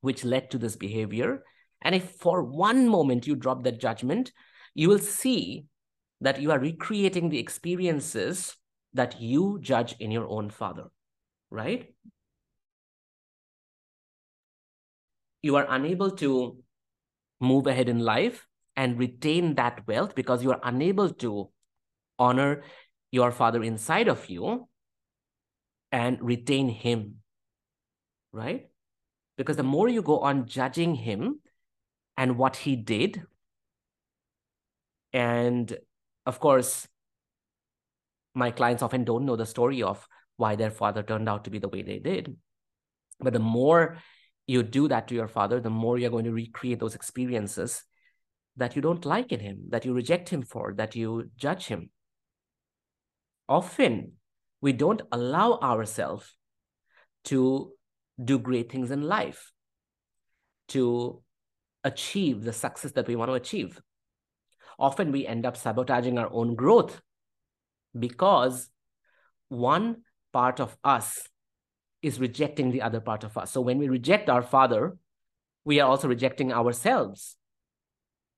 which 0.00 0.24
led 0.24 0.50
to 0.50 0.58
this 0.58 0.76
behavior, 0.76 1.44
and 1.82 1.94
if 1.94 2.10
for 2.10 2.42
one 2.42 2.88
moment 2.88 3.26
you 3.26 3.36
drop 3.36 3.62
that 3.64 3.80
judgment, 3.80 4.32
you 4.74 4.88
will 4.88 4.98
see 4.98 5.66
that 6.20 6.40
you 6.40 6.50
are 6.50 6.58
recreating 6.58 7.28
the 7.28 7.38
experiences 7.38 8.56
that 8.94 9.20
you 9.20 9.58
judge 9.60 9.94
in 9.98 10.10
your 10.10 10.28
own 10.28 10.50
father, 10.50 10.86
right? 11.50 11.94
You 15.42 15.56
are 15.56 15.66
unable 15.68 16.10
to 16.12 16.58
move 17.40 17.66
ahead 17.66 17.88
in 17.88 17.98
life 17.98 18.46
and 18.76 18.98
retain 18.98 19.54
that 19.56 19.86
wealth 19.86 20.14
because 20.14 20.42
you 20.42 20.50
are 20.52 20.60
unable 20.62 21.10
to 21.10 21.50
honor 22.18 22.62
your 23.10 23.30
father 23.30 23.62
inside 23.62 24.08
of 24.08 24.28
you 24.30 24.68
and 25.90 26.18
retain 26.22 26.68
him, 26.68 27.16
right? 28.32 28.68
Because 29.36 29.56
the 29.56 29.62
more 29.62 29.88
you 29.88 30.02
go 30.02 30.20
on 30.20 30.46
judging 30.46 30.94
him, 30.94 31.40
and 32.16 32.38
what 32.38 32.56
he 32.56 32.76
did. 32.76 33.22
And 35.12 35.76
of 36.26 36.40
course, 36.40 36.86
my 38.34 38.50
clients 38.50 38.82
often 38.82 39.04
don't 39.04 39.26
know 39.26 39.36
the 39.36 39.46
story 39.46 39.82
of 39.82 40.06
why 40.36 40.56
their 40.56 40.70
father 40.70 41.02
turned 41.02 41.28
out 41.28 41.44
to 41.44 41.50
be 41.50 41.58
the 41.58 41.68
way 41.68 41.82
they 41.82 41.98
did. 41.98 42.36
But 43.20 43.32
the 43.32 43.38
more 43.38 43.98
you 44.46 44.62
do 44.62 44.88
that 44.88 45.08
to 45.08 45.14
your 45.14 45.28
father, 45.28 45.60
the 45.60 45.70
more 45.70 45.98
you're 45.98 46.10
going 46.10 46.24
to 46.24 46.32
recreate 46.32 46.80
those 46.80 46.94
experiences 46.94 47.82
that 48.56 48.76
you 48.76 48.82
don't 48.82 49.04
like 49.04 49.32
in 49.32 49.40
him, 49.40 49.64
that 49.70 49.84
you 49.84 49.92
reject 49.94 50.28
him 50.28 50.42
for, 50.42 50.74
that 50.74 50.94
you 50.94 51.30
judge 51.36 51.66
him. 51.66 51.90
Often, 53.48 54.12
we 54.60 54.72
don't 54.72 55.02
allow 55.10 55.58
ourselves 55.58 56.36
to 57.24 57.72
do 58.22 58.38
great 58.38 58.70
things 58.70 58.90
in 58.90 59.02
life, 59.02 59.52
to 60.68 61.22
achieve 61.84 62.44
the 62.44 62.52
success 62.52 62.92
that 62.92 63.08
we 63.08 63.16
want 63.16 63.30
to 63.30 63.34
achieve. 63.34 63.80
Often 64.78 65.12
we 65.12 65.26
end 65.26 65.46
up 65.46 65.56
sabotaging 65.56 66.18
our 66.18 66.32
own 66.32 66.54
growth 66.54 67.00
because 67.98 68.68
one 69.48 70.02
part 70.32 70.60
of 70.60 70.76
us 70.82 71.28
is 72.00 72.18
rejecting 72.18 72.70
the 72.70 72.82
other 72.82 73.00
part 73.00 73.24
of 73.24 73.36
us. 73.36 73.50
So 73.50 73.60
when 73.60 73.78
we 73.78 73.88
reject 73.88 74.28
our 74.28 74.42
father, 74.42 74.96
we 75.64 75.80
are 75.80 75.88
also 75.88 76.08
rejecting 76.08 76.52
ourselves, 76.52 77.36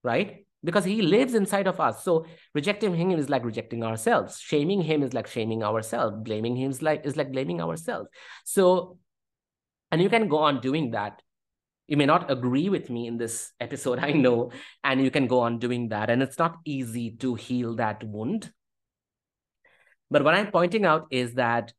right? 0.04 0.46
Because 0.62 0.84
he 0.84 1.02
lives 1.02 1.34
inside 1.34 1.66
of 1.66 1.80
us. 1.80 2.04
So 2.04 2.26
rejecting 2.54 2.94
him 2.94 3.10
is 3.10 3.28
like 3.28 3.44
rejecting 3.44 3.82
ourselves. 3.82 4.38
Shaming 4.38 4.80
him 4.80 5.02
is 5.02 5.12
like 5.12 5.26
shaming 5.26 5.64
ourselves. 5.64 6.16
Blaming 6.22 6.56
him 6.56 6.70
is 6.70 6.80
like 6.80 7.04
is 7.04 7.16
like 7.16 7.32
blaming 7.32 7.60
ourselves. 7.60 8.08
So, 8.44 8.98
and 9.90 10.00
you 10.00 10.08
can 10.08 10.28
go 10.28 10.38
on 10.38 10.60
doing 10.60 10.92
that 10.92 11.20
you 11.86 11.96
may 11.96 12.06
not 12.06 12.30
agree 12.30 12.68
with 12.68 12.88
me 12.88 13.06
in 13.06 13.18
this 13.18 13.52
episode, 13.60 13.98
I 14.02 14.12
know, 14.12 14.50
and 14.82 15.02
you 15.02 15.10
can 15.10 15.26
go 15.26 15.40
on 15.40 15.58
doing 15.58 15.88
that. 15.88 16.10
And 16.10 16.22
it's 16.22 16.38
not 16.38 16.56
easy 16.64 17.10
to 17.20 17.34
heal 17.34 17.76
that 17.76 18.02
wound. 18.02 18.52
But 20.10 20.24
what 20.24 20.34
I'm 20.34 20.50
pointing 20.50 20.84
out 20.84 21.06
is 21.10 21.34
that 21.34 21.72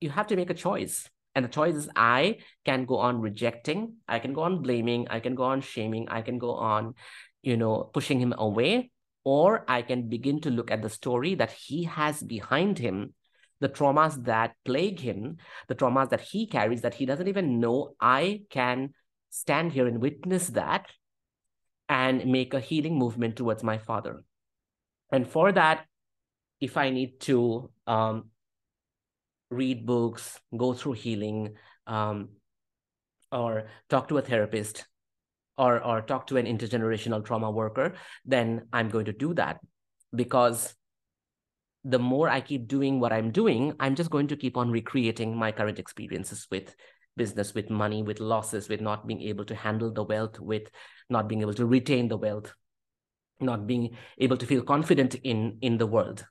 you 0.00 0.10
have 0.10 0.26
to 0.28 0.36
make 0.36 0.50
a 0.50 0.54
choice. 0.54 1.08
And 1.34 1.44
the 1.44 1.48
choice 1.48 1.74
is 1.74 1.88
I 1.96 2.38
can 2.64 2.84
go 2.84 2.98
on 2.98 3.20
rejecting, 3.20 3.94
I 4.06 4.18
can 4.18 4.34
go 4.34 4.42
on 4.42 4.60
blaming, 4.60 5.08
I 5.08 5.20
can 5.20 5.34
go 5.34 5.44
on 5.44 5.62
shaming, 5.62 6.08
I 6.10 6.20
can 6.20 6.38
go 6.38 6.52
on, 6.52 6.94
you 7.42 7.56
know, 7.56 7.90
pushing 7.92 8.20
him 8.20 8.34
away, 8.36 8.90
or 9.24 9.64
I 9.68 9.82
can 9.82 10.08
begin 10.08 10.40
to 10.42 10.50
look 10.50 10.70
at 10.70 10.82
the 10.82 10.90
story 10.90 11.34
that 11.36 11.52
he 11.52 11.84
has 11.84 12.22
behind 12.22 12.78
him 12.78 13.14
the 13.62 13.68
traumas 13.68 14.24
that 14.24 14.56
plague 14.64 14.98
him, 15.00 15.38
the 15.68 15.74
traumas 15.74 16.10
that 16.10 16.20
he 16.20 16.46
carries 16.46 16.82
that 16.82 16.94
he 16.94 17.06
doesn't 17.06 17.28
even 17.28 17.60
know 17.60 17.94
I 18.00 18.42
can 18.50 18.92
stand 19.30 19.72
here 19.72 19.86
and 19.86 20.02
witness 20.02 20.48
that 20.48 20.90
and 21.88 22.26
make 22.26 22.52
a 22.52 22.60
healing 22.60 22.98
movement 22.98 23.36
towards 23.36 23.62
my 23.62 23.78
father. 23.78 24.24
And 25.12 25.26
for 25.26 25.52
that, 25.52 25.86
if 26.60 26.76
I 26.76 26.90
need 26.90 27.20
to 27.20 27.70
um, 27.86 28.30
read 29.50 29.86
books, 29.86 30.40
go 30.56 30.74
through 30.74 30.92
healing, 30.92 31.54
um, 31.86 32.30
or 33.30 33.68
talk 33.88 34.08
to 34.08 34.18
a 34.18 34.22
therapist, 34.22 34.86
or 35.62 35.72
or 35.90 36.02
talk 36.02 36.26
to 36.28 36.36
an 36.42 36.46
intergenerational 36.46 37.24
trauma 37.24 37.50
worker, 37.50 37.94
then 38.36 38.62
I'm 38.72 38.88
going 38.94 39.06
to 39.06 39.18
do 39.24 39.34
that 39.34 39.60
because 40.22 40.74
the 41.84 41.98
more 41.98 42.28
I 42.28 42.40
keep 42.40 42.68
doing 42.68 43.00
what 43.00 43.12
I'm 43.12 43.30
doing, 43.30 43.74
I'm 43.80 43.94
just 43.94 44.10
going 44.10 44.28
to 44.28 44.36
keep 44.36 44.56
on 44.56 44.70
recreating 44.70 45.36
my 45.36 45.50
current 45.52 45.78
experiences 45.78 46.46
with 46.50 46.74
business 47.16 47.54
with 47.54 47.70
money, 47.70 48.02
with 48.02 48.20
losses, 48.20 48.68
with 48.68 48.80
not 48.80 49.06
being 49.06 49.22
able 49.22 49.44
to 49.44 49.54
handle 49.54 49.92
the 49.92 50.04
wealth, 50.04 50.40
with 50.40 50.70
not 51.10 51.28
being 51.28 51.42
able 51.42 51.54
to 51.54 51.66
retain 51.66 52.08
the 52.08 52.16
wealth, 52.16 52.54
not 53.40 53.66
being 53.66 53.96
able 54.18 54.36
to 54.36 54.46
feel 54.46 54.62
confident 54.62 55.14
in 55.16 55.58
in 55.60 55.78
the 55.78 55.86
world. 55.86 56.24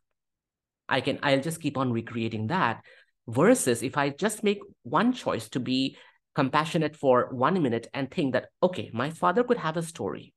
I 0.89 1.01
can 1.01 1.19
I'll 1.23 1.41
just 1.41 1.61
keep 1.61 1.77
on 1.77 1.93
recreating 1.93 2.47
that. 2.47 2.83
Versus 3.27 3.83
if 3.83 3.97
I 3.97 4.09
just 4.09 4.43
make 4.43 4.59
one 4.83 5.13
choice 5.13 5.47
to 5.49 5.59
be 5.59 5.95
compassionate 6.35 6.95
for 6.95 7.27
one 7.31 7.61
minute 7.61 7.87
and 7.93 8.09
think 8.09 8.33
that, 8.33 8.47
okay, 8.63 8.89
my 8.93 9.09
father 9.09 9.43
could 9.43 9.57
have 9.57 9.77
a 9.77 9.83
story. 9.83 10.33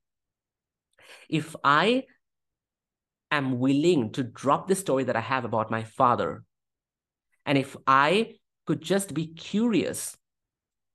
If 1.29 1.55
I 1.63 2.05
am 3.31 3.59
willing 3.59 4.11
to 4.13 4.23
drop 4.23 4.69
the 4.69 4.75
story 4.75 5.05
that 5.05 5.17
I 5.17 5.21
have 5.21 5.45
about 5.45 5.71
my 5.71 5.85
father, 5.85 6.45
and 7.47 7.59
if 7.59 7.77
I 7.87 8.35
could 8.67 8.81
just 8.81 9.15
be 9.15 9.27
curious 9.27 10.17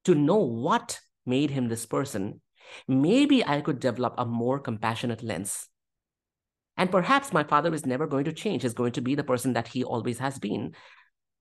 to 0.05 0.15
know 0.15 0.37
what 0.37 0.99
made 1.25 1.51
him 1.51 1.67
this 1.67 1.85
person, 1.85 2.41
maybe 2.87 3.45
I 3.45 3.61
could 3.61 3.79
develop 3.79 4.15
a 4.17 4.25
more 4.25 4.59
compassionate 4.59 5.23
lens. 5.23 5.67
And 6.77 6.89
perhaps 6.89 7.33
my 7.33 7.43
father 7.43 7.73
is 7.73 7.85
never 7.85 8.07
going 8.07 8.25
to 8.25 8.33
change, 8.33 8.63
is 8.63 8.73
going 8.73 8.93
to 8.93 9.01
be 9.01 9.15
the 9.15 9.23
person 9.23 9.53
that 9.53 9.67
he 9.67 9.83
always 9.83 10.19
has 10.19 10.39
been. 10.39 10.73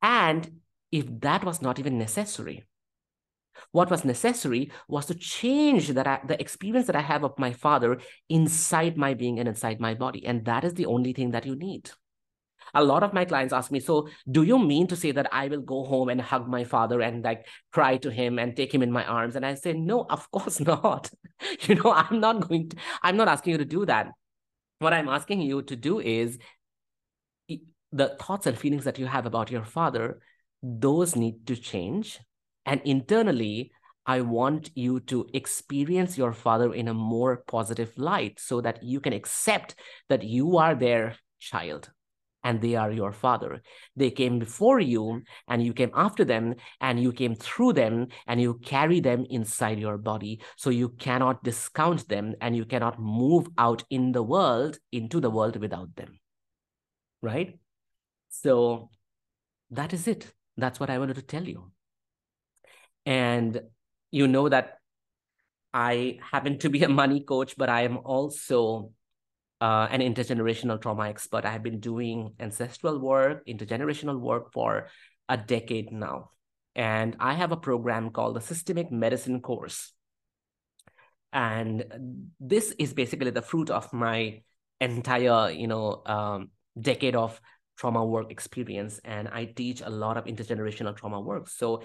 And 0.02 0.60
if 0.90 1.06
that 1.20 1.44
was 1.44 1.62
not 1.62 1.78
even 1.78 1.96
necessary, 1.98 2.66
What 3.72 3.90
was 3.90 4.04
necessary 4.04 4.70
was 4.88 5.06
to 5.06 5.14
change 5.14 5.88
that 5.88 6.06
I, 6.06 6.20
the 6.26 6.40
experience 6.40 6.86
that 6.86 6.96
I 6.96 7.00
have 7.00 7.24
of 7.24 7.38
my 7.38 7.52
father 7.52 7.98
inside 8.28 8.96
my 8.96 9.14
being 9.14 9.38
and 9.38 9.48
inside 9.48 9.80
my 9.80 9.94
body. 9.94 10.24
And 10.26 10.44
that 10.44 10.64
is 10.64 10.74
the 10.74 10.86
only 10.86 11.12
thing 11.12 11.30
that 11.32 11.46
you 11.46 11.56
need. 11.56 11.90
A 12.74 12.84
lot 12.84 13.02
of 13.02 13.14
my 13.14 13.24
clients 13.24 13.54
ask 13.54 13.70
me, 13.70 13.80
so 13.80 14.08
do 14.30 14.42
you 14.42 14.58
mean 14.58 14.86
to 14.88 14.96
say 14.96 15.10
that 15.12 15.32
I 15.32 15.48
will 15.48 15.62
go 15.62 15.84
home 15.84 16.10
and 16.10 16.20
hug 16.20 16.48
my 16.48 16.64
father 16.64 17.00
and 17.00 17.24
like 17.24 17.46
cry 17.72 17.96
to 17.98 18.10
him 18.10 18.38
and 18.38 18.54
take 18.54 18.74
him 18.74 18.82
in 18.82 18.92
my 18.92 19.04
arms? 19.04 19.36
And 19.36 19.46
I 19.46 19.54
say, 19.54 19.72
no, 19.72 20.04
of 20.08 20.30
course 20.32 20.60
not. 20.60 21.10
you 21.62 21.76
know, 21.76 21.92
I'm 21.92 22.20
not 22.20 22.46
going 22.46 22.70
to, 22.70 22.76
I'm 23.02 23.16
not 23.16 23.28
asking 23.28 23.52
you 23.52 23.58
to 23.58 23.64
do 23.64 23.86
that. 23.86 24.08
What 24.80 24.92
I'm 24.92 25.08
asking 25.08 25.40
you 25.40 25.62
to 25.62 25.76
do 25.76 25.98
is 25.98 26.38
the 27.92 28.16
thoughts 28.20 28.46
and 28.46 28.58
feelings 28.58 28.84
that 28.84 28.98
you 28.98 29.06
have 29.06 29.26
about 29.26 29.50
your 29.50 29.64
father, 29.64 30.20
those 30.62 31.16
need 31.16 31.46
to 31.46 31.56
change 31.56 32.20
and 32.68 32.82
internally, 32.84 33.72
I 34.04 34.20
want 34.20 34.70
you 34.74 35.00
to 35.00 35.26
experience 35.32 36.18
your 36.18 36.34
father 36.34 36.74
in 36.74 36.88
a 36.88 36.94
more 36.94 37.42
positive 37.46 37.92
light 37.96 38.38
so 38.38 38.60
that 38.60 38.82
you 38.82 39.00
can 39.00 39.14
accept 39.14 39.74
that 40.10 40.22
you 40.22 40.58
are 40.58 40.74
their 40.74 41.16
child 41.38 41.90
and 42.44 42.60
they 42.60 42.74
are 42.74 42.92
your 42.92 43.12
father. 43.12 43.62
They 43.96 44.10
came 44.10 44.38
before 44.38 44.80
you 44.80 45.22
and 45.48 45.64
you 45.64 45.72
came 45.72 45.90
after 45.94 46.26
them 46.26 46.56
and 46.82 47.00
you 47.00 47.10
came 47.10 47.34
through 47.34 47.72
them 47.72 48.08
and 48.26 48.38
you 48.38 48.60
carry 48.62 49.00
them 49.00 49.24
inside 49.30 49.78
your 49.78 49.96
body. 49.96 50.42
So 50.58 50.68
you 50.68 50.90
cannot 50.90 51.42
discount 51.42 52.06
them 52.06 52.34
and 52.42 52.54
you 52.54 52.66
cannot 52.66 53.00
move 53.00 53.48
out 53.56 53.82
in 53.88 54.12
the 54.12 54.22
world, 54.22 54.78
into 54.92 55.20
the 55.20 55.30
world 55.30 55.56
without 55.56 55.96
them. 55.96 56.20
Right? 57.22 57.58
So 58.28 58.90
that 59.70 59.94
is 59.94 60.06
it. 60.06 60.30
That's 60.58 60.78
what 60.78 60.90
I 60.90 60.98
wanted 60.98 61.16
to 61.16 61.22
tell 61.22 61.44
you. 61.44 61.72
And 63.08 63.62
you 64.10 64.28
know 64.28 64.50
that 64.50 64.80
I 65.72 66.18
happen 66.20 66.58
to 66.58 66.68
be 66.68 66.84
a 66.84 66.90
money 66.90 67.20
coach, 67.24 67.56
but 67.56 67.70
I 67.70 67.82
am 67.88 67.96
also 68.04 68.92
uh, 69.62 69.88
an 69.90 70.02
intergenerational 70.02 70.78
trauma 70.78 71.08
expert. 71.08 71.46
I 71.46 71.52
have 71.52 71.62
been 71.62 71.80
doing 71.80 72.34
ancestral 72.38 72.98
work, 72.98 73.46
intergenerational 73.46 74.20
work 74.20 74.52
for 74.52 74.88
a 75.26 75.38
decade 75.38 75.90
now. 75.90 76.32
And 76.76 77.16
I 77.18 77.32
have 77.32 77.50
a 77.50 77.56
program 77.56 78.10
called 78.10 78.36
the 78.36 78.42
Systemic 78.42 78.92
Medicine 78.92 79.40
Course. 79.40 79.94
And 81.32 81.84
this 82.38 82.74
is 82.78 82.92
basically 82.92 83.30
the 83.30 83.42
fruit 83.42 83.70
of 83.70 83.90
my 83.90 84.42
entire, 84.82 85.50
you 85.50 85.66
know, 85.66 86.02
um, 86.04 86.50
decade 86.78 87.16
of 87.16 87.40
trauma 87.78 88.04
work 88.04 88.30
experience. 88.30 89.00
And 89.02 89.28
I 89.28 89.46
teach 89.46 89.80
a 89.80 89.88
lot 89.88 90.18
of 90.18 90.26
intergenerational 90.26 90.94
trauma 90.94 91.20
work. 91.20 91.48
So 91.48 91.82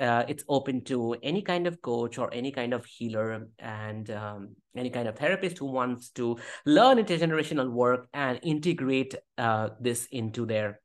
uh, 0.00 0.24
it's 0.28 0.44
open 0.48 0.82
to 0.84 1.14
any 1.22 1.42
kind 1.42 1.66
of 1.66 1.80
coach 1.82 2.18
or 2.18 2.32
any 2.32 2.50
kind 2.50 2.72
of 2.72 2.84
healer 2.86 3.46
and 3.58 4.10
um, 4.10 4.56
any 4.74 4.90
kind 4.90 5.06
of 5.06 5.16
therapist 5.16 5.58
who 5.58 5.66
wants 5.66 6.10
to 6.10 6.38
learn 6.64 6.96
intergenerational 6.98 7.70
work 7.70 8.08
and 8.14 8.40
integrate 8.42 9.14
uh, 9.38 9.68
this 9.80 10.06
into 10.10 10.46
their 10.46 10.80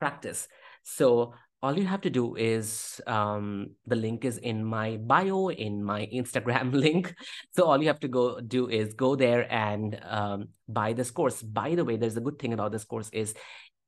practice. 0.00 0.48
So 0.82 1.34
all 1.62 1.78
you 1.78 1.86
have 1.86 2.02
to 2.02 2.10
do 2.10 2.36
is 2.36 3.00
um, 3.06 3.70
the 3.86 3.96
link 3.96 4.26
is 4.26 4.36
in 4.36 4.62
my 4.62 4.98
bio 4.98 5.48
in 5.48 5.82
my 5.82 6.06
instagram 6.12 6.74
link 6.74 7.14
so 7.52 7.64
all 7.64 7.80
you 7.80 7.88
have 7.88 8.00
to 8.00 8.08
go 8.08 8.38
do 8.38 8.68
is 8.68 8.92
go 8.92 9.16
there 9.16 9.50
and 9.50 9.98
um, 10.06 10.48
buy 10.68 10.92
this 10.92 11.10
course 11.10 11.40
by 11.40 11.74
the 11.74 11.82
way 11.82 11.96
there's 11.96 12.18
a 12.18 12.20
good 12.20 12.38
thing 12.38 12.52
about 12.52 12.70
this 12.70 12.84
course 12.84 13.08
is 13.14 13.32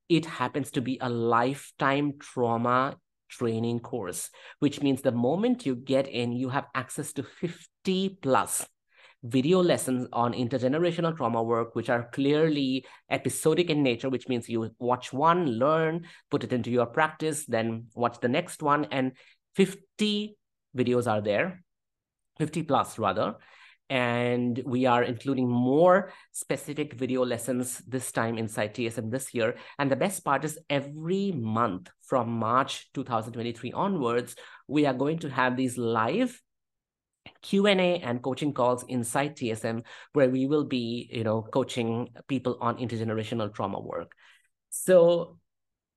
it 0.09 0.25
happens 0.25 0.71
to 0.71 0.81
be 0.81 0.97
a 1.01 1.09
lifetime 1.09 2.13
trauma 2.19 2.97
training 3.29 3.79
course, 3.79 4.29
which 4.59 4.81
means 4.81 5.01
the 5.01 5.11
moment 5.11 5.65
you 5.65 5.75
get 5.75 6.07
in, 6.07 6.31
you 6.31 6.49
have 6.49 6.65
access 6.75 7.13
to 7.13 7.23
50 7.23 8.17
plus 8.21 8.65
video 9.23 9.61
lessons 9.61 10.07
on 10.13 10.33
intergenerational 10.33 11.15
trauma 11.15 11.41
work, 11.41 11.75
which 11.75 11.89
are 11.89 12.09
clearly 12.13 12.85
episodic 13.09 13.69
in 13.69 13.83
nature, 13.83 14.09
which 14.09 14.27
means 14.27 14.47
you 14.47 14.69
watch 14.79 15.11
one, 15.11 15.47
learn, 15.47 16.05
put 16.29 16.43
it 16.43 16.53
into 16.53 16.69
your 16.69 16.85
practice, 16.85 17.45
then 17.45 17.87
watch 17.95 18.19
the 18.19 18.29
next 18.29 18.61
one. 18.61 18.85
And 18.91 19.13
50 19.55 20.37
videos 20.75 21.11
are 21.11 21.21
there, 21.21 21.63
50 22.37 22.63
plus 22.63 22.99
rather 22.99 23.35
and 23.89 24.61
we 24.65 24.85
are 24.85 25.03
including 25.03 25.49
more 25.49 26.11
specific 26.31 26.93
video 26.93 27.23
lessons 27.23 27.81
this 27.87 28.11
time 28.11 28.37
inside 28.37 28.73
TSM 28.73 29.09
this 29.09 29.33
year. 29.33 29.55
And 29.79 29.89
the 29.89 29.95
best 29.95 30.23
part 30.23 30.43
is 30.43 30.59
every 30.69 31.31
month 31.31 31.89
from 32.03 32.29
March 32.29 32.89
2023 32.93 33.71
onwards, 33.71 34.35
we 34.67 34.85
are 34.85 34.93
going 34.93 35.19
to 35.19 35.29
have 35.29 35.55
these 35.55 35.77
live 35.77 36.41
Q&A 37.41 37.99
and 37.99 38.21
coaching 38.21 38.53
calls 38.53 38.83
inside 38.87 39.35
TSM 39.35 39.83
where 40.13 40.29
we 40.29 40.45
will 40.45 40.65
be, 40.65 41.09
you 41.11 41.23
know, 41.23 41.41
coaching 41.41 42.09
people 42.27 42.57
on 42.61 42.77
intergenerational 42.77 43.53
trauma 43.53 43.79
work. 43.79 44.11
So 44.69 45.37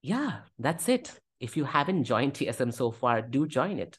yeah, 0.03 0.41
that's 0.59 0.89
it. 0.89 1.13
If 1.41 1.57
you 1.57 1.65
haven't 1.65 2.05
joined 2.05 2.35
TSM 2.35 2.73
so 2.73 2.91
far, 2.91 3.23
do 3.23 3.47
join 3.47 3.79
it 3.79 3.99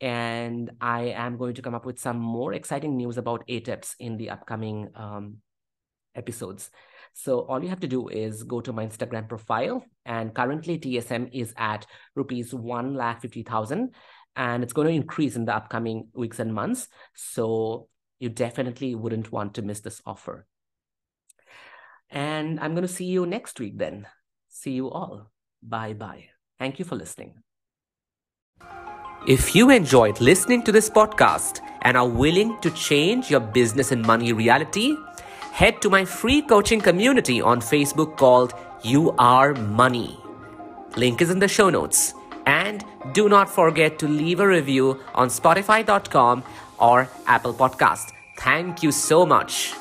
and 0.00 0.70
I 0.80 1.14
am 1.16 1.36
going 1.36 1.54
to 1.54 1.62
come 1.62 1.74
up 1.74 1.86
with 1.86 1.98
some 1.98 2.18
more 2.18 2.52
exciting 2.52 2.96
news 2.96 3.16
about 3.16 3.46
ATEPs 3.48 3.94
in 3.98 4.16
the 4.16 4.30
upcoming 4.30 4.90
um, 4.94 5.38
episodes. 6.14 6.70
So 7.12 7.40
all 7.40 7.62
you 7.62 7.68
have 7.68 7.80
to 7.80 7.88
do 7.88 8.08
is 8.08 8.42
go 8.42 8.60
to 8.60 8.72
my 8.72 8.86
Instagram 8.86 9.28
profile, 9.28 9.84
and 10.04 10.34
currently 10.34 10.78
TSM 10.78 11.30
is 11.32 11.54
at 11.56 11.86
rupees 12.14 12.52
one 12.52 12.94
lakh 12.94 13.22
fifty 13.22 13.42
thousand, 13.42 13.94
and 14.34 14.62
it's 14.62 14.72
going 14.72 14.88
to 14.88 14.94
increase 14.94 15.36
in 15.36 15.44
the 15.44 15.54
upcoming 15.54 16.08
weeks 16.12 16.40
and 16.40 16.52
months. 16.52 16.88
So 17.14 17.88
you 18.18 18.28
definitely 18.28 18.94
wouldn't 18.94 19.30
want 19.30 19.54
to 19.54 19.62
miss 19.62 19.80
this 19.80 20.02
offer. 20.04 20.46
And 22.10 22.60
I'm 22.60 22.72
going 22.72 22.86
to 22.86 22.92
see 22.92 23.06
you 23.06 23.26
next 23.26 23.60
week 23.60 23.78
then. 23.78 24.06
See 24.48 24.72
you 24.72 24.90
all. 24.90 25.30
Bye 25.62 25.94
bye. 25.94 26.28
Thank 26.58 26.78
you 26.78 26.84
for 26.84 26.96
listening. 26.96 27.42
If 29.26 29.54
you 29.54 29.70
enjoyed 29.70 30.20
listening 30.20 30.62
to 30.64 30.72
this 30.72 30.90
podcast 30.90 31.60
and 31.80 31.96
are 31.96 32.06
willing 32.06 32.60
to 32.60 32.70
change 32.72 33.30
your 33.30 33.40
business 33.40 33.90
and 33.90 34.02
money 34.02 34.34
reality, 34.34 34.98
head 35.50 35.80
to 35.80 35.88
my 35.88 36.04
free 36.04 36.42
coaching 36.42 36.78
community 36.78 37.40
on 37.40 37.60
Facebook 37.60 38.18
called 38.18 38.52
You 38.82 39.12
Are 39.12 39.54
Money. 39.54 40.20
Link 40.96 41.22
is 41.22 41.30
in 41.30 41.38
the 41.38 41.48
show 41.48 41.70
notes. 41.70 42.12
And 42.44 42.84
do 43.14 43.30
not 43.30 43.48
forget 43.48 43.98
to 44.00 44.06
leave 44.06 44.40
a 44.40 44.46
review 44.46 45.00
on 45.14 45.28
Spotify.com 45.28 46.44
or 46.78 47.08
Apple 47.26 47.54
Podcast. 47.54 48.12
Thank 48.36 48.82
you 48.82 48.92
so 48.92 49.24
much. 49.24 49.72